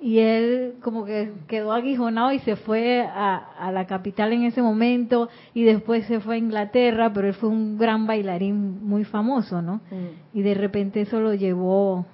y 0.00 0.20
él 0.20 0.74
como 0.80 1.04
que 1.04 1.32
quedó 1.48 1.72
aguijonado 1.72 2.32
y 2.32 2.38
se 2.38 2.56
fue 2.56 3.02
a, 3.02 3.36
a, 3.36 3.70
la 3.72 3.86
capital 3.86 4.32
en 4.32 4.44
ese 4.44 4.62
momento 4.62 5.28
y 5.54 5.64
después 5.64 6.06
se 6.06 6.20
fue 6.20 6.36
a 6.36 6.38
Inglaterra, 6.38 7.12
pero 7.12 7.26
él 7.26 7.34
fue 7.34 7.48
un 7.48 7.76
gran 7.76 8.06
bailarín 8.06 8.86
muy 8.86 9.02
famoso, 9.02 9.60
¿no? 9.60 9.80
Mm. 9.90 10.38
Y 10.38 10.42
de 10.42 10.54
repente 10.54 11.00
eso 11.00 11.20
lo 11.20 11.34
llevó 11.34 12.06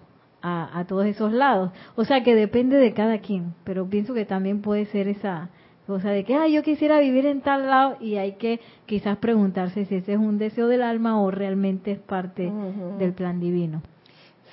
a, 0.47 0.85
todos 0.87 1.07
esos 1.07 1.33
lados. 1.33 1.73
O 1.97 2.05
sea 2.05 2.23
que 2.23 2.35
depende 2.35 2.77
de 2.77 2.93
cada 2.93 3.19
quien, 3.19 3.55
pero 3.65 3.89
pienso 3.89 4.13
que 4.13 4.27
también 4.27 4.61
puede 4.61 4.85
ser 4.87 5.09
esa 5.09 5.49
cosa 5.87 6.11
de 6.11 6.25
que, 6.25 6.35
ah, 6.35 6.47
yo 6.49 6.63
quisiera 6.63 7.01
vivir 7.01 7.25
en 7.27 7.41
tal 7.41 7.67
lado 7.67 7.97
y 8.01 8.17
hay 8.17 8.33
que 8.33 8.61
quizás 8.87 9.17
preguntarse 9.19 9.87
si 9.87 9.97
ese 9.97 10.13
es 10.13 10.19
un 10.19 10.39
deseo 10.39 10.67
del 10.69 10.83
alma 10.83 11.21
o 11.21 11.31
realmente 11.31 11.93
es 11.93 11.99
parte 11.99 12.53
del 12.99 13.15
plan 13.15 13.41
divino. 13.41 13.83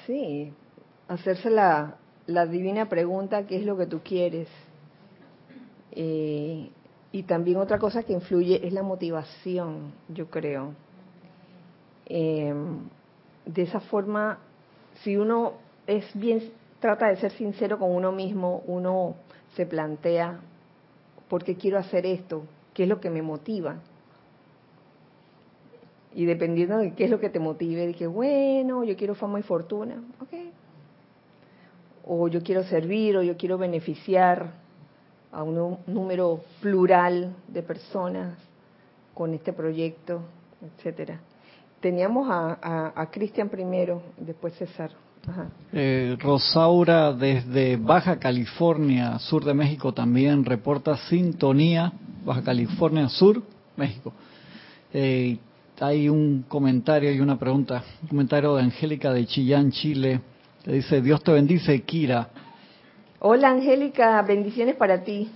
Sí, 0.05 0.53
hacerse 1.09 1.49
la, 1.49 1.95
la 2.25 2.45
divina 2.45 2.87
pregunta, 2.87 3.45
¿qué 3.45 3.57
es 3.57 3.65
lo 3.65 3.77
que 3.77 3.85
tú 3.85 3.99
quieres? 4.03 4.47
Eh, 5.91 6.69
y 7.11 7.23
también 7.23 7.57
otra 7.57 7.79
cosa 7.79 8.03
que 8.03 8.13
influye 8.13 8.65
es 8.65 8.71
la 8.71 8.83
motivación, 8.83 9.91
yo 10.07 10.29
creo. 10.29 10.73
Eh, 12.05 12.53
de 13.45 13.61
esa 13.61 13.81
forma, 13.81 14.39
si 15.03 15.17
uno 15.17 15.53
es 15.87 16.05
bien, 16.13 16.51
trata 16.79 17.07
de 17.07 17.17
ser 17.17 17.31
sincero 17.33 17.79
con 17.79 17.91
uno 17.91 18.11
mismo, 18.11 18.63
uno 18.65 19.15
se 19.55 19.65
plantea, 19.65 20.39
¿por 21.29 21.43
qué 21.43 21.55
quiero 21.55 21.77
hacer 21.77 22.05
esto? 22.05 22.43
¿Qué 22.73 22.83
es 22.83 22.89
lo 22.89 22.99
que 22.99 23.09
me 23.09 23.21
motiva? 23.21 23.77
Y 26.13 26.25
dependiendo 26.25 26.77
de 26.77 26.93
qué 26.93 27.05
es 27.05 27.09
lo 27.09 27.19
que 27.19 27.29
te 27.29 27.39
motive, 27.39 27.87
dije, 27.87 28.07
bueno, 28.07 28.83
yo 28.83 28.95
quiero 28.95 29.15
fama 29.15 29.39
y 29.39 29.43
fortuna, 29.43 30.03
ok. 30.19 30.33
O 32.05 32.27
yo 32.27 32.41
quiero 32.41 32.63
servir, 32.63 33.17
o 33.17 33.23
yo 33.23 33.37
quiero 33.37 33.57
beneficiar 33.57 34.51
a 35.31 35.43
un 35.43 35.77
número 35.87 36.41
plural 36.61 37.33
de 37.47 37.63
personas 37.63 38.37
con 39.13 39.33
este 39.33 39.53
proyecto, 39.53 40.21
etcétera. 40.61 41.21
Teníamos 41.79 42.27
a, 42.29 42.91
a 42.93 43.09
Cristian 43.09 43.49
primero, 43.49 44.01
después 44.17 44.53
César. 44.55 44.91
Eh, 45.73 46.17
Rosaura 46.19 47.13
desde 47.13 47.77
Baja 47.77 48.17
California, 48.17 49.19
sur 49.19 49.45
de 49.45 49.53
México, 49.53 49.93
también 49.93 50.43
reporta 50.43 50.97
sintonía. 50.97 51.93
Baja 52.25 52.43
California 52.43 53.09
Sur, 53.09 53.41
México. 53.77 54.13
Eh, 54.93 55.37
hay 55.79 56.09
un 56.09 56.43
comentario 56.47 57.11
y 57.11 57.19
una 57.19 57.39
pregunta. 57.39 57.83
Un 58.03 58.09
comentario 58.09 58.55
de 58.55 58.63
Angélica 58.63 59.11
de 59.11 59.25
Chillán, 59.25 59.71
Chile, 59.71 60.21
que 60.63 60.73
dice, 60.73 61.01
Dios 61.01 61.23
te 61.23 61.31
bendice, 61.31 61.81
Kira. 61.81 62.29
Hola 63.19 63.49
Angélica, 63.49 64.21
bendiciones 64.23 64.75
para 64.75 65.03
ti. 65.03 65.29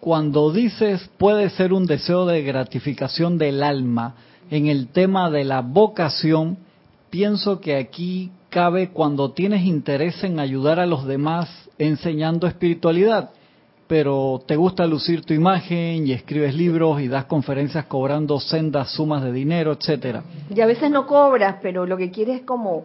Cuando 0.00 0.52
dices 0.52 1.08
puede 1.18 1.50
ser 1.50 1.72
un 1.72 1.86
deseo 1.86 2.26
de 2.26 2.42
gratificación 2.42 3.38
del 3.38 3.62
alma 3.62 4.14
en 4.50 4.66
el 4.66 4.88
tema 4.88 5.30
de 5.30 5.44
la 5.44 5.60
vocación, 5.60 6.58
pienso 7.10 7.60
que 7.60 7.76
aquí 7.76 8.30
cabe 8.50 8.90
cuando 8.90 9.32
tienes 9.32 9.64
interés 9.64 10.22
en 10.24 10.38
ayudar 10.38 10.80
a 10.80 10.86
los 10.86 11.06
demás 11.06 11.48
enseñando 11.78 12.46
espiritualidad, 12.46 13.30
pero 13.86 14.42
te 14.46 14.56
gusta 14.56 14.86
lucir 14.86 15.24
tu 15.24 15.32
imagen 15.32 16.06
y 16.06 16.12
escribes 16.12 16.54
libros 16.54 17.00
y 17.00 17.08
das 17.08 17.24
conferencias 17.24 17.86
cobrando 17.86 18.38
sendas 18.38 18.90
sumas 18.90 19.22
de 19.24 19.32
dinero, 19.32 19.72
etcétera. 19.72 20.22
Y 20.54 20.60
a 20.60 20.66
veces 20.66 20.90
no 20.90 21.06
cobras, 21.06 21.56
pero 21.62 21.86
lo 21.86 21.96
que 21.96 22.10
quieres 22.10 22.40
es 22.40 22.46
como, 22.46 22.84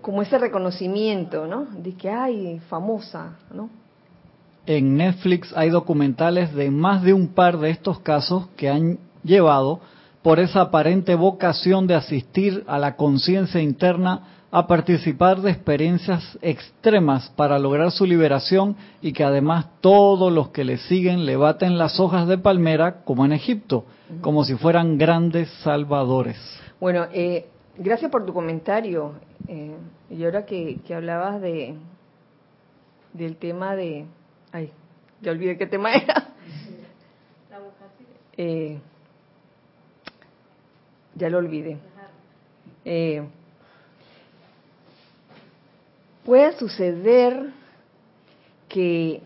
como 0.00 0.22
ese 0.22 0.38
reconocimiento, 0.38 1.46
¿no? 1.46 1.64
De 1.64 1.94
que, 1.94 2.08
ay, 2.08 2.60
famosa, 2.68 3.38
¿no? 3.52 3.68
En 4.66 4.96
Netflix 4.96 5.52
hay 5.56 5.70
documentales 5.70 6.54
de 6.54 6.70
más 6.70 7.02
de 7.02 7.14
un 7.14 7.28
par 7.28 7.58
de 7.58 7.70
estos 7.70 8.00
casos 8.00 8.48
que 8.56 8.68
han 8.68 8.98
llevado 9.24 9.80
por 10.22 10.40
esa 10.40 10.62
aparente 10.62 11.14
vocación 11.14 11.86
de 11.86 11.94
asistir 11.94 12.64
a 12.66 12.78
la 12.78 12.96
conciencia 12.96 13.60
interna 13.60 14.37
a 14.50 14.66
participar 14.66 15.40
de 15.42 15.50
experiencias 15.50 16.38
extremas 16.40 17.28
para 17.36 17.58
lograr 17.58 17.90
su 17.90 18.06
liberación 18.06 18.76
y 19.02 19.12
que 19.12 19.24
además 19.24 19.66
todos 19.80 20.32
los 20.32 20.48
que 20.48 20.64
le 20.64 20.78
siguen 20.78 21.26
le 21.26 21.36
baten 21.36 21.76
las 21.76 22.00
hojas 22.00 22.26
de 22.26 22.38
palmera 22.38 23.02
como 23.04 23.26
en 23.26 23.32
Egipto, 23.32 23.84
como 24.22 24.44
si 24.44 24.54
fueran 24.54 24.96
grandes 24.96 25.50
salvadores. 25.62 26.38
Bueno, 26.80 27.06
eh, 27.12 27.46
gracias 27.76 28.10
por 28.10 28.24
tu 28.24 28.32
comentario. 28.32 29.14
Eh, 29.46 29.76
y 30.10 30.24
ahora 30.24 30.46
que, 30.46 30.80
hablabas 30.94 31.40
de 31.40 31.76
del 33.12 33.36
tema 33.36 33.74
de... 33.74 34.06
Ay, 34.52 34.70
ya 35.20 35.32
olvidé 35.32 35.56
qué 35.56 35.66
tema 35.66 35.92
era. 35.92 36.28
La 37.50 37.58
eh, 38.36 38.78
ya 41.14 41.28
lo 41.28 41.38
olvidé. 41.38 41.78
Eh, 42.84 43.22
puede 46.28 46.52
suceder 46.58 47.54
que 48.68 49.22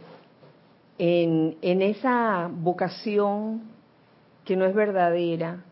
en, 0.98 1.56
esa 1.60 2.48
vocación 2.48 3.62
que 4.44 4.54
no 4.54 4.64
es 4.66 4.72
verdadera 4.72 5.64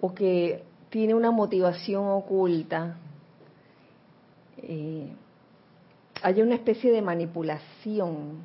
o 0.00 0.14
que 0.14 0.62
tiene 0.88 1.12
una 1.12 1.30
motivación 1.30 2.06
oculta, 2.08 2.96
eh, 4.62 5.12
haya 6.22 6.42
una 6.42 6.54
especie 6.54 6.90
de 6.90 7.02
manipulación. 7.02 8.38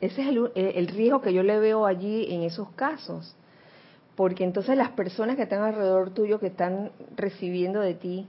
Ese 0.00 0.22
es 0.22 0.28
el, 0.30 0.50
el, 0.56 0.88
riesgo 0.88 1.20
que 1.20 1.32
yo 1.32 1.44
le 1.44 1.60
veo 1.60 1.86
allí 1.86 2.26
en 2.34 2.42
esos 2.42 2.68
casos 2.70 3.36
porque 4.16 4.42
entonces 4.42 4.76
las 4.76 4.90
personas 4.90 5.36
que 5.36 5.44
están 5.44 5.62
alrededor 5.62 6.10
tuyo, 6.10 6.40
que 6.40 6.48
están 6.48 6.90
recibiendo 7.16 7.78
de 7.78 7.94
ti, 7.94 8.26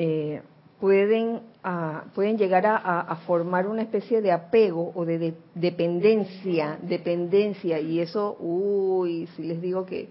eh, 0.00 0.42
pueden, 0.78 1.40
ah, 1.64 2.04
pueden 2.14 2.38
llegar 2.38 2.64
a, 2.66 3.16
formar 3.26 3.66
una 3.66 3.82
especie 3.82 4.22
de 4.22 4.30
apego 4.30 4.92
o 4.94 5.04
de, 5.04 5.34
dependencia, 5.56 6.78
dependencia, 6.82 7.80
y 7.80 7.98
eso, 7.98 8.36
uy, 8.38 9.26
si 9.34 9.42
les 9.42 9.60
digo 9.60 9.84
que 9.84 10.08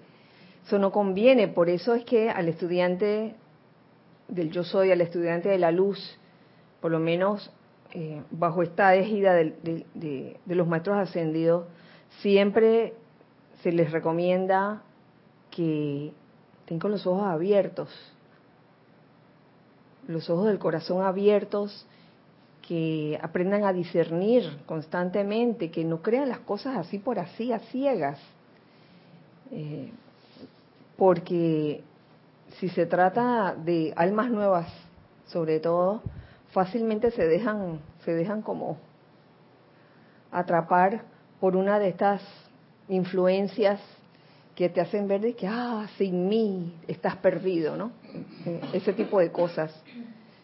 eso 0.66 0.78
no 0.78 0.92
conviene, 0.92 1.48
por 1.48 1.70
eso 1.70 1.96
es 1.96 2.04
que 2.04 2.30
al 2.30 2.50
estudiante 2.50 3.36
del 4.28 4.52
yo 4.52 4.66
soy, 4.66 4.92
al 4.92 5.00
estudiante 5.00 5.48
de 5.48 5.58
la 5.58 5.72
luz, 5.72 6.20
por 6.82 6.92
lo 6.92 7.00
menos 7.00 7.50
eh, 7.94 8.22
bajo 8.30 8.64
esta 8.64 8.94
égida 8.94 9.36
de, 9.36 9.86
de 9.94 10.56
los 10.56 10.68
maestros 10.68 10.98
ascendidos, 10.98 11.66
siempre 12.20 12.94
se 13.64 13.72
les 13.72 13.90
recomienda 13.90 14.82
que 15.50 16.12
tengan 16.66 16.92
los 16.92 17.08
ojos 17.08 17.24
abiertos, 17.24 18.17
los 20.08 20.30
ojos 20.30 20.48
del 20.48 20.60
corazón 20.60 21.04
abiertos, 21.04 21.86
que 22.68 23.18
aprendan 23.22 23.64
a 23.64 23.72
discernir 23.72 24.44
constantemente, 24.66 25.72
que 25.72 25.86
no 25.86 26.02
crean 26.02 26.28
las 26.28 26.40
cosas 26.40 26.76
así 26.78 27.00
por 27.00 27.18
así, 27.18 27.54
a 27.54 27.60
ciegas. 27.60 28.20
Eh, 29.52 29.90
porque 30.98 31.82
si 32.60 32.70
se 32.70 32.86
trata 32.86 33.56
de 33.56 33.94
almas 33.96 34.30
nuevas, 34.30 34.68
sobre 35.28 35.60
todo, 35.60 36.02
fácilmente 36.52 37.12
se 37.12 37.26
dejan, 37.28 37.80
se 38.04 38.14
dejan 38.14 38.42
como 38.42 38.78
atrapar 40.32 41.04
por 41.40 41.56
una 41.56 41.80
de 41.80 41.90
estas 41.90 42.22
influencias 42.90 43.80
que 44.58 44.70
te 44.70 44.82
hacen 44.82 45.08
ver 45.08 45.22
de 45.22 45.36
que, 45.36 45.46
ah, 45.48 45.86
sin 46.00 46.28
mí 46.28 46.74
estás 46.88 47.16
perdido, 47.18 47.78
¿no? 47.78 47.92
Ese 48.74 48.92
tipo 48.92 49.20
de 49.20 49.32
cosas. 49.32 49.72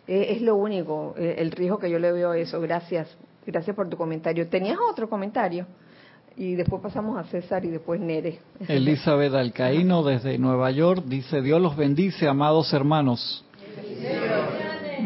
Eh, 0.07 0.27
es 0.29 0.41
lo 0.43 0.55
único, 0.55 1.15
eh, 1.17 1.37
el 1.39 1.49
riesgo 1.49 1.79
que 1.79 1.89
yo 1.89 1.97
le 1.97 2.11
veo 2.11 2.29
a 2.29 2.37
eso. 2.37 2.61
Gracias, 2.61 3.07
gracias 3.43 3.75
por 3.75 3.89
tu 3.89 3.97
comentario. 3.97 4.47
¿Tenías 4.47 4.77
otro 4.87 5.09
comentario? 5.09 5.65
Y 6.37 6.53
después 6.53 6.79
pasamos 6.79 7.17
a 7.17 7.23
César 7.23 7.65
y 7.65 7.69
después 7.69 7.99
Nere. 7.99 8.37
Elizabeth 8.67 9.33
Alcaíno 9.33 10.03
desde 10.03 10.37
Nueva 10.37 10.69
York 10.69 11.05
dice, 11.07 11.41
Dios 11.41 11.59
los 11.59 11.75
bendice, 11.75 12.27
amados 12.27 12.71
hermanos. 12.71 13.43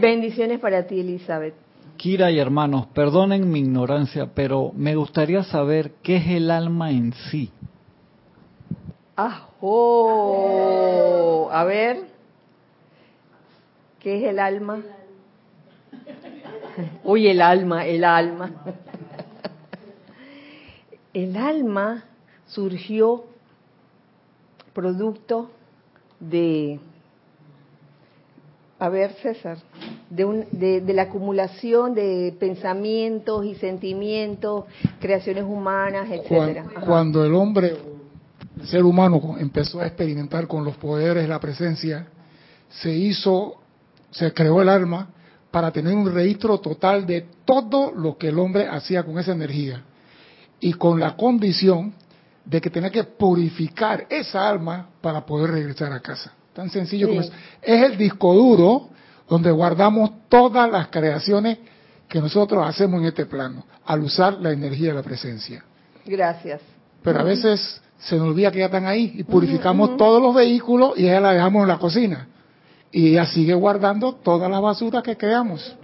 Bendiciones 0.02 0.60
para 0.60 0.86
ti, 0.86 1.00
Elizabeth. 1.00 1.54
Kira 1.96 2.30
y 2.30 2.40
hermanos, 2.40 2.88
perdonen 2.88 3.50
mi 3.50 3.60
ignorancia, 3.60 4.34
pero 4.36 4.74
me 4.76 4.96
gustaría 4.96 5.44
saber 5.44 5.94
qué 6.04 6.18
es 6.18 6.28
el 6.28 6.52
alma 6.52 6.92
en 6.92 7.14
sí. 7.32 7.52
¡Ajo! 9.20 10.70
A 11.52 11.64
ver, 11.64 12.06
¿qué 14.00 14.18
es 14.18 14.24
el 14.30 14.38
alma? 14.38 14.84
Uy, 17.04 17.28
el 17.28 17.42
alma, 17.42 17.88
el 17.88 18.04
alma. 18.04 18.52
El 21.14 21.36
alma 21.36 22.06
surgió 22.46 23.24
producto 24.74 25.50
de 26.20 26.80
a 28.80 28.90
ver, 28.90 29.14
César, 29.24 29.58
de, 30.12 30.82
de, 30.82 30.94
la 30.94 31.02
acumulación 31.04 31.96
de 31.96 32.36
pensamientos 32.40 33.44
y 33.44 33.56
sentimientos, 33.56 34.66
creaciones 35.00 35.46
humanas, 35.46 36.08
etcétera. 36.12 36.66
Cuando, 36.86 37.26
el 37.26 37.34
hombre, 37.34 37.97
el 38.60 38.68
ser 38.68 38.84
humano, 38.84 39.36
empezó 39.40 39.80
a 39.80 39.88
experimentar 39.88 40.48
con 40.48 40.64
los 40.64 40.76
poderes 40.78 41.24
de 41.24 41.30
la 41.30 41.40
presencia, 41.40 42.08
se 42.70 42.94
hizo, 42.94 43.62
se 44.12 44.34
creó 44.34 44.62
el 44.62 44.70
alma 44.70 45.10
para 45.52 45.72
tener 45.72 45.94
un 45.96 46.12
registro 46.12 46.60
total 46.60 47.06
de 47.06 47.26
todo 47.46 47.92
lo 47.92 48.18
que 48.18 48.30
el 48.30 48.40
hombre 48.40 48.68
hacía 48.68 49.04
con 49.04 49.18
esa 49.18 49.32
energía 49.32 49.84
y 50.60 50.74
con 50.74 51.00
la 51.00 51.16
condición 51.16 51.94
de 52.44 52.62
que 52.62 52.70
tenía 52.70 52.90
que 52.90 53.04
purificar 53.04 54.08
esa 54.10 54.48
alma 54.48 54.90
para 55.02 55.26
poder 55.26 55.52
regresar 55.52 55.92
a 55.92 56.00
casa. 56.00 56.34
Tan 56.54 56.70
sencillo 56.70 57.08
como 57.08 57.22
es. 57.22 57.32
Es 57.62 57.84
el 57.84 57.98
disco 57.98 58.34
duro 58.34 58.90
donde 59.30 59.52
guardamos 59.52 60.12
todas 60.30 60.72
las 60.72 60.88
creaciones 60.88 61.60
que 62.08 62.22
nosotros 62.22 62.66
hacemos 62.66 63.02
en 63.02 63.08
este 63.08 63.26
plano, 63.26 63.66
al 63.86 64.02
usar 64.02 64.40
la 64.40 64.52
energía 64.52 64.90
de 64.90 64.96
la 64.96 65.04
presencia. 65.04 65.64
Gracias. 66.06 66.62
Pero 67.04 67.20
a 67.20 67.24
veces 67.24 67.82
se 68.00 68.16
nos 68.18 68.28
olvida 68.30 68.52
que 68.52 68.60
ya 68.60 68.66
están 68.66 68.86
ahí 68.86 69.14
y 69.16 69.24
purificamos 69.24 69.98
todos 69.98 70.22
los 70.22 70.36
vehículos 70.36 70.94
y 70.98 71.06
ya 71.06 71.20
la 71.20 71.34
dejamos 71.34 71.64
en 71.64 71.68
la 71.68 71.80
cocina. 71.80 72.28
Y 72.92 73.10
ella 73.10 73.26
sigue 73.26 73.54
guardando 73.54 74.14
toda 74.14 74.48
la 74.48 74.60
basura 74.60 75.02
que 75.02 75.18
creamos. 75.18 75.76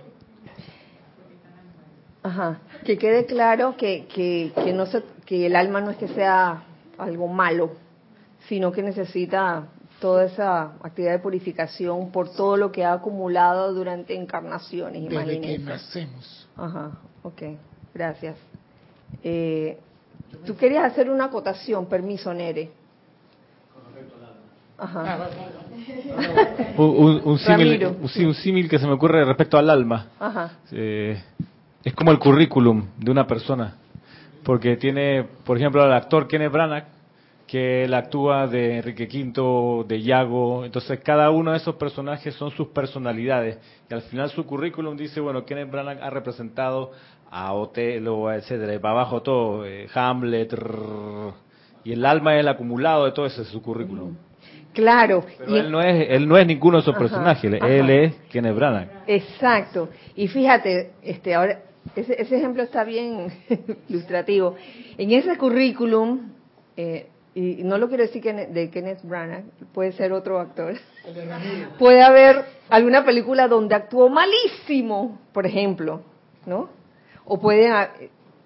Ajá. 2.22 2.60
Que 2.86 2.98
quede 2.98 3.26
claro 3.26 3.76
que, 3.78 4.06
que, 4.14 4.54
que, 4.64 4.74
no 4.74 4.86
se, 4.86 5.04
que 5.26 5.46
el 5.46 5.56
alma 5.56 5.82
no 5.82 5.92
es 5.92 5.98
que 5.98 6.08
sea 6.08 6.64
algo 6.98 7.28
malo, 7.28 7.72
sino 8.48 8.72
que 8.72 8.82
necesita 8.82 9.68
toda 10.00 10.26
esa 10.26 10.74
actividad 10.82 11.14
de 11.14 11.20
purificación 11.20 12.12
por 12.12 12.34
todo 12.34 12.58
lo 12.58 12.72
que 12.72 12.84
ha 12.84 12.94
acumulado 12.94 13.74
durante 13.74 14.16
encarnaciones, 14.16 15.10
Desde 15.10 15.42
que 15.42 15.60
nacemos. 15.60 16.48
Ajá, 16.56 17.00
ok, 17.24 17.42
gracias. 17.94 18.38
Eh, 19.24 19.80
Tú 20.46 20.56
querías 20.56 20.92
hacer 20.92 21.10
una 21.10 21.26
acotación, 21.26 21.86
permiso, 21.88 22.34
Nere. 22.34 22.72
Ajá. 24.78 25.30
un, 26.78 27.22
un, 27.24 28.34
símil, 28.34 28.68
que 28.70 28.80
se 28.80 28.88
me 28.88 28.94
ocurre 28.94 29.24
respecto 29.24 29.58
al 29.58 29.70
alma. 29.70 30.08
Ajá. 30.20 30.52
Eh, 30.72 31.22
es 31.84 31.94
como 31.94 32.12
el 32.12 32.20
currículum 32.20 32.88
de 32.98 33.12
una 33.12 33.26
persona. 33.26 33.76
Porque 34.44 34.76
tiene, 34.76 35.26
por 35.46 35.58
ejemplo, 35.58 35.86
el 35.86 35.94
actor 35.94 36.28
Kenneth 36.28 36.52
Branagh 36.52 36.86
que 37.54 37.84
él 37.84 37.94
actúa 37.94 38.48
de 38.48 38.78
Enrique 38.78 39.08
V, 39.08 39.86
de 39.88 40.02
Yago, 40.02 40.66
entonces 40.66 41.00
cada 41.02 41.30
uno 41.30 41.52
de 41.52 41.58
esos 41.58 41.76
personajes 41.76 42.34
son 42.34 42.50
sus 42.50 42.70
personalidades 42.70 43.60
y 43.88 43.94
al 43.94 44.02
final 44.02 44.32
su 44.32 44.44
currículum 44.46 44.98
dice, 44.98 45.20
bueno, 45.20 45.46
Kenneth 45.46 45.70
Branagh 45.70 46.02
ha 46.02 46.10
representado 46.10 46.92
a 47.36 47.52
Otelo, 47.54 48.32
etcétera, 48.32 48.76
y 48.76 48.78
para 48.78 48.92
abajo 48.92 49.24
todo, 49.24 49.66
eh, 49.66 49.88
Hamlet, 49.96 50.54
y 51.84 51.94
el 51.94 52.06
alma 52.06 52.36
es 52.36 52.42
el 52.42 52.48
acumulado 52.48 53.06
de 53.06 53.12
todo 53.12 53.26
ese 53.26 53.44
su 53.46 53.60
currículum. 53.60 54.16
Claro. 54.72 55.26
Pero 55.40 55.56
él, 55.58 55.72
no 55.72 55.82
es, 55.82 56.10
él 56.12 56.28
no 56.28 56.38
es 56.38 56.46
ninguno 56.46 56.78
de 56.78 56.82
esos 56.84 56.96
personajes, 56.96 57.52
él 57.52 57.90
es 57.90 58.14
Kenneth 58.30 58.56
Branagh. 58.56 58.88
Exacto. 59.08 59.90
Y 60.16 60.28
fíjate, 60.28 60.92
este, 61.02 61.34
ahora, 61.34 61.60
ese, 61.96 62.22
ese 62.22 62.38
ejemplo 62.38 62.62
está 62.62 62.84
bien 62.84 63.34
ilustrativo. 63.90 64.56
En 65.00 65.12
ese 65.12 65.36
currículum, 65.36 66.34
eh, 66.78 67.08
y 67.34 67.64
no 67.64 67.80
lo 67.80 67.88
quiero 67.88 68.04
decir 68.04 68.22
de 68.24 68.70
Kenneth 68.70 69.02
Branagh, 69.02 69.46
puede 69.74 69.92
ser 69.94 70.14
otro 70.14 70.40
actor, 70.40 70.76
puede 71.80 72.04
haber 72.04 72.46
alguna 72.70 73.04
película 73.04 73.48
donde 73.48 73.74
actuó 73.74 74.08
malísimo, 74.08 75.20
por 75.34 75.48
ejemplo, 75.48 76.02
¿no? 76.46 76.83
O 77.26 77.40
pueden 77.40 77.74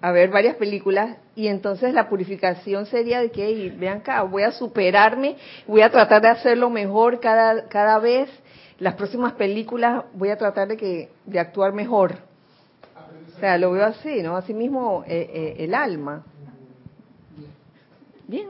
haber 0.00 0.30
varias 0.30 0.56
películas 0.56 1.16
y 1.34 1.48
entonces 1.48 1.92
la 1.92 2.08
purificación 2.08 2.86
sería 2.86 3.20
de 3.20 3.30
que, 3.30 3.74
vean 3.76 3.98
acá, 3.98 4.22
voy 4.22 4.42
a 4.42 4.52
superarme, 4.52 5.36
voy 5.66 5.82
a 5.82 5.90
tratar 5.90 6.22
de 6.22 6.28
hacerlo 6.28 6.70
mejor 6.70 7.20
cada, 7.20 7.68
cada 7.68 7.98
vez, 7.98 8.28
las 8.78 8.94
próximas 8.94 9.32
películas 9.32 10.04
voy 10.14 10.30
a 10.30 10.38
tratar 10.38 10.68
de, 10.68 10.76
que, 10.76 11.10
de 11.26 11.38
actuar 11.40 11.72
mejor. 11.72 12.16
O 13.36 13.40
sea, 13.40 13.56
lo 13.56 13.72
veo 13.72 13.84
así, 13.84 14.22
¿no? 14.22 14.36
Así 14.36 14.52
mismo 14.52 15.04
eh, 15.06 15.30
eh, 15.32 15.64
el 15.64 15.74
alma. 15.74 16.24
Bien. 18.26 18.48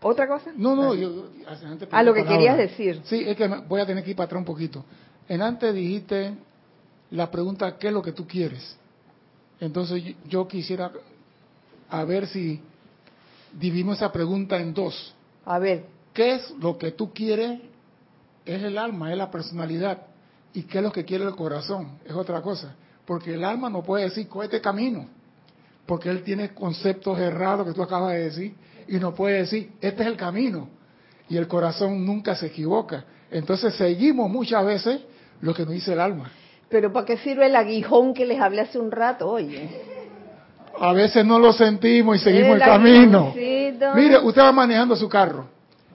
¿Otra 0.00 0.26
cosa? 0.26 0.52
No, 0.56 0.74
no, 0.74 0.94
yo, 0.94 1.26
a 1.46 1.98
ah, 1.98 2.02
lo 2.02 2.12
que 2.14 2.24
querías 2.24 2.56
decir. 2.56 3.00
Sí, 3.04 3.22
es 3.26 3.36
que 3.36 3.46
voy 3.46 3.80
a 3.80 3.86
tener 3.86 4.02
que 4.02 4.10
ir 4.10 4.16
para 4.16 4.26
atrás 4.26 4.40
un 4.40 4.44
poquito. 4.44 4.84
En 5.28 5.42
antes 5.42 5.72
dijiste 5.72 6.34
la 7.10 7.30
pregunta, 7.30 7.76
¿qué 7.78 7.88
es 7.88 7.92
lo 7.92 8.02
que 8.02 8.12
tú 8.12 8.26
quieres? 8.26 8.76
Entonces 9.62 10.02
yo 10.28 10.48
quisiera 10.48 10.90
a 11.88 12.02
ver 12.02 12.26
si 12.26 12.60
dividimos 13.52 13.98
esa 13.98 14.10
pregunta 14.10 14.56
en 14.56 14.74
dos. 14.74 15.14
A 15.44 15.60
ver. 15.60 15.84
¿Qué 16.12 16.34
es 16.34 16.50
lo 16.58 16.76
que 16.76 16.90
tú 16.90 17.12
quieres? 17.12 17.60
Es 18.44 18.60
el 18.60 18.76
alma, 18.76 19.12
es 19.12 19.16
la 19.16 19.30
personalidad. 19.30 20.02
¿Y 20.52 20.64
qué 20.64 20.78
es 20.78 20.84
lo 20.84 20.90
que 20.90 21.04
quiere 21.04 21.22
el 21.22 21.36
corazón? 21.36 22.00
Es 22.04 22.12
otra 22.12 22.42
cosa. 22.42 22.74
Porque 23.06 23.34
el 23.34 23.44
alma 23.44 23.70
no 23.70 23.84
puede 23.84 24.06
decir, 24.06 24.26
cohete 24.26 24.60
camino. 24.60 25.06
Porque 25.86 26.10
él 26.10 26.24
tiene 26.24 26.52
conceptos 26.52 27.20
errados 27.20 27.64
que 27.64 27.72
tú 27.72 27.84
acabas 27.84 28.14
de 28.14 28.24
decir. 28.24 28.54
Y 28.88 28.96
no 28.96 29.14
puede 29.14 29.38
decir, 29.38 29.70
este 29.80 30.02
es 30.02 30.08
el 30.08 30.16
camino. 30.16 30.70
Y 31.28 31.36
el 31.36 31.46
corazón 31.46 32.04
nunca 32.04 32.34
se 32.34 32.46
equivoca. 32.46 33.04
Entonces 33.30 33.76
seguimos 33.76 34.28
muchas 34.28 34.66
veces 34.66 35.02
lo 35.40 35.54
que 35.54 35.62
nos 35.64 35.74
dice 35.74 35.92
el 35.92 36.00
alma. 36.00 36.32
Pero 36.72 36.90
¿para 36.90 37.04
qué 37.04 37.18
sirve 37.18 37.46
el 37.46 37.54
aguijón 37.54 38.14
que 38.14 38.24
les 38.24 38.40
hablé 38.40 38.62
hace 38.62 38.78
un 38.78 38.90
rato, 38.90 39.28
oye? 39.28 39.68
A 40.80 40.94
veces 40.94 41.22
no 41.22 41.38
lo 41.38 41.52
sentimos 41.52 42.16
y 42.16 42.18
seguimos 42.20 42.54
el, 42.56 42.60
camino. 42.60 43.34
Mire, 43.94 44.18
usted 44.22 44.40
va 44.40 44.52
manejando 44.52 44.96
su 44.96 45.06
carro 45.06 45.48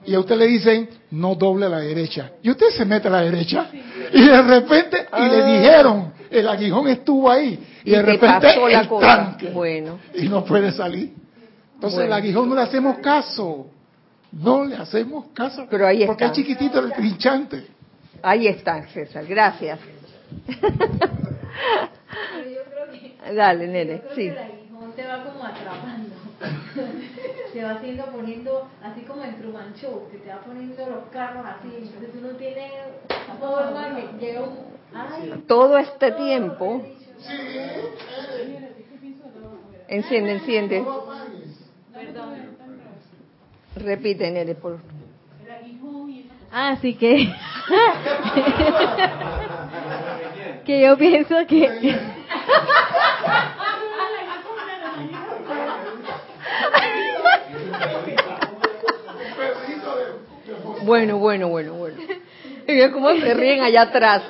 y 0.06 0.14
a 0.14 0.20
usted 0.20 0.36
le 0.36 0.46
dicen 0.46 0.88
no 1.10 1.34
doble 1.34 1.66
a 1.66 1.68
la 1.68 1.80
derecha 1.80 2.30
y 2.40 2.50
usted 2.50 2.68
se 2.70 2.84
mete 2.84 3.08
a 3.08 3.10
la 3.10 3.22
derecha 3.22 3.66
y 4.12 4.24
de 4.24 4.42
repente 4.42 5.04
y 5.18 5.28
le 5.28 5.42
ah. 5.42 5.46
dijeron 5.46 6.12
el 6.30 6.48
aguijón 6.48 6.86
estuvo 6.86 7.28
ahí 7.28 7.58
y, 7.84 7.90
de 7.90 8.00
repente 8.00 8.46
el 8.70 8.88
tanque 9.00 9.50
bueno. 9.50 9.98
y 10.14 10.28
no 10.28 10.44
puede 10.44 10.70
salir. 10.70 11.12
Entonces 11.74 12.00
el 12.00 12.12
aguijón 12.12 12.48
no 12.48 12.54
le 12.54 12.62
hacemos 12.62 12.98
caso, 12.98 13.66
no 14.30 14.64
le 14.64 14.76
hacemos 14.76 15.26
caso, 15.34 15.66
pero 15.68 15.88
ahí 15.88 16.06
porque 16.06 16.26
es 16.26 16.32
chiquitito 16.32 16.78
el 16.78 16.92
trinchante. 16.92 17.66
Ahí 18.22 18.46
está, 18.46 18.86
César, 18.88 19.26
gracias. 19.26 19.80
Dale, 23.34 23.66
nene, 23.66 24.02
sí. 24.14 24.30
te 24.96 25.06
va 25.06 25.24
como 25.24 25.44
atrapando. 25.44 26.14
se 27.52 27.62
va 27.62 27.72
haciendo 27.72 28.06
poniendo, 28.06 28.68
así 28.82 29.02
como 29.02 29.22
en 29.24 29.38
Truman 29.40 29.74
Show, 29.74 30.08
que 30.10 30.16
te 30.18 30.30
va 30.30 30.40
poniendo 30.40 30.88
los 30.88 31.08
carros 31.10 31.44
así. 31.44 31.68
Entonces 31.76 32.12
tú 32.12 32.20
no 32.20 32.30
tienes 32.36 32.72
forma 33.38 33.96
que 33.96 34.24
llega 34.24 34.42
un. 34.42 34.56
Ay, 34.94 35.44
Todo 35.46 35.76
este 35.78 36.12
tiempo. 36.12 36.82
Enciende, 39.88 40.32
enciende. 40.32 40.84
Repite, 43.76 44.30
nene, 44.30 44.54
por 44.54 44.78
Así 46.50 46.94
que. 46.94 47.30
que 50.68 50.82
yo 50.82 50.98
pienso 50.98 51.34
que... 51.46 51.98
Bueno, 60.84 61.16
bueno, 61.16 61.48
bueno, 61.48 61.72
bueno. 61.72 61.96
Y 62.66 62.90
cómo 62.90 63.10
se 63.12 63.32
ríen 63.32 63.62
allá 63.62 63.82
atrás. 63.82 64.22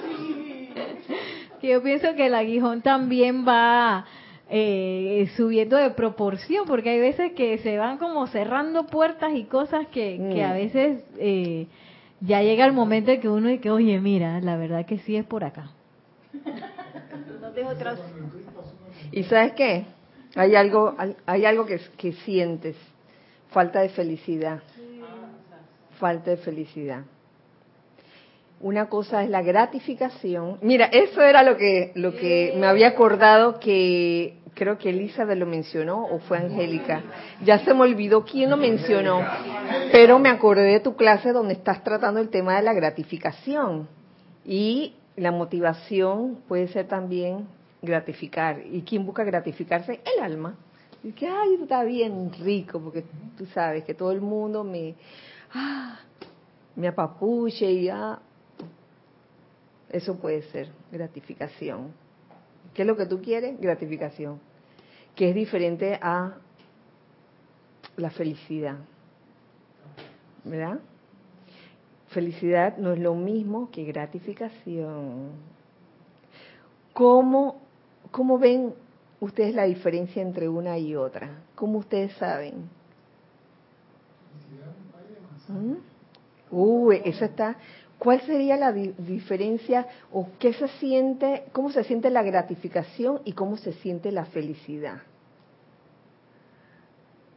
Que 1.61 1.70
yo 1.70 1.82
pienso 1.82 2.14
que 2.14 2.26
el 2.26 2.34
aguijón 2.36 2.82
también 2.82 3.45
va 3.47 4.07
eh, 4.49 5.28
subiendo 5.36 5.76
de 5.76 5.91
proporción, 5.91 6.66
porque 6.68 6.91
hay 6.91 7.01
veces 7.01 7.32
que 7.32 7.59
se 7.59 7.78
van 7.78 7.99
como 7.99 8.28
cerrando 8.28 8.86
puertas 8.86 9.34
y 9.34 9.43
cosas 9.43 9.89
que, 9.89 10.20
que 10.32 10.45
a 10.45 10.51
mm. 10.51 10.55
veces 10.55 11.05
eh, 11.18 11.66
ya 12.20 12.43
llega 12.43 12.64
el 12.64 12.72
momento 12.72 13.11
en 13.11 13.20
que 13.20 13.28
uno 13.28 13.49
dice, 13.49 13.72
oye, 13.72 13.99
mira, 14.01 14.41
la 14.41 14.57
verdad 14.57 14.86
que 14.86 14.99
sí 14.99 15.16
es 15.16 15.24
por 15.24 15.43
acá. 15.43 15.72
¿Y 19.12 19.24
sabes 19.24 19.53
qué? 19.53 19.84
Hay 20.34 20.55
algo, 20.55 20.95
hay 21.26 21.45
algo 21.45 21.66
que, 21.66 21.80
que 21.97 22.12
sientes, 22.12 22.76
falta 23.51 23.80
de 23.80 23.89
felicidad. 23.89 24.61
Falta 25.99 26.30
de 26.30 26.36
felicidad. 26.36 27.03
Una 28.61 28.86
cosa 28.89 29.22
es 29.22 29.30
la 29.30 29.43
gratificación. 29.43 30.59
Mira, 30.62 30.86
eso 30.86 31.22
era 31.22 31.43
lo 31.43 31.57
que, 31.57 31.93
lo 31.95 32.14
que 32.16 32.55
me 32.57 32.66
había 32.66 32.89
acordado 32.89 33.61
que 33.61 34.39
creo 34.59 34.76
que 34.76 34.91
Elizabeth 34.91 35.39
lo 35.39 35.47
mencionó 35.47 36.05
o 36.05 36.18
fue 36.18 36.39
Angélica. 36.39 37.03
Ya 37.45 37.61
se 37.61 37.72
me 37.72 37.82
olvidó 37.82 38.24
quién 38.24 38.51
lo 38.51 38.57
mencionó, 38.57 39.24
pero 39.93 40.18
me 40.18 40.28
acordé 40.28 40.64
de 40.64 40.80
tu 40.80 40.97
clase 40.97 41.32
donde 41.32 41.55
estás 41.55 41.84
tratando 41.84 42.20
el 42.20 42.28
tema 42.30 42.57
de 42.57 42.62
la 42.62 42.72
gratificación. 42.72 43.89
Y 44.45 44.95
la 45.19 45.33
motivación 45.33 46.43
puede 46.47 46.69
ser 46.69 46.87
también 46.87 47.49
gratificar. 47.83 48.64
¿Y 48.64 48.83
quién 48.83 49.05
busca 49.05 49.25
gratificarse? 49.25 50.01
El 50.05 50.23
alma. 50.23 50.55
Y 51.03 51.12
que, 51.12 51.27
ay, 51.27 51.59
está 51.61 51.85
bien 51.85 52.33
rico, 52.33 52.81
porque 52.81 53.05
tú 53.37 53.47
sabes 53.47 53.85
que 53.85 53.95
todo 53.95 54.12
el 54.12 54.21
mundo 54.21 54.64
me, 54.64 54.95
ah, 55.53 56.01
me 56.77 56.89
apapuche 56.89 57.71
y 57.71 57.89
ah, 57.89 58.21
eso 59.91 60.16
puede 60.16 60.43
ser 60.43 60.71
gratificación. 60.91 61.93
¿Qué 62.75 62.83
es 62.83 62.89
lo 62.89 62.97
que 62.97 63.07
tú 63.07 63.21
quieres? 63.21 63.61
Gratificación. 63.61 64.41
Que 65.14 65.31
es 65.31 65.35
diferente 65.35 65.99
a 66.01 66.35
la 67.97 68.11
felicidad. 68.11 68.77
¿Verdad? 70.45 70.79
Felicidad 72.09 72.78
no 72.78 72.92
es 72.92 72.98
lo 72.98 73.14
mismo 73.14 73.70
que 73.70 73.84
gratificación. 73.84 75.30
¿Cómo, 76.94 77.61
cómo 78.11 78.38
ven 78.38 78.74
ustedes 79.20 79.54
la 79.54 79.64
diferencia 79.64 80.22
entre 80.22 80.48
una 80.48 80.78
y 80.78 80.96
otra? 80.96 81.42
¿Cómo 81.54 81.78
ustedes 81.78 82.12
saben? 82.14 82.68
¿Mm? 85.48 85.74
Uy, 86.50 87.02
eso 87.04 87.24
está. 87.24 87.56
¿Cuál 87.98 88.20
sería 88.22 88.56
la 88.56 88.72
diferencia 88.72 89.86
o 90.12 90.28
qué 90.38 90.52
se 90.52 90.68
siente, 90.78 91.44
cómo 91.52 91.70
se 91.70 91.82
siente 91.84 92.11
la 92.11 92.22
gratificación 92.22 93.20
y 93.24 93.32
cómo 93.32 93.56
se 93.56 93.72
siente 93.74 94.12
la 94.12 94.24
felicidad? 94.24 94.98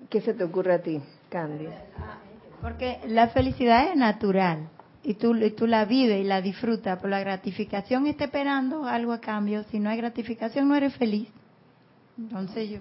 ¿Qué 0.09 0.21
se 0.21 0.33
te 0.33 0.43
ocurre 0.43 0.73
a 0.73 0.81
ti, 0.81 1.01
Candy? 1.29 1.67
Porque 2.61 2.99
la 3.07 3.29
felicidad 3.29 3.89
es 3.89 3.95
natural 3.95 4.69
y 5.03 5.15
tú, 5.15 5.35
tú 5.57 5.67
la 5.67 5.85
vives 5.85 6.21
y 6.21 6.23
la 6.23 6.41
disfrutas, 6.41 6.97
pero 6.97 7.09
la 7.09 7.19
gratificación 7.19 8.05
está 8.07 8.25
esperando 8.25 8.85
algo 8.85 9.13
a 9.13 9.19
cambio. 9.19 9.63
Si 9.63 9.79
no 9.79 9.89
hay 9.89 9.97
gratificación, 9.97 10.67
no 10.67 10.75
eres 10.75 10.95
feliz. 10.95 11.27
Entonces 12.17 12.69
yo, 12.69 12.79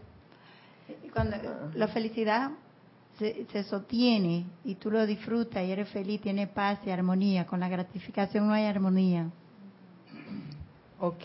cuando 1.14 1.37
la 1.74 1.89
felicidad 1.89 2.51
se, 3.18 3.47
se, 3.53 3.62
sostiene 3.62 4.45
y 4.64 4.74
tú 4.74 4.91
lo 4.91 5.07
disfrutas 5.07 5.64
y 5.64 5.70
eres 5.70 5.89
feliz, 5.89 6.20
tiene 6.20 6.47
paz 6.47 6.81
y 6.85 6.91
armonía. 6.91 7.47
Con 7.47 7.61
la 7.61 7.68
gratificación 7.68 8.47
no 8.47 8.53
hay 8.53 8.66
armonía. 8.66 9.31
Ok. 10.99 11.24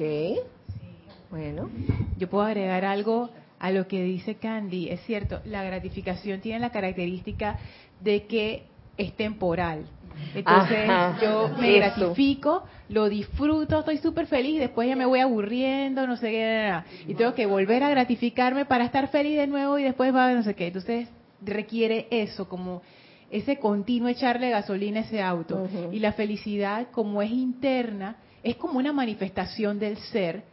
Bueno. 1.30 1.70
Yo 2.18 2.30
puedo 2.30 2.46
agregar 2.46 2.86
algo 2.86 3.30
a 3.60 3.72
lo 3.72 3.88
que 3.88 4.04
dice 4.04 4.36
Candy. 4.36 4.90
Es 4.90 5.02
cierto, 5.02 5.42
la 5.46 5.64
gratificación 5.64 6.40
tiene 6.40 6.60
la 6.60 6.72
característica 6.72 7.58
de 8.02 8.26
que 8.26 8.64
es 8.98 9.14
temporal. 9.14 9.86
Entonces 10.34 10.88
yo 11.22 11.50
me 11.60 11.74
gratifico, 11.74 12.64
lo 12.90 13.10
disfruto, 13.10 13.80
estoy 13.80 13.98
súper 13.98 14.28
feliz, 14.28 14.60
después 14.60 14.88
ya 14.88 14.96
me 14.96 15.06
voy 15.06 15.20
aburriendo, 15.20 16.08
no 16.08 16.18
sé 16.18 16.32
qué, 16.32 16.74
y 17.08 17.16
tengo 17.16 17.34
que 17.34 17.46
volver 17.46 17.84
a 17.84 17.90
gratificarme 17.90 18.66
para 18.66 18.86
estar 18.86 19.10
feliz 19.10 19.38
de 19.38 19.48
nuevo 19.48 19.78
y 19.78 19.84
después 19.84 20.14
va, 20.14 20.32
no 20.34 20.44
sé 20.44 20.56
qué. 20.56 20.68
Entonces 20.68 21.10
requiere 21.42 22.08
eso, 22.10 22.48
como 22.48 22.82
ese 23.30 23.58
continuo 23.58 24.08
echarle 24.08 24.50
gasolina 24.50 25.02
a 25.02 25.04
ese 25.04 25.22
auto. 25.22 25.68
Y 25.92 26.00
la 26.00 26.14
felicidad, 26.14 26.88
como 26.92 27.22
es 27.22 27.32
interna, 27.32 28.18
es 28.44 28.56
como 28.56 28.80
una 28.80 28.94
manifestación 28.94 29.80
del 29.80 29.98
ser. 29.98 30.44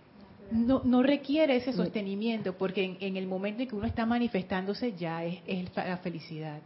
No, 0.51 0.83
no 0.85 1.03
requiere 1.03 1.57
ese 1.57 1.73
sostenimiento, 1.73 2.55
porque 2.55 2.97
en, 3.01 3.17
el 3.17 3.27
momento 3.27 3.63
en 3.63 3.69
que 3.69 3.75
uno 3.75 3.87
está 3.87 4.05
manifestándose 4.05 4.93
ya 4.95 5.25
es, 5.25 5.39
es 5.47 5.75
la 5.75 5.97
felicidad 5.99 6.61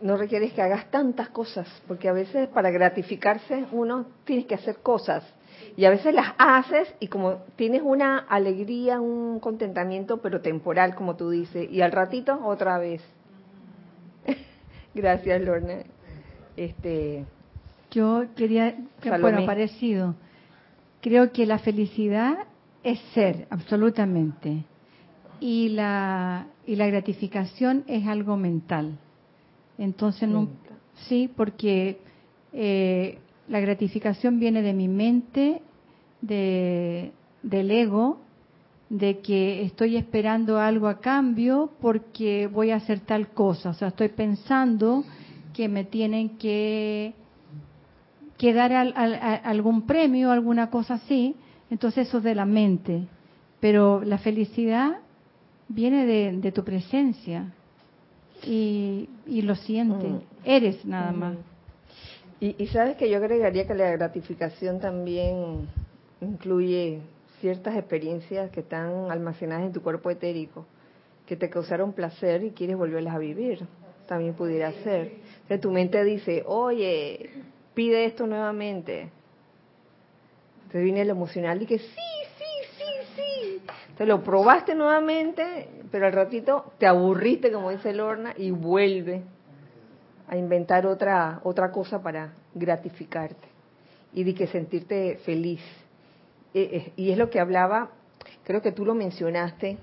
no 0.00 0.16
requieres 0.16 0.52
que 0.52 0.62
hagas 0.62 0.90
tantas 0.90 1.28
cosas, 1.30 1.66
porque 1.86 2.08
a 2.08 2.12
veces 2.12 2.48
para 2.48 2.70
gratificarse 2.70 3.64
uno 3.72 4.06
tienes 4.24 4.46
que 4.46 4.54
hacer 4.54 4.76
cosas 4.76 5.24
y 5.76 5.84
a 5.84 5.90
veces 5.90 6.14
las 6.14 6.34
haces 6.38 6.94
y 7.00 7.08
como 7.08 7.42
tienes 7.56 7.82
una 7.82 8.18
alegría, 8.18 9.00
un 9.00 9.40
contentamiento, 9.40 10.18
pero 10.22 10.40
temporal, 10.40 10.94
como 10.94 11.16
tú 11.16 11.30
dices, 11.30 11.70
y 11.70 11.82
al 11.82 11.92
ratito 11.92 12.40
otra 12.44 12.78
vez. 12.78 13.02
Gracias, 14.94 15.40
Lorna. 15.42 15.78
Este, 16.56 17.24
Yo 17.90 18.24
quería, 18.34 18.74
bueno, 19.20 19.44
parecido. 19.44 20.14
Creo 21.02 21.32
que 21.32 21.44
la 21.44 21.58
felicidad 21.58 22.38
es 22.82 22.98
ser, 23.12 23.46
absolutamente. 23.50 24.64
Y 25.40 25.68
la, 25.70 26.46
y 26.66 26.76
la 26.76 26.86
gratificación 26.86 27.84
es 27.86 28.06
algo 28.06 28.38
mental. 28.38 28.98
Entonces, 29.78 30.28
no, 30.28 30.48
sí, 31.08 31.30
porque 31.34 31.98
eh, 32.52 33.18
la 33.48 33.60
gratificación 33.60 34.40
viene 34.40 34.62
de 34.62 34.72
mi 34.72 34.88
mente, 34.88 35.62
de, 36.20 37.12
del 37.42 37.70
ego, 37.70 38.20
de 38.88 39.18
que 39.18 39.62
estoy 39.62 39.96
esperando 39.96 40.58
algo 40.58 40.88
a 40.88 41.00
cambio 41.00 41.70
porque 41.80 42.46
voy 42.46 42.70
a 42.70 42.76
hacer 42.76 43.00
tal 43.00 43.28
cosa. 43.28 43.70
O 43.70 43.74
sea, 43.74 43.88
estoy 43.88 44.08
pensando 44.08 45.04
que 45.52 45.68
me 45.68 45.84
tienen 45.84 46.36
que, 46.38 47.14
que 48.38 48.52
dar 48.52 48.72
algún 48.72 49.82
premio, 49.82 50.30
alguna 50.30 50.70
cosa 50.70 50.94
así. 50.94 51.34
Entonces 51.70 52.08
eso 52.08 52.18
es 52.18 52.24
de 52.24 52.34
la 52.34 52.44
mente. 52.44 53.08
Pero 53.58 54.04
la 54.04 54.18
felicidad 54.18 54.98
viene 55.68 56.06
de, 56.06 56.52
tu 56.52 56.62
presencia 56.62 57.52
y, 58.44 59.08
y 59.26 59.42
lo 59.42 59.54
siente. 59.54 60.06
Mm. 60.06 60.20
Eres 60.44 60.84
nada 60.84 61.12
más. 61.12 61.36
Y, 62.40 62.54
y 62.62 62.66
sabes 62.68 62.96
que 62.96 63.08
yo 63.08 63.16
agregaría 63.16 63.66
que 63.66 63.74
la 63.74 63.90
gratificación 63.90 64.80
también 64.80 65.68
incluye 66.20 67.00
ciertas 67.40 67.76
experiencias 67.76 68.50
que 68.50 68.60
están 68.60 69.10
almacenadas 69.10 69.66
en 69.66 69.72
tu 69.72 69.82
cuerpo 69.82 70.10
etérico, 70.10 70.66
que 71.26 71.36
te 71.36 71.50
causaron 71.50 71.92
placer 71.92 72.44
y 72.44 72.50
quieres 72.50 72.76
volverlas 72.76 73.14
a 73.14 73.18
vivir. 73.18 73.66
También 74.06 74.34
pudiera 74.34 74.72
ser. 74.84 75.12
O 75.50 75.58
tu 75.58 75.70
mente 75.70 76.02
dice, 76.04 76.44
oye, 76.46 77.30
pide 77.74 78.04
esto 78.04 78.26
nuevamente. 78.26 79.10
Te 80.70 80.80
viene 80.80 81.02
el 81.02 81.10
emocional 81.10 81.62
y 81.62 81.66
que 81.66 81.78
sí, 81.78 81.84
sí, 82.38 82.44
sí, 82.76 82.84
sí. 83.16 83.60
Te 83.96 84.06
lo 84.06 84.22
probaste 84.22 84.74
nuevamente, 84.74 85.68
pero 85.90 86.06
al 86.06 86.12
ratito 86.12 86.72
te 86.78 86.86
aburriste, 86.86 87.52
como 87.52 87.70
dice 87.70 87.92
Lorna, 87.92 88.34
y 88.36 88.50
vuelve 88.50 89.22
a 90.28 90.36
inventar 90.36 90.86
otra, 90.86 91.40
otra 91.44 91.70
cosa 91.70 92.02
para 92.02 92.32
gratificarte 92.54 93.48
y 94.12 94.24
de 94.24 94.34
que 94.34 94.46
sentirte 94.46 95.18
feliz. 95.24 95.60
Eh, 96.54 96.68
eh, 96.72 96.92
y 96.96 97.10
es 97.10 97.18
lo 97.18 97.30
que 97.30 97.38
hablaba, 97.38 97.90
creo 98.44 98.62
que 98.62 98.72
tú 98.72 98.84
lo 98.84 98.94
mencionaste, 98.94 99.78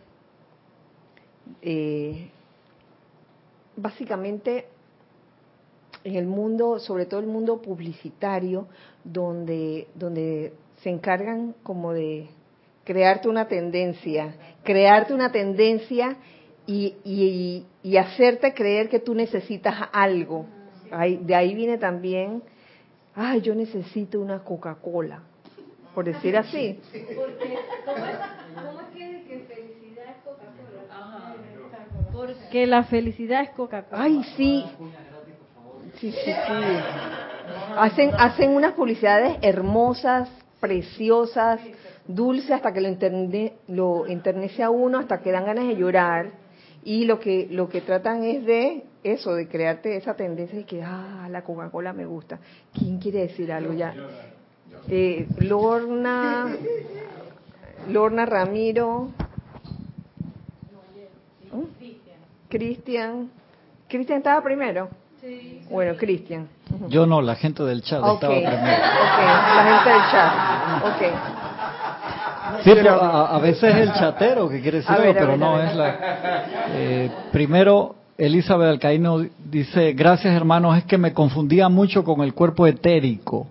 eh, 1.62 2.30
básicamente 3.76 4.68
en 6.04 6.16
el 6.16 6.26
mundo, 6.26 6.80
sobre 6.80 7.06
todo 7.06 7.20
el 7.20 7.28
mundo 7.28 7.62
publicitario, 7.62 8.68
donde, 9.04 9.88
donde 9.96 10.54
se 10.82 10.90
encargan 10.90 11.56
como 11.64 11.94
de 11.94 12.28
crearte 12.84 13.30
una 13.30 13.48
tendencia, 13.48 14.36
crearte 14.64 15.14
una 15.14 15.32
tendencia 15.32 16.18
y, 16.66 16.96
y, 17.84 17.98
hacerte 17.98 18.54
creer 18.54 18.90
que 18.90 19.00
tú 19.00 19.14
necesitas 19.14 19.90
algo. 19.92 20.46
de 21.22 21.36
ahí 21.36 21.54
viene 21.54 21.78
también, 21.78 22.42
ay, 23.16 23.42
yo 23.42 23.54
necesito 23.54 24.20
una 24.20 24.44
Coca-Cola 24.44 25.24
por 25.94 26.06
decir 26.06 26.36
así. 26.36 26.80
Porque, 27.16 27.60
¿cómo 27.86 28.82
es, 28.82 28.88
que, 28.96 29.46
felicidad 29.48 30.06
es 30.10 30.24
Coca-Cola? 30.24 31.36
Porque 32.12 32.68
la 32.68 32.84
felicidad 32.84 33.44
es 33.44 33.50
Coca-Cola. 33.52 34.04
Ay, 34.04 34.24
sí. 34.36 34.66
Sí, 36.00 36.12
sí, 36.12 36.18
sí. 36.26 36.32
Hacen, 37.78 38.12
hacen 38.18 38.52
unas 38.52 38.74
publicidades 38.74 39.38
hermosas, 39.42 40.30
preciosas, 40.60 41.60
dulces, 42.08 42.52
hasta 42.52 42.74
que 42.74 42.82
lo, 42.82 42.90
interne, 42.90 43.54
lo 43.68 44.08
internece 44.08 44.64
a 44.64 44.70
uno, 44.70 45.00
hasta 45.00 45.22
que 45.22 45.32
dan 45.32 45.46
ganas 45.46 45.68
de 45.68 45.76
llorar. 45.76 46.32
Y 46.86 47.06
lo 47.06 47.20
que, 47.20 47.48
lo 47.50 47.70
que 47.70 47.82
tratan 47.82 48.24
es 48.26 48.46
de 48.46 48.84
eso, 49.04 49.34
de 49.36 49.48
crearte 49.48 49.96
esa 49.96 50.16
tendencia 50.16 50.58
de 50.58 50.66
que, 50.66 50.84
ah, 50.84 51.28
la 51.30 51.44
Coca-Cola 51.44 51.94
me 51.94 52.06
gusta. 52.06 52.40
¿Quién 52.74 53.00
quiere 53.00 53.20
decir 53.20 53.52
algo 53.52 53.74
ya? 53.74 53.94
eh, 54.90 55.28
Lorna, 55.40 56.56
Lorna 57.90 58.26
Ramiro, 58.26 59.10
Cristian. 62.50 63.30
¿Cristian 63.88 64.18
estaba 64.20 64.44
primero? 64.44 64.90
Sí. 65.22 65.66
Bueno, 65.70 65.96
Cristian. 65.98 66.48
Yo 66.90 67.06
no, 67.06 67.22
la 67.22 67.36
gente 67.36 67.64
del 67.64 67.82
chat 67.82 68.00
estaba 68.00 68.18
primero. 68.20 68.52
Ok, 68.52 69.20
la 69.56 69.64
gente 69.70 69.90
del 69.90 70.02
chat. 70.12 70.84
Ok. 70.86 71.43
Sí, 72.64 72.72
pero 72.74 73.02
a, 73.02 73.40
veces 73.40 73.64
es 73.64 73.76
el 73.76 73.94
chatero 73.94 74.50
que 74.50 74.62
quiere 74.62 74.78
decir 74.78 74.92
algo, 74.92 75.14
pero 75.14 75.38
no 75.38 75.62
es 75.62 75.76
la. 75.76 75.98
Eh, 76.74 77.12
primero, 77.32 77.96
Elizabeth 78.18 78.68
Alcaíno 78.68 79.26
dice: 79.46 79.94
Gracias, 79.94 80.34
hermanos, 80.36 80.78
es 80.78 80.86
que 80.86 80.98
me 80.98 81.14
confundía 81.14 81.70
mucho 81.70 82.04
con 82.04 82.22
el 82.22 82.34
cuerpo 82.34 82.68
etérico. 82.68 83.48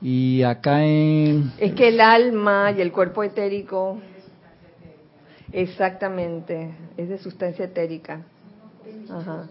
Y 0.00 0.42
acá 0.42 0.84
en... 0.84 1.52
Es 1.58 1.72
que 1.74 1.88
el 1.88 2.00
alma 2.00 2.72
y 2.76 2.80
el 2.80 2.92
cuerpo 2.92 3.24
etérico... 3.24 3.98
Exactamente, 5.50 6.74
es 6.96 7.08
de 7.08 7.18
sustancia 7.18 7.64
etérica. 7.64 8.20
Ajá. 9.10 9.48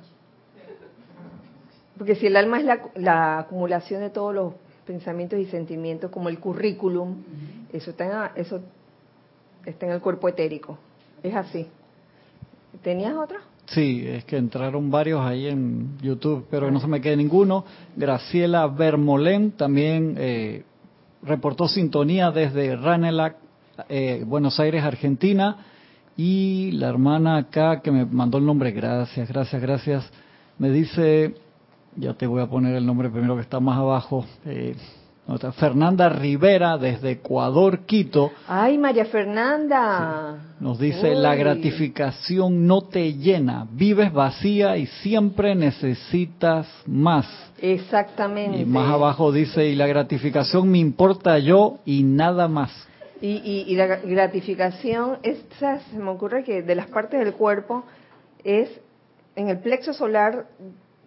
Porque 1.98 2.16
si 2.16 2.28
el 2.28 2.36
alma 2.36 2.60
es 2.60 2.66
la, 2.66 2.80
la, 2.96 3.40
acumulación 3.40 4.02
de 4.02 4.12
todos 4.12 4.34
los 4.34 4.54
pensamientos 4.86 5.40
y 5.40 5.46
sentimientos, 5.46 6.12
como 6.12 6.30
el 6.30 6.40
currículum, 6.40 7.24
eso 7.74 7.92
está, 7.92 8.32
en, 8.36 8.42
eso 8.42 8.62
está 9.66 9.86
en 9.86 9.94
el 9.94 10.02
cuerpo 10.02 10.28
etérico. 10.30 10.78
Es 11.24 11.36
así. 11.36 11.68
¿Tenías 12.82 13.16
otra? 13.16 13.40
Sí, 13.68 14.06
es 14.08 14.24
que 14.26 14.38
entraron 14.38 14.90
varios 14.90 15.22
ahí 15.22 15.48
en 15.48 15.98
YouTube, 16.02 16.46
pero 16.50 16.72
no 16.72 16.80
se 16.80 16.88
me 16.88 17.02
quede 17.02 17.18
ninguno. 17.18 17.66
Graciela 17.96 18.68
Bermolén 18.68 19.52
también 19.52 20.16
eh, 20.18 20.64
reportó 21.22 21.68
sintonía 21.68 22.32
desde 22.32 22.76
Ranelac, 22.78 23.36
eh, 23.90 24.24
Buenos 24.26 24.60
Aires, 24.60 24.84
Argentina. 24.84 25.66
Y 26.16 26.72
la 26.72 26.88
hermana 26.90 27.38
acá 27.38 27.82
que 27.82 27.92
me 27.92 28.06
mandó 28.06 28.40
el 28.40 28.46
nombre, 28.46 28.72
gracias, 28.72 29.30
gracias, 29.30 29.62
gracias, 29.62 30.12
me 30.58 30.72
dice, 30.72 31.36
ya 31.96 32.16
te 32.16 32.26
voy 32.26 32.42
a 32.42 32.48
poner 32.48 32.76
el 32.76 32.88
nombre 32.88 33.10
primero 33.12 33.36
que 33.36 33.42
está 33.42 33.60
más 33.60 33.78
abajo, 33.78 34.26
eh, 34.44 34.76
Fernanda 35.58 36.08
Rivera 36.08 36.78
desde 36.78 37.12
Ecuador, 37.12 37.80
Quito. 37.86 38.32
Ay, 38.48 38.78
María 38.78 39.06
Fernanda. 39.06 40.38
Nos 40.60 40.80
dice, 40.80 41.16
la 41.16 41.36
gratificación 41.36 42.66
no 42.66 42.84
te 42.84 43.14
llena, 43.14 43.68
vives 43.72 44.14
vacía 44.14 44.78
y 44.78 44.86
siempre 44.86 45.54
necesitas 45.54 46.68
más. 46.86 47.28
Exactamente. 47.62 48.60
Y 48.60 48.66
más 48.66 48.90
abajo 48.90 49.32
dice, 49.32 49.68
y 49.68 49.76
la 49.76 49.88
gratificación 49.88 50.72
me 50.72 50.78
importa 50.78 51.38
yo 51.40 51.80
y 51.86 52.04
nada 52.04 52.48
más. 52.48 52.72
Y, 53.20 53.66
y 53.68 53.76
la 53.76 53.88
gratificación, 53.98 55.18
esta, 55.24 55.80
se 55.80 55.98
me 55.98 56.10
ocurre 56.10 56.44
que 56.44 56.62
de 56.62 56.76
las 56.76 56.88
partes 56.88 57.20
del 57.20 57.34
cuerpo 57.34 57.84
es 58.44 58.70
en 59.36 59.50
el 59.50 59.60
plexo 59.60 59.92
solar 59.92 60.46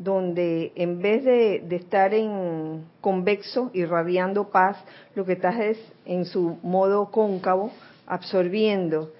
donde 0.00 0.72
en 0.76 1.02
vez 1.02 1.24
de, 1.24 1.62
estar 1.76 2.14
en 2.14 2.86
convexo, 3.02 3.70
irradiando 3.74 4.48
paz, 4.48 4.82
lo 5.14 5.26
que 5.26 5.34
estás 5.34 5.60
es 5.60 5.78
en 6.06 6.24
su 6.24 6.56
modo 6.62 7.10
cóncavo, 7.10 7.70
absorbiendo. 8.06 9.12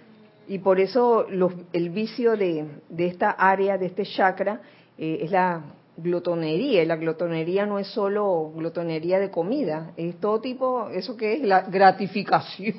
Y 0.49 0.61
por 0.61 0.81
eso 0.81 1.26
el 1.74 1.91
vicio 1.91 2.35
de, 2.35 2.66
esta 2.97 3.31
área, 3.31 3.76
de 3.76 3.87
este 3.87 4.05
chakra, 4.05 4.62
eh, 4.97 5.18
es 5.20 5.31
la 5.31 5.62
glotonería. 5.99 6.83
Y 6.83 6.87
la 6.87 6.97
glotonería 6.97 7.66
no 7.66 7.78
es 7.78 7.89
solo 7.89 8.51
glotonería 8.57 9.18
de 9.18 9.31
comida, 9.31 9.93
es 9.99 10.18
todo 10.18 10.41
tipo, 10.41 10.89
eso 10.89 11.14
que 11.14 11.35
es 11.35 11.43
la 11.43 11.61
gratificación. 11.61 12.74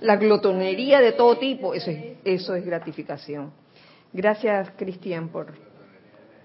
La 0.00 0.16
glotonería 0.16 1.00
de 1.00 1.12
todo 1.12 1.38
tipo, 1.38 1.74
eso 1.74 1.90
es, 1.90 2.18
eso 2.24 2.54
es 2.54 2.64
gratificación. 2.64 3.52
Gracias, 4.12 4.70
Cristian, 4.76 5.28
por, 5.28 5.54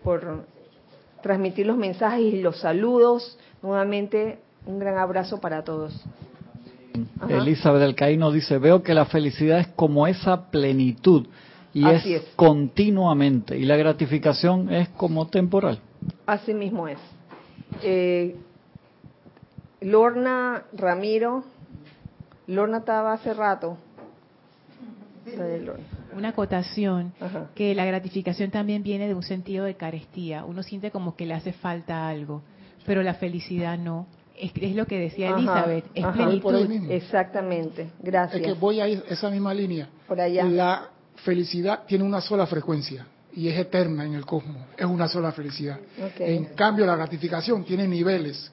por 0.04 0.57
transmitir 1.28 1.66
los 1.66 1.76
mensajes 1.76 2.22
y 2.22 2.42
los 2.42 2.62
saludos. 2.62 3.38
Nuevamente, 3.62 4.40
un 4.66 4.80
gran 4.80 4.98
abrazo 4.98 5.42
para 5.42 5.62
todos. 5.62 5.94
Elizabeth 7.28 7.82
del 7.82 7.96
Caíno 7.96 8.32
dice, 8.32 8.58
veo 8.58 8.82
que 8.82 8.94
la 8.94 9.06
felicidad 9.06 9.60
es 9.60 9.68
como 9.68 10.08
esa 10.08 10.50
plenitud 10.50 11.28
y 11.74 11.86
es, 11.86 12.24
continuamente 12.38 13.58
y 13.58 13.66
la 13.66 13.76
gratificación 13.76 14.74
es 14.74 14.88
como 14.90 15.28
temporal. 15.28 15.80
Así 16.26 16.54
mismo 16.54 16.88
es. 16.88 16.98
Eh, 17.84 18.38
Lorna 19.82 20.64
Ramiro, 20.74 21.44
Lorna 22.48 22.78
estaba 22.78 23.14
hace 23.14 23.34
rato. 23.34 23.78
Una 26.18 26.30
acotación, 26.30 27.14
que 27.54 27.76
la 27.76 27.86
gratificación 27.86 28.50
también 28.50 28.82
viene 28.82 29.08
de 29.08 29.14
un 29.14 29.22
sentido 29.22 29.66
de 29.66 29.76
carestía. 29.76 30.46
Uno 30.46 30.64
siente 30.64 30.90
como 30.90 31.16
que 31.16 31.28
le 31.28 31.36
hace 31.36 31.54
falta 31.54 32.10
algo, 32.10 32.42
pero 32.88 33.04
la 33.04 33.14
felicidad 33.14 33.78
no. 33.78 34.08
Es, 34.36 34.76
lo 34.76 34.86
que 34.86 35.00
decía 35.00 35.30
Elizabeth, 35.30 35.86
es 35.94 36.06
plenitud. 36.08 36.92
Exactamente, 36.92 37.92
gracias. 38.00 38.42
Es 38.42 38.48
que 38.48 38.54
voy 38.54 38.80
a 38.80 38.88
ir 38.88 39.04
esa 39.10 39.30
misma 39.30 39.54
línea. 39.54 39.90
Por 40.08 40.20
allá. 40.20 40.44
La 40.46 40.90
felicidad 41.24 41.84
tiene 41.88 42.04
una 42.04 42.22
sola 42.22 42.48
frecuencia 42.48 43.06
y 43.36 43.48
es 43.48 43.60
eterna 43.60 44.04
en 44.04 44.16
el 44.16 44.26
cosmos. 44.26 44.64
Es 44.76 44.86
una 44.86 45.08
sola 45.08 45.32
felicidad. 45.32 45.80
En 46.18 46.46
cambio, 46.56 46.88
la 46.88 46.96
gratificación 46.96 47.64
tiene 47.64 47.88
niveles. 47.88 48.52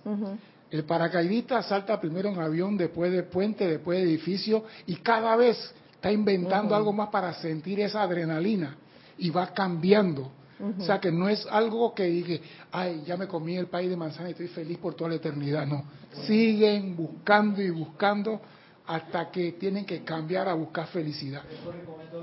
El 0.71 0.85
paracaidista 0.85 1.63
salta 1.63 1.99
primero 1.99 2.29
en 2.29 2.39
avión, 2.39 2.77
después 2.77 3.11
de 3.11 3.23
puente, 3.23 3.67
después 3.67 3.99
de 3.99 4.05
edificio 4.05 4.65
y 4.87 4.97
cada 4.97 5.37
vez 5.37 5.57
está 6.05 6.13
inventando 6.13 6.77
algo 6.77 6.93
más 6.93 7.09
para 7.09 7.33
sentir 7.33 7.81
esa 7.81 8.03
adrenalina 8.03 8.77
y 9.17 9.31
va 9.31 9.47
cambiando. 9.55 10.31
O 10.79 10.83
sea 10.83 11.01
que 11.01 11.11
no 11.11 11.31
es 11.31 11.47
algo 11.51 11.95
que 11.95 12.05
dije, 12.05 12.43
ay, 12.71 13.03
ya 13.07 13.17
me 13.17 13.27
comí 13.27 13.57
el 13.57 13.69
país 13.69 13.89
de 13.89 13.97
manzana 13.97 14.29
y 14.29 14.33
estoy 14.33 14.49
feliz 14.49 14.77
por 14.77 14.95
toda 14.95 15.11
la 15.11 15.17
eternidad. 15.17 15.67
No, 15.67 15.83
siguen 16.27 16.95
buscando 16.95 17.63
y 17.63 17.71
buscando 17.71 18.39
hasta 18.87 19.31
que 19.31 19.53
tienen 19.53 19.87
que 19.87 20.05
cambiar 20.05 20.47
a 20.47 20.53
buscar 20.53 20.89
felicidad. 20.89 21.43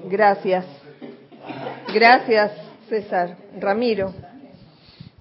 Gracias. 0.08 0.64
Gracias, 1.92 2.52
César. 2.88 3.36
Ramiro. 3.60 4.14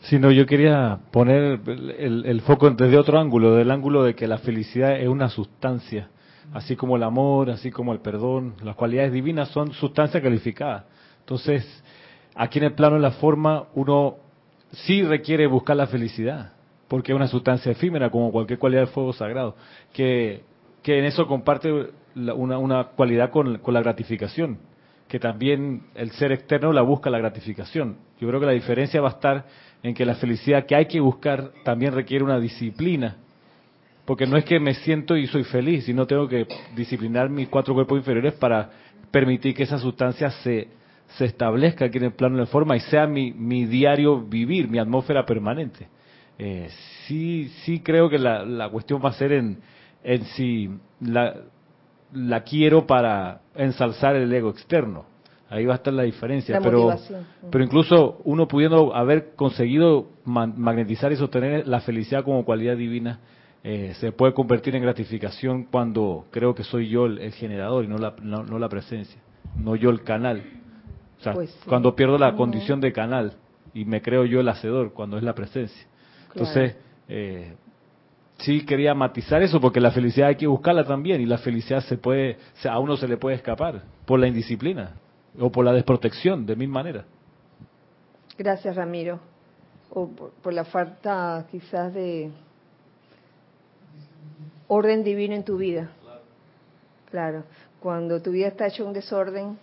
Sí, 0.03 0.19
no, 0.19 0.31
yo 0.31 0.45
quería 0.45 0.99
poner 1.11 1.61
el, 1.67 2.27
el, 2.27 2.41
foco 2.43 2.69
desde 2.71 2.99
otro 2.99 3.19
ángulo, 3.19 3.55
del 3.55 3.71
ángulo 3.71 4.03
de 4.03 4.15
que 4.15 4.27
la 4.27 4.39
felicidad 4.39 5.01
es 5.01 5.09
una 5.09 5.31
sustancia, 5.31 6.11
así 6.53 6.77
como 6.77 6.97
el 6.97 7.03
amor, 7.03 7.51
así 7.51 7.71
como 7.71 7.93
el 7.93 8.01
perdón, 8.01 8.55
las 8.63 8.77
cualidades 8.77 9.13
divinas 9.13 9.49
son 9.51 9.73
sustancias 9.73 10.23
calificadas. 10.23 10.85
Entonces, 11.21 11.65
aquí 12.35 12.59
en 12.59 12.67
el 12.67 12.73
plano 12.75 12.97
de 12.97 13.03
la 13.03 13.13
forma, 13.13 13.67
uno 13.75 14.17
sí 14.73 15.03
requiere 15.03 15.47
buscar 15.47 15.77
la 15.77 15.87
felicidad, 15.87 16.53
porque 16.89 17.13
es 17.13 17.17
una 17.17 17.29
sustancia 17.29 17.73
efímera, 17.73 18.11
como 18.11 18.33
cualquier 18.33 18.59
cualidad 18.59 18.83
de 18.83 18.87
fuego 18.89 19.13
sagrado, 19.13 19.57
que, 19.93 20.43
que 20.83 20.99
en 20.99 21.05
eso 21.05 21.27
comparte 21.27 21.91
una, 22.15 22.59
una 22.59 22.85
cualidad 22.85 23.31
con, 23.31 23.59
con 23.59 23.75
la 23.75 23.81
gratificación 23.81 24.59
que 25.11 25.19
también 25.19 25.83
el 25.97 26.13
ser 26.13 26.31
externo 26.31 26.73
la 26.73 26.83
busca 26.83 27.11
la 27.11 27.19
gratificación. 27.19 27.97
Yo 28.21 28.29
creo 28.29 28.39
que 28.39 28.47
la 28.47 28.53
diferencia 28.53 29.01
va 29.01 29.09
a 29.09 29.13
estar 29.13 29.45
en 29.83 29.93
que 29.93 30.07
la 30.07 30.15
felicidad 30.15 30.67
que 30.67 30.77
hay 30.77 30.87
que 30.87 31.01
buscar 31.01 31.51
también 31.65 31.93
requiere 31.93 32.23
una 32.23 32.39
disciplina. 32.39 33.17
Porque 34.11 34.27
no 34.27 34.37
es 34.37 34.45
que 34.45 34.59
me 34.59 34.75
siento 34.75 35.17
y 35.17 35.29
soy 35.29 35.45
feliz, 35.45 35.85
sino 35.85 36.05
tengo 36.05 36.27
que 36.27 36.45
disciplinar 36.75 37.31
mis 37.31 37.49
cuatro 37.49 37.75
cuerpos 37.75 37.97
inferiores 37.97 38.35
para 38.35 38.69
permitir 39.09 39.55
que 39.55 39.63
esa 39.63 39.79
sustancia 39.79 40.33
se, 40.33 40.67
se 41.17 41.27
establezca 41.27 41.85
aquí 41.85 41.99
en 41.99 42.07
el 42.07 42.13
plano 42.15 42.39
de 42.39 42.47
forma 42.47 42.75
y 42.75 42.81
sea 42.81 43.07
mi, 43.07 43.31
mi 43.31 43.67
diario 43.67 44.21
vivir, 44.21 44.69
mi 44.69 44.81
atmósfera 44.81 45.25
permanente. 45.25 45.87
Eh, 46.41 46.69
sí, 47.07 47.53
sí 47.63 47.83
creo 47.85 48.11
que 48.11 48.19
la, 48.19 48.45
la 48.45 48.69
cuestión 48.69 49.01
va 49.01 49.11
a 49.11 49.13
ser 49.13 49.31
en, 49.31 49.59
en 50.03 50.25
si 50.25 50.69
la, 51.01 51.43
la 52.13 52.43
quiero 52.43 52.89
para 52.89 53.43
ensalzar 53.55 54.17
el 54.17 54.33
ego 54.33 54.51
externo. 54.51 55.05
Ahí 55.49 55.67
va 55.67 55.75
a 55.75 55.77
estar 55.77 55.95
la 55.95 56.03
diferencia. 56.03 56.59
pero, 56.61 56.97
pero 57.49 57.63
incluso 57.63 58.21
uno 58.25 58.49
pudiendo 58.49 58.93
haber 58.93 59.37
conseguido 59.37 60.09
magnetizar 60.25 61.13
y 61.13 61.17
sostener 61.17 61.69
la 61.69 61.81
felicidad 61.81 62.25
como 62.25 62.45
cualidad 62.45 62.77
divina, 62.77 63.21
eh, 63.63 63.95
se 64.01 64.13
puede 64.13 64.33
convertir 64.33 64.75
en 64.75 64.83
gratificación 64.83 65.65
cuando 65.65 66.27
creo 66.31 66.55
que 66.55 66.65
soy 66.65 66.89
yo 66.89 67.07
el, 67.07 67.33
generador 67.33 67.85
y 67.85 67.89
no 67.89 67.99
la, 67.99 68.15
no, 68.23 68.59
la 68.59 68.69
presencia, 68.69 69.21
no 69.57 69.77
yo 69.77 69.91
el 69.91 70.03
canal. 70.03 70.43
O 71.19 71.23
sea, 71.23 71.35
pues 71.35 71.55
cuando 71.67 71.95
pierdo 71.95 72.17
la 72.17 72.35
condición 72.35 72.81
de 72.81 72.93
canal 72.93 73.35
y 73.75 73.85
me 73.85 74.01
creo 74.01 74.25
yo 74.25 74.41
el 74.41 74.49
hacedor, 74.49 74.93
cuando 74.93 75.19
es 75.19 75.23
la 75.23 75.35
presencia. 75.35 75.87
Entonces, 76.33 76.77
eh, 77.09 77.55
sí 78.39 78.65
quería 78.65 78.95
matizar 78.95 79.43
eso 79.43 79.61
porque 79.61 79.81
la 79.81 79.91
felicidad 79.91 80.29
hay 80.29 80.37
que 80.37 80.47
buscarla 80.47 80.85
también 80.85 81.21
y 81.21 81.27
la 81.27 81.39
felicidad 81.39 81.81
se 81.81 81.97
puede, 81.97 82.39
a 82.65 82.79
uno 82.79 82.97
se 82.97 83.09
le 83.09 83.17
puede 83.17 83.37
escapar 83.37 83.83
por 84.07 84.19
la 84.19 84.27
indisciplina 84.27 84.95
o 85.39 85.51
por 85.51 85.65
la 85.65 85.73
desprotección 85.73 86.47
de 86.47 86.57
mil 86.57 86.69
maneras. 86.69 87.05
Gracias, 88.39 88.75
Ramiro. 88.75 89.21
O 89.91 90.09
por, 90.09 90.53
la 90.53 90.65
falta 90.65 91.47
quizás 91.51 91.93
de 91.93 92.31
orden 94.71 95.03
divino 95.03 95.35
en 95.35 95.45
tu 95.45 95.57
vida. 95.57 95.91
Claro, 97.11 97.43
cuando 97.81 98.23
tu 98.23 98.31
vida 98.31 98.47
está 98.47 98.69
hecha 98.69 98.85
un 98.85 98.93
desorden, 98.93 99.59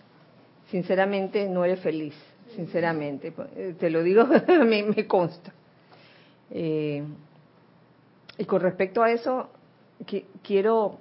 sinceramente 0.70 1.48
no 1.48 1.64
eres 1.64 1.80
feliz, 1.80 2.14
sinceramente. 2.54 3.32
Eh, 3.56 3.74
te 3.78 3.88
lo 3.88 4.02
digo, 4.02 4.26
me, 4.66 4.82
me 4.82 5.06
consta. 5.06 5.52
Eh, 6.50 7.02
y 8.36 8.44
con 8.44 8.60
respecto 8.60 9.02
a 9.02 9.10
eso, 9.10 9.48
quiero 10.42 10.98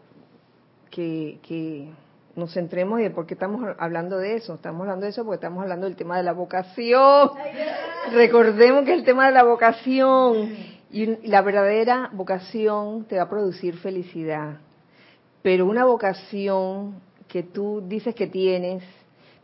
que, 0.90 1.90
nos 2.36 2.54
centremos 2.54 3.02
en 3.02 3.14
por 3.14 3.26
qué 3.26 3.34
estamos 3.34 3.76
hablando 3.78 4.18
de 4.20 4.36
eso. 4.36 4.56
Estamos 4.56 4.82
hablando 4.82 5.04
de 5.04 5.10
eso 5.10 5.26
porque 5.26 5.36
estamos 5.36 5.64
hablando 5.64 5.86
del 5.86 5.98
tema 5.98 6.16
de 6.16 6.24
la 6.24 6.32
vocación. 6.32 7.32
Recordemos 8.14 8.86
que 8.86 8.94
el 8.94 9.04
tema 9.04 9.26
de 9.28 9.34
la 9.34 9.44
vocación 9.44 10.77
y 10.92 11.28
la 11.28 11.42
verdadera 11.42 12.10
vocación 12.14 13.06
te 13.06 13.18
va 13.18 13.24
a 13.24 13.30
producir 13.30 13.78
felicidad. 13.78 14.58
Pero 15.42 15.66
una 15.66 15.86
vocación 15.86 17.02
que 17.28 17.44
tú 17.44 17.84
dices 17.86 18.16
que 18.16 18.28
tienes, 18.28 18.84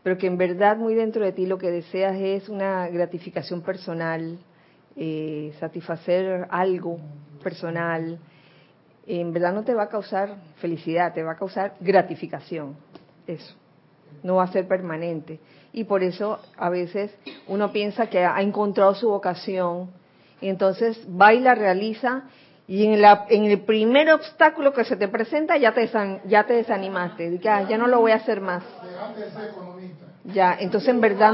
pero 0.03 0.17
que 0.17 0.27
en 0.27 0.37
verdad 0.37 0.77
muy 0.77 0.95
dentro 0.95 1.23
de 1.23 1.31
ti 1.31 1.45
lo 1.45 1.57
que 1.57 1.71
deseas 1.71 2.15
es 2.17 2.49
una 2.49 2.87
gratificación 2.87 3.61
personal, 3.61 4.37
eh, 4.95 5.53
satisfacer 5.59 6.47
algo 6.49 6.97
personal, 7.41 8.19
en 9.05 9.33
verdad 9.33 9.53
no 9.53 9.63
te 9.63 9.73
va 9.73 9.83
a 9.83 9.89
causar 9.89 10.37
felicidad, 10.57 11.13
te 11.13 11.23
va 11.23 11.33
a 11.33 11.37
causar 11.37 11.75
gratificación. 11.81 12.75
Eso. 13.27 13.55
No 14.21 14.35
va 14.35 14.43
a 14.43 14.51
ser 14.51 14.67
permanente. 14.67 15.39
Y 15.73 15.83
por 15.85 16.03
eso 16.03 16.39
a 16.55 16.69
veces 16.69 17.13
uno 17.47 17.71
piensa 17.71 18.07
que 18.07 18.23
ha 18.23 18.41
encontrado 18.41 18.95
su 18.95 19.09
vocación 19.09 19.89
entonces 20.49 20.99
va 21.09 21.33
y 21.33 21.39
la 21.39 21.55
realiza 21.55 22.23
y 22.67 22.85
en, 22.85 23.01
la, 23.01 23.25
en 23.29 23.45
el 23.45 23.61
primer 23.61 24.11
obstáculo 24.11 24.73
que 24.73 24.85
se 24.85 24.95
te 24.95 25.07
presenta 25.07 25.57
ya 25.57 25.73
te, 25.73 25.89
ya 26.25 26.45
te 26.45 26.53
desanimaste. 26.53 27.39
Ya, 27.39 27.67
ya 27.67 27.77
no 27.77 27.87
lo 27.87 27.99
voy 27.99 28.11
a 28.11 28.15
hacer 28.15 28.41
más. 28.41 28.63
Ya, 30.25 30.55
entonces 30.59 30.89
en 30.89 31.01
verdad, 31.01 31.33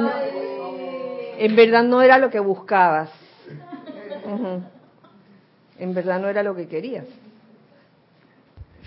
en 1.37 1.55
verdad 1.55 1.83
no 1.83 2.01
era 2.01 2.17
lo 2.17 2.29
que 2.29 2.39
buscabas 2.39 3.09
en 5.79 5.93
verdad 5.93 6.19
no 6.19 6.27
era 6.27 6.43
lo 6.43 6.55
que 6.55 6.67
querías. 6.67 7.05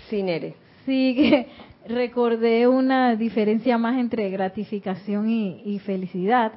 Sí, 0.09 0.23
Nere. 0.23 0.55
Sí, 0.85 1.15
que 1.15 1.47
recordé 1.93 2.67
una 2.67 3.15
diferencia 3.15 3.77
más 3.77 3.97
entre 3.97 4.29
gratificación 4.29 5.29
y, 5.29 5.79
felicidad, 5.79 6.53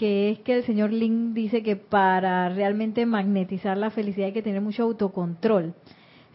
que 0.00 0.30
es 0.30 0.38
que 0.38 0.54
el 0.54 0.64
señor 0.64 0.94
Lin 0.94 1.34
dice 1.34 1.62
que 1.62 1.76
para 1.76 2.48
realmente 2.48 3.04
magnetizar 3.04 3.76
la 3.76 3.90
felicidad 3.90 4.28
hay 4.28 4.32
que 4.32 4.40
tener 4.40 4.62
mucho 4.62 4.84
autocontrol. 4.84 5.74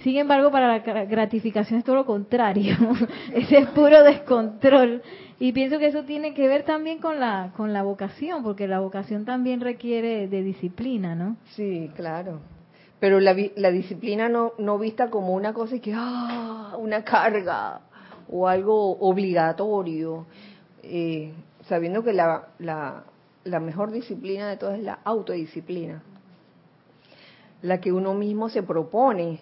Sin 0.04 0.18
embargo, 0.18 0.52
para 0.52 0.68
la 0.68 1.06
gratificación 1.06 1.80
es 1.80 1.84
todo 1.84 1.96
lo 1.96 2.06
contrario. 2.06 2.76
Ese 3.34 3.58
es 3.58 3.68
puro 3.70 4.04
descontrol. 4.04 5.02
Y 5.40 5.52
pienso 5.52 5.80
que 5.80 5.88
eso 5.88 6.04
tiene 6.04 6.36
que 6.36 6.48
ver 6.48 6.62
también 6.62 7.00
con 7.00 7.20
la, 7.20 7.54
con 7.58 7.74
la 7.74 7.82
vocación, 7.82 8.44
porque 8.44 8.68
la 8.68 8.82
vocación 8.82 9.26
también 9.26 9.62
requiere 9.62 10.28
de 10.28 10.44
disciplina, 10.44 11.16
¿no? 11.16 11.38
Sí, 11.56 11.90
claro 11.96 12.42
pero 12.98 13.20
la, 13.20 13.36
la 13.58 13.72
disciplina 13.72 14.30
no, 14.30 14.54
no 14.58 14.80
vista 14.80 15.12
como 15.12 15.34
una 15.34 15.54
cosa 15.54 15.76
y 15.76 15.80
que, 15.80 15.94
ah, 15.94 16.76
una 16.80 17.04
carga 17.04 17.82
o 18.30 18.48
algo 18.48 18.98
obligatorio, 19.00 20.26
eh, 20.82 21.34
sabiendo 21.68 22.04
que 22.04 22.14
la, 22.14 22.48
la, 22.58 23.04
la 23.46 23.60
mejor 23.60 23.92
disciplina 23.92 24.50
de 24.50 24.58
todas 24.58 24.80
es 24.80 24.84
la 24.84 25.00
autodisciplina, 25.04 26.02
la 27.62 27.80
que 27.80 27.94
uno 27.94 28.14
mismo 28.14 28.50
se 28.50 28.64
propone. 28.64 29.40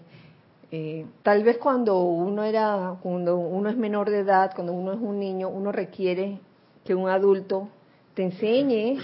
Eh, 0.72 1.06
tal 1.24 1.44
vez 1.44 1.58
cuando 1.58 2.02
uno 2.04 2.44
era, 2.44 2.98
cuando 3.02 3.38
uno 3.38 3.70
es 3.70 3.78
menor 3.78 4.10
de 4.10 4.20
edad, 4.20 4.52
cuando 4.54 4.74
uno 4.74 4.92
es 4.92 5.00
un 5.00 5.20
niño, 5.20 5.50
uno 5.50 5.72
requiere 5.72 6.40
que 6.84 6.94
un 6.94 7.10
adulto 7.10 7.70
te 8.14 8.24
enseñe 8.24 9.00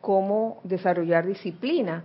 cómo 0.00 0.60
desarrollar 0.64 1.26
disciplina, 1.26 2.04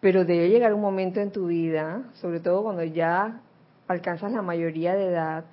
pero 0.00 0.26
debe 0.26 0.50
llegar 0.50 0.74
un 0.74 0.82
momento 0.82 1.20
en 1.20 1.32
tu 1.32 1.46
vida, 1.46 2.02
sobre 2.14 2.40
todo 2.40 2.62
cuando 2.62 2.84
ya 2.84 3.40
alcanzas 3.88 4.30
la 4.30 4.42
mayoría 4.42 4.94
de 4.94 5.06
edad, 5.06 5.44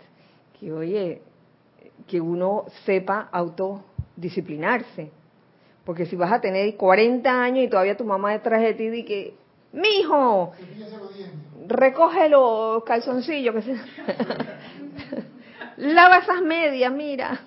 que 0.59 0.73
oye, 0.73 1.21
que 2.07 2.19
uno 2.19 2.65
sepa 2.85 3.29
autodisciplinarse. 3.31 5.20
Porque 5.85 6.05
si 6.05 6.15
vas 6.15 6.31
a 6.31 6.41
tener 6.41 6.75
40 6.75 7.43
años 7.43 7.65
y 7.65 7.67
todavía 7.67 7.97
tu 7.97 8.05
mamá 8.05 8.31
detrás 8.31 8.61
de 8.61 8.73
ti 8.73 8.85
y 8.87 9.03
que, 9.03 9.33
mijo, 9.73 10.51
recoge 11.67 12.29
los 12.29 12.83
calzoncillos, 12.83 13.55
que 13.55 13.61
se... 13.61 13.75
lava 15.77 16.17
esas 16.19 16.41
medias, 16.41 16.91
mira, 16.93 17.41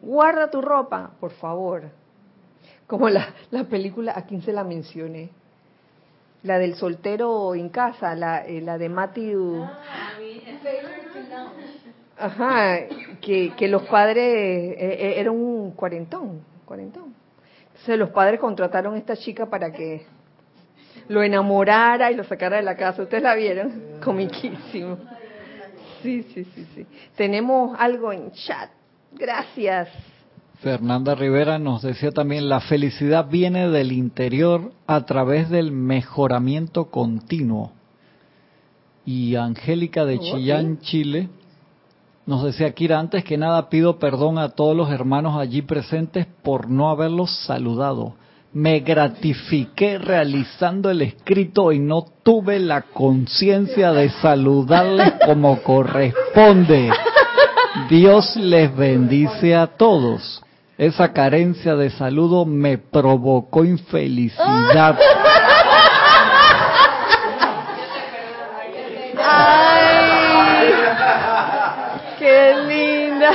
guarda 0.00 0.50
tu 0.50 0.62
ropa, 0.62 1.10
por 1.18 1.32
favor. 1.32 1.84
Como 2.86 3.08
la, 3.08 3.34
la 3.50 3.64
película, 3.64 4.12
a 4.14 4.26
quién 4.26 4.42
se 4.42 4.52
la 4.52 4.62
mencioné, 4.62 5.30
la 6.44 6.58
del 6.58 6.76
soltero 6.76 7.54
en 7.56 7.68
casa, 7.70 8.14
la, 8.14 8.46
eh, 8.46 8.60
la 8.60 8.78
de 8.78 8.88
Matthew. 8.88 9.64
Ajá, 12.18 12.78
que, 13.20 13.52
que 13.56 13.68
los 13.68 13.82
padres, 13.88 14.16
eh, 14.24 14.76
eh, 14.78 15.14
era 15.18 15.32
un 15.32 15.72
cuarentón, 15.72 16.40
cuarentón. 16.64 17.15
Entonces 17.76 17.98
los 17.98 18.10
padres 18.10 18.40
contrataron 18.40 18.94
a 18.94 18.98
esta 18.98 19.16
chica 19.16 19.46
para 19.50 19.70
que 19.70 20.06
lo 21.08 21.22
enamorara 21.22 22.10
y 22.10 22.16
lo 22.16 22.24
sacara 22.24 22.56
de 22.56 22.62
la 22.62 22.74
casa. 22.74 23.02
¿Ustedes 23.02 23.22
la 23.22 23.34
vieron? 23.34 24.00
Comiquísimo. 24.02 24.96
Sí, 26.02 26.22
sí, 26.34 26.44
sí, 26.54 26.66
sí. 26.74 26.86
Tenemos 27.16 27.76
algo 27.78 28.12
en 28.12 28.32
chat. 28.32 28.70
Gracias. 29.12 29.88
Fernanda 30.60 31.14
Rivera 31.14 31.58
nos 31.58 31.82
decía 31.82 32.10
también, 32.12 32.48
la 32.48 32.60
felicidad 32.60 33.28
viene 33.28 33.68
del 33.68 33.92
interior 33.92 34.72
a 34.86 35.04
través 35.04 35.50
del 35.50 35.70
mejoramiento 35.70 36.86
continuo. 36.86 37.72
Y 39.04 39.36
Angélica 39.36 40.06
de 40.06 40.18
Chillán, 40.18 40.78
Chile, 40.78 41.28
nos 42.26 42.42
decía 42.42 42.72
Kira, 42.72 42.98
antes 42.98 43.24
que 43.24 43.38
nada 43.38 43.68
pido 43.68 44.00
perdón 44.00 44.38
a 44.38 44.48
todos 44.48 44.76
los 44.76 44.90
hermanos 44.90 45.38
allí 45.38 45.62
presentes 45.62 46.26
por 46.42 46.68
no 46.68 46.90
haberlos 46.90 47.30
saludado. 47.46 48.14
Me 48.52 48.80
gratifiqué 48.80 49.98
realizando 49.98 50.90
el 50.90 51.02
escrito 51.02 51.70
y 51.70 51.78
no 51.78 52.04
tuve 52.24 52.58
la 52.58 52.82
conciencia 52.82 53.92
de 53.92 54.08
saludarles 54.08 55.12
como 55.24 55.62
corresponde. 55.62 56.90
Dios 57.88 58.34
les 58.36 58.74
bendice 58.74 59.54
a 59.54 59.68
todos. 59.68 60.42
Esa 60.78 61.12
carencia 61.12 61.76
de 61.76 61.90
saludo 61.90 62.44
me 62.44 62.78
provocó 62.78 63.64
infelicidad. 63.64 64.98
¡Qué 72.36 72.54
linda! 72.68 73.30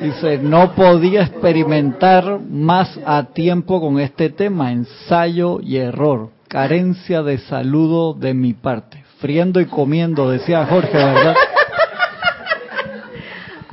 Dice, 0.00 0.38
no 0.38 0.74
podía 0.74 1.22
experimentar 1.22 2.40
más 2.40 2.98
a 3.04 3.24
tiempo 3.34 3.80
con 3.80 4.00
este 4.00 4.30
tema, 4.30 4.72
ensayo 4.72 5.60
y 5.60 5.76
error, 5.76 6.30
carencia 6.48 7.22
de 7.22 7.38
saludo 7.38 8.14
de 8.14 8.32
mi 8.32 8.54
parte. 8.54 9.04
Friendo 9.18 9.60
y 9.60 9.66
comiendo, 9.66 10.30
decía 10.30 10.64
Jorge, 10.66 10.96
¿verdad? 10.96 11.34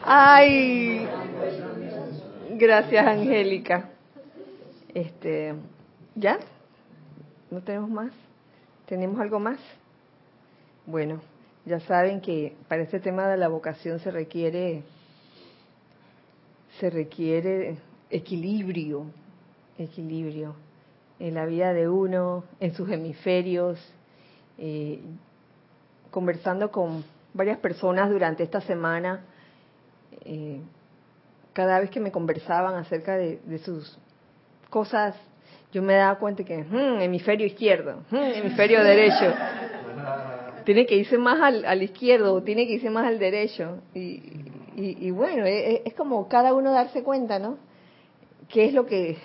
Ay, 0.06 1.08
Gracias, 2.50 3.06
Angélica. 3.06 3.90
Este, 4.94 5.56
¿ya? 6.16 6.40
¿No 7.50 7.62
tenemos 7.62 7.90
más? 7.90 8.12
¿Tenemos 8.86 9.20
algo 9.20 9.40
más? 9.40 9.60
Bueno, 10.86 11.22
ya 11.66 11.80
saben 11.82 12.22
que 12.22 12.56
para 12.68 12.84
este 12.84 13.00
tema 13.00 13.28
de 13.28 13.38
la 13.38 13.48
vocación 13.48 14.00
se 14.00 14.12
requiere 14.12 14.84
se 16.80 16.90
requiere 16.90 17.78
equilibrio, 18.10 19.06
equilibrio 19.78 20.56
en 21.20 21.36
la 21.36 21.46
vida 21.46 21.72
de 21.74 21.88
uno, 21.88 22.44
en 22.60 22.74
sus 22.74 22.90
hemisferios. 22.90 23.80
Eh, 24.58 25.00
conversando 26.12 26.72
con 26.72 27.04
varias 27.34 27.58
personas 27.58 28.10
durante 28.10 28.44
esta 28.44 28.62
semana, 28.62 29.22
eh, 30.26 30.62
cada 31.54 31.80
vez 31.80 31.90
que 31.90 32.00
me 32.00 32.12
conversaban 32.12 32.76
acerca 32.76 33.16
de, 33.16 33.40
sus 33.60 33.98
cosas, 34.70 35.16
yo 35.72 35.82
me 35.82 35.96
daba 35.96 36.20
cuenta 36.20 36.44
que 36.44 36.58
hmm, 36.64 37.02
hemisferio 37.02 37.48
izquierdo, 37.48 38.04
hmm, 38.12 38.16
hemisferio 38.16 38.84
derecho. 38.84 39.34
Tiene 40.66 40.86
que 40.86 40.96
irse 40.96 41.18
más 41.18 41.42
al, 41.42 41.82
izquierdo, 41.84 42.42
tiene 42.44 42.66
que 42.68 42.74
irse 42.74 42.90
más 42.90 43.06
al 43.06 43.20
derecho. 43.20 43.80
Y, 43.94 45.12
bueno, 45.12 45.46
es, 45.46 45.82
es, 45.86 45.94
como 45.94 46.28
cada 46.28 46.54
uno 46.54 46.72
darse 46.72 47.04
cuenta, 47.04 47.40
¿no? 47.40 47.58
¿Qué 48.50 48.66
es 48.66 48.74
lo 48.74 48.86
que, 48.86 49.18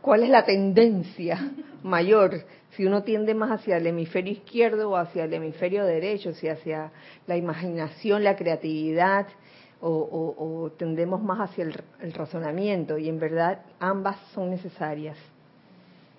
cuál 0.00 0.22
es 0.22 0.30
la 0.30 0.44
tendencia 0.44 1.52
mayor? 1.82 2.44
Si 2.70 2.84
uno 2.84 3.02
tiende 3.04 3.34
más 3.34 3.50
hacia 3.50 3.76
el 3.76 3.86
hemisferio 3.86 4.32
izquierdo 4.32 4.90
o 4.90 4.96
hacia 4.96 5.24
el 5.24 5.34
hemisferio 5.34 5.84
derecho, 5.84 6.32
si 6.32 6.48
hacia 6.48 6.90
la 7.26 7.36
imaginación, 7.36 8.24
la 8.24 8.34
creatividad, 8.34 9.26
o, 9.86 10.72
tendemos 10.78 11.22
más 11.22 11.50
hacia 11.50 11.64
el, 11.64 12.12
razonamiento 12.14 12.96
y 12.96 13.08
en 13.08 13.18
verdad 13.18 13.60
ambas 13.78 14.16
son 14.32 14.50
necesarias, 14.50 15.18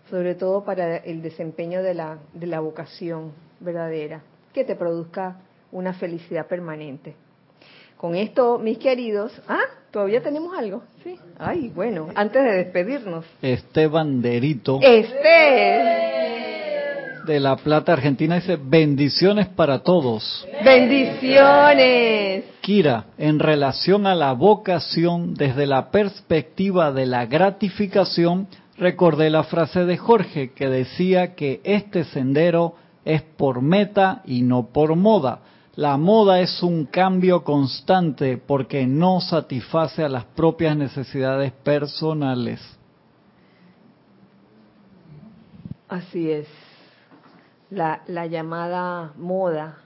sobre 0.09 0.35
todo 0.35 0.63
para 0.63 0.97
el 0.97 1.21
desempeño 1.21 1.81
de 1.81 1.95
la, 1.95 2.19
de 2.33 2.47
la 2.47 2.59
vocación 2.59 3.31
verdadera, 3.59 4.21
que 4.53 4.63
te 4.63 4.75
produzca 4.75 5.37
una 5.71 5.93
felicidad 5.93 6.47
permanente. 6.47 7.15
Con 7.97 8.15
esto, 8.15 8.59
mis 8.59 8.77
queridos, 8.77 9.31
ah, 9.47 9.63
todavía 9.91 10.21
tenemos 10.21 10.57
algo, 10.57 10.83
sí. 11.03 11.17
Ay, 11.39 11.71
bueno, 11.73 12.09
antes 12.15 12.43
de 12.43 12.51
despedirnos. 12.51 13.25
Esteban 13.41 14.21
Derito. 14.21 14.79
Este 14.81 16.15
de 17.25 17.39
La 17.39 17.55
Plata, 17.55 17.93
Argentina, 17.93 18.35
dice 18.35 18.57
bendiciones 18.61 19.47
para 19.47 19.79
todos. 19.79 20.47
Bendiciones. 20.63 22.45
Kira, 22.61 23.05
en 23.17 23.39
relación 23.39 24.05
a 24.07 24.15
la 24.15 24.33
vocación, 24.33 25.33
desde 25.33 25.65
la 25.65 25.89
perspectiva 25.89 26.91
de 26.91 27.05
la 27.05 27.25
gratificación, 27.25 28.47
recordé 28.77 29.29
la 29.29 29.43
frase 29.43 29.85
de 29.85 29.97
Jorge 29.97 30.51
que 30.51 30.69
decía 30.69 31.35
que 31.35 31.61
este 31.63 32.03
sendero 32.05 32.75
es 33.05 33.21
por 33.21 33.61
meta 33.61 34.21
y 34.25 34.41
no 34.41 34.67
por 34.67 34.95
moda. 34.95 35.39
La 35.75 35.97
moda 35.97 36.39
es 36.39 36.63
un 36.63 36.85
cambio 36.85 37.43
constante 37.43 38.37
porque 38.37 38.87
no 38.87 39.21
satisface 39.21 40.03
a 40.03 40.09
las 40.09 40.25
propias 40.25 40.75
necesidades 40.75 41.51
personales. 41.51 42.61
Así 45.87 46.31
es 46.31 46.47
la, 47.69 48.01
la 48.07 48.25
llamada 48.25 49.13
moda. 49.17 49.79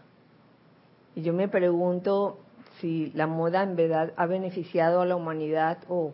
Y 1.16 1.24
yo 1.24 1.34
me 1.34 1.48
pregunto 1.48 2.40
si 2.80 3.12
la 3.12 3.28
moda 3.28 3.64
en 3.64 3.76
verdad 3.76 4.14
ha 4.16 4.26
beneficiado 4.26 5.02
a 5.02 5.06
la 5.06 5.16
humanidad 5.16 5.80
o 5.90 6.14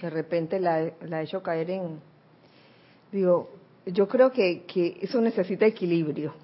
de 0.00 0.08
repente 0.08 0.58
la, 0.60 0.90
la 1.02 1.18
ha 1.18 1.22
hecho 1.22 1.42
caer 1.42 1.70
en... 1.70 2.00
Digo, 3.10 3.50
yo 3.86 4.08
creo 4.08 4.32
que, 4.32 4.64
que 4.64 4.98
eso 5.00 5.20
necesita 5.20 5.66
equilibrio. 5.66 6.34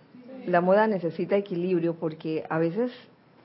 La 0.47 0.61
moda 0.61 0.87
necesita 0.87 1.37
equilibrio 1.37 1.95
porque 1.95 2.45
a 2.49 2.59
veces 2.59 2.91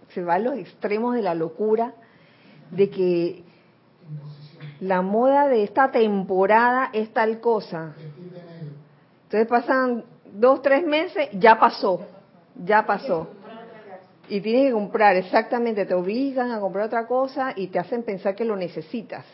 se 0.10 0.24
va 0.24 0.36
a 0.36 0.40
los 0.40 0.58
extremos 0.58 1.16
de 1.16 1.22
la 1.22 1.36
locura 1.36 1.94
de 2.72 2.90
que 2.90 3.44
la 4.80 5.02
moda 5.02 5.48
de 5.48 5.64
esta 5.64 5.92
temporada 5.92 6.90
es 6.94 7.12
tal 7.14 7.40
cosa. 7.40 7.94
Entonces 9.24 9.48
pasan 9.48 10.04
dos, 10.34 10.62
tres 10.62 10.86
meses, 10.86 11.30
ya 11.34 11.60
pasó, 11.60 12.02
ya 12.64 12.86
pasó. 12.86 13.28
Y 14.30 14.42
tienes 14.42 14.68
que 14.68 14.74
comprar, 14.74 15.16
exactamente, 15.16 15.86
te 15.86 15.94
obligan 15.94 16.52
a 16.52 16.60
comprar 16.60 16.86
otra 16.86 17.08
cosa 17.08 17.54
y 17.56 17.68
te 17.68 17.80
hacen 17.80 18.04
pensar 18.04 18.36
que 18.36 18.46
lo 18.46 18.56
necesitas. 18.56 19.26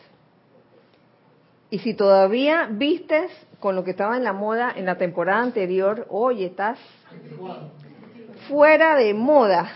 Y 1.70 1.78
si 1.78 1.94
todavía 1.94 2.68
vistes 2.70 3.30
con 3.60 3.76
lo 3.76 3.84
que 3.84 3.92
estaba 3.92 4.16
en 4.16 4.24
la 4.24 4.32
moda 4.32 4.72
en 4.74 4.86
la 4.86 4.96
temporada 4.98 5.42
anterior, 5.42 6.06
oye, 6.10 6.46
estás 6.46 6.78
fuera 8.48 8.96
de 8.96 9.14
moda. 9.14 9.70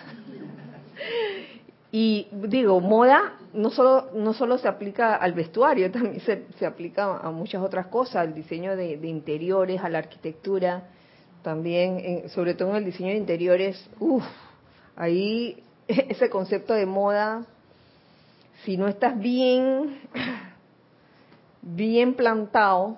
Y 1.92 2.26
digo, 2.32 2.80
moda 2.80 3.34
no 3.52 3.70
solo, 3.70 4.10
no 4.14 4.34
solo 4.34 4.58
se 4.58 4.66
aplica 4.66 5.14
al 5.14 5.32
vestuario, 5.32 5.90
también 5.92 6.20
se, 6.20 6.46
se 6.58 6.66
aplica 6.66 7.18
a 7.18 7.30
muchas 7.30 7.62
otras 7.62 7.86
cosas, 7.86 8.16
al 8.16 8.34
diseño 8.34 8.76
de, 8.76 8.96
de 8.96 9.08
interiores, 9.08 9.80
a 9.80 9.88
la 9.88 9.98
arquitectura, 9.98 10.88
también, 11.42 12.28
sobre 12.30 12.54
todo 12.54 12.70
en 12.70 12.76
el 12.76 12.84
diseño 12.86 13.10
de 13.10 13.16
interiores, 13.16 13.88
uff, 14.00 14.24
ahí 14.96 15.62
ese 15.88 16.28
concepto 16.28 16.74
de 16.74 16.86
moda, 16.86 17.46
si 18.64 18.76
no 18.76 18.88
estás 18.88 19.18
bien, 19.18 20.00
bien 21.64 22.14
plantado, 22.14 22.96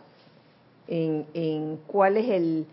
en, 0.89 1.27
en 1.35 1.79
cuál 1.87 2.17
es 2.17 2.29
el 2.29 2.67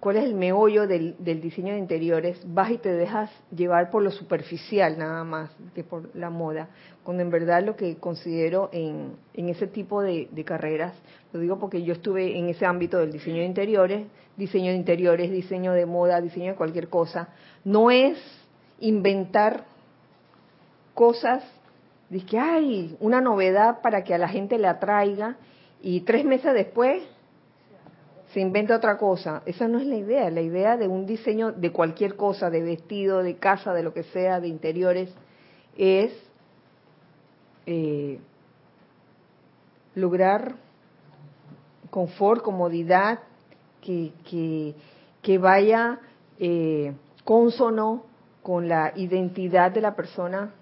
cuál 0.00 0.16
es 0.16 0.24
el 0.24 0.34
meollo 0.34 0.86
del, 0.86 1.16
diseño 1.18 1.72
de 1.72 1.78
interiores, 1.78 2.40
vas 2.46 2.70
y 2.70 2.78
te 2.78 2.92
dejas 2.92 3.30
llevar 3.54 3.90
por 3.90 4.02
lo 4.02 4.10
superficial 4.10 4.98
nada 4.98 5.24
más 5.24 5.50
que 5.74 5.82
por 5.82 6.14
la 6.14 6.30
moda, 6.30 6.68
cuando 7.02 7.22
en 7.22 7.30
verdad 7.30 7.64
lo 7.64 7.74
que 7.74 7.96
considero 7.96 8.70
en, 8.72 9.16
ese 9.34 9.66
tipo 9.66 10.02
de, 10.02 10.28
carreras, 10.44 10.94
lo 11.32 11.40
digo 11.40 11.58
porque 11.58 11.82
yo 11.82 11.92
estuve 11.92 12.38
en 12.38 12.48
ese 12.48 12.64
ámbito 12.64 12.98
del 12.98 13.12
diseño 13.12 13.38
de 13.38 13.46
interiores, 13.46 14.06
diseño 14.36 14.70
de 14.70 14.76
interiores, 14.76 15.30
diseño 15.30 15.72
de 15.72 15.86
moda, 15.86 16.20
diseño 16.20 16.52
de 16.52 16.56
cualquier 16.56 16.88
cosa, 16.88 17.28
no 17.64 17.90
es 17.90 18.18
inventar 18.78 19.64
cosas 20.94 21.42
de 22.10 22.20
que 22.24 22.38
hay 22.38 22.96
una 23.00 23.20
novedad 23.20 23.80
para 23.82 24.02
que 24.02 24.14
a 24.14 24.18
la 24.18 24.28
gente 24.28 24.58
le 24.58 24.66
atraiga 24.66 25.36
y 25.80 26.00
tres 26.00 26.24
meses 26.24 26.54
después 26.54 27.02
se 28.32 28.40
inventa 28.40 28.76
otra 28.76 28.98
cosa. 28.98 29.42
Esa 29.46 29.68
no 29.68 29.78
es 29.78 29.86
la 29.86 29.96
idea. 29.96 30.30
La 30.30 30.40
idea 30.40 30.76
de 30.76 30.88
un 30.88 31.06
diseño 31.06 31.52
de 31.52 31.72
cualquier 31.72 32.16
cosa, 32.16 32.50
de 32.50 32.62
vestido, 32.62 33.22
de 33.22 33.36
casa, 33.36 33.72
de 33.72 33.82
lo 33.82 33.94
que 33.94 34.02
sea, 34.04 34.40
de 34.40 34.48
interiores, 34.48 35.10
es 35.76 36.12
eh, 37.66 38.18
lograr 39.94 40.56
confort, 41.90 42.42
comodidad, 42.42 43.20
que, 43.80 44.12
que, 45.22 45.38
vaya 45.38 46.00
eh, 46.38 46.92
consono 47.24 48.04
con 48.42 48.68
la 48.68 48.92
identidad 48.96 49.70
de 49.70 49.80
la 49.80 49.94
persona 49.94 50.52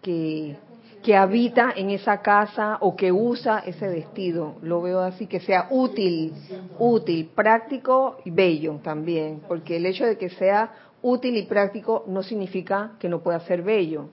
que, 0.00 0.56
que 1.02 1.16
habita 1.16 1.72
en 1.74 1.90
esa 1.90 2.20
casa 2.20 2.76
o 2.80 2.94
que 2.94 3.10
usa 3.10 3.62
ese 3.66 3.88
vestido. 3.88 4.56
Lo 4.62 4.82
veo 4.82 5.00
así, 5.00 5.26
que 5.26 5.40
sea 5.40 5.68
útil, 5.70 6.32
útil, 6.78 7.30
práctico 7.34 8.18
y 8.24 8.30
bello 8.30 8.80
también, 8.82 9.40
porque 9.48 9.76
el 9.76 9.86
hecho 9.86 10.04
de 10.04 10.18
que 10.18 10.28
sea 10.30 10.72
útil 11.02 11.36
y 11.36 11.42
práctico 11.42 12.04
no 12.06 12.22
significa 12.22 12.92
que 12.98 13.08
no 13.08 13.20
pueda 13.20 13.40
ser 13.40 13.62
bello. 13.62 14.08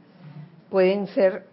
Pueden 0.69 1.07
ser 1.07 1.45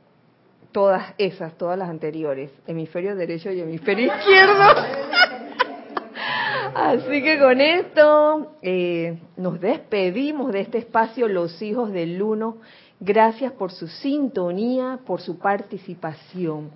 todas 0.71 1.15
esas, 1.19 1.57
todas 1.57 1.79
las 1.79 1.89
anteriores, 1.89 2.51
hemisferio 2.67 3.15
derecho 3.17 3.51
y 3.51 3.61
hemisferio 3.61 4.13
izquierdo. 4.15 4.65
Así 6.75 7.23
que 7.23 7.39
con 7.39 7.61
esto 7.61 8.57
eh, 8.61 9.19
nos 9.37 9.61
despedimos 9.61 10.53
de 10.53 10.61
este 10.61 10.79
espacio 10.79 11.29
Los 11.29 11.63
Hijos 11.63 11.93
del 11.93 12.21
Uno 12.21 12.59
Gracias 13.07 13.53
por 13.53 13.71
su 13.71 13.87
sintonía, 13.87 14.99
por 15.05 15.21
su 15.21 15.37
participación. 15.37 16.71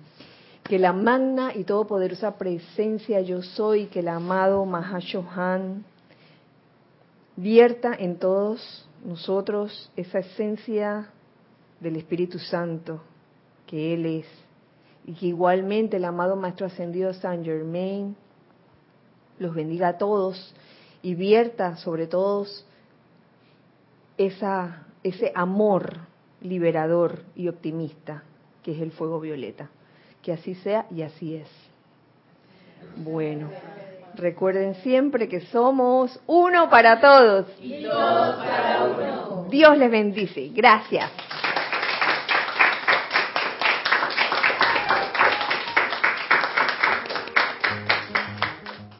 Que 0.63 0.77
la 0.77 0.93
magna 0.93 1.55
y 1.55 1.63
todopoderosa 1.63 2.37
presencia 2.37 3.19
yo 3.21 3.41
soy, 3.41 3.87
que 3.87 4.01
el 4.01 4.09
amado 4.09 4.63
Mahashohan 4.63 5.83
vierta 7.35 7.95
en 7.97 8.19
todos 8.19 8.87
nosotros 9.03 9.91
esa 9.95 10.19
esencia 10.19 11.09
del 11.79 11.95
Espíritu 11.95 12.37
Santo 12.37 13.01
que 13.65 13.95
Él 13.95 14.05
es. 14.05 14.27
Y 15.07 15.13
que 15.13 15.25
igualmente 15.25 15.97
el 15.97 16.05
amado 16.05 16.35
Maestro 16.35 16.67
Ascendido 16.67 17.11
San 17.15 17.43
Germain 17.43 18.15
los 19.39 19.55
bendiga 19.55 19.87
a 19.87 19.97
todos 19.97 20.53
y 21.01 21.15
vierta 21.15 21.77
sobre 21.77 22.05
todos 22.05 22.67
esa, 24.15 24.85
ese 25.01 25.31
amor 25.33 26.07
liberador 26.41 27.23
y 27.35 27.47
optimista, 27.47 28.23
que 28.63 28.71
es 28.71 28.81
el 28.81 28.91
fuego 28.91 29.19
violeta. 29.19 29.69
Que 30.21 30.33
así 30.33 30.55
sea 30.55 30.85
y 30.91 31.01
así 31.01 31.35
es. 31.35 31.47
Bueno, 32.97 33.49
recuerden 34.15 34.75
siempre 34.75 35.27
que 35.27 35.41
somos 35.41 36.19
uno 36.27 36.69
para 36.69 36.99
todos. 36.99 37.47
Y 37.61 37.83
todos 37.83 38.35
para 38.35 38.83
uno. 38.85 39.47
Dios 39.49 39.77
les 39.77 39.91
bendice. 39.91 40.49
Gracias. 40.53 41.09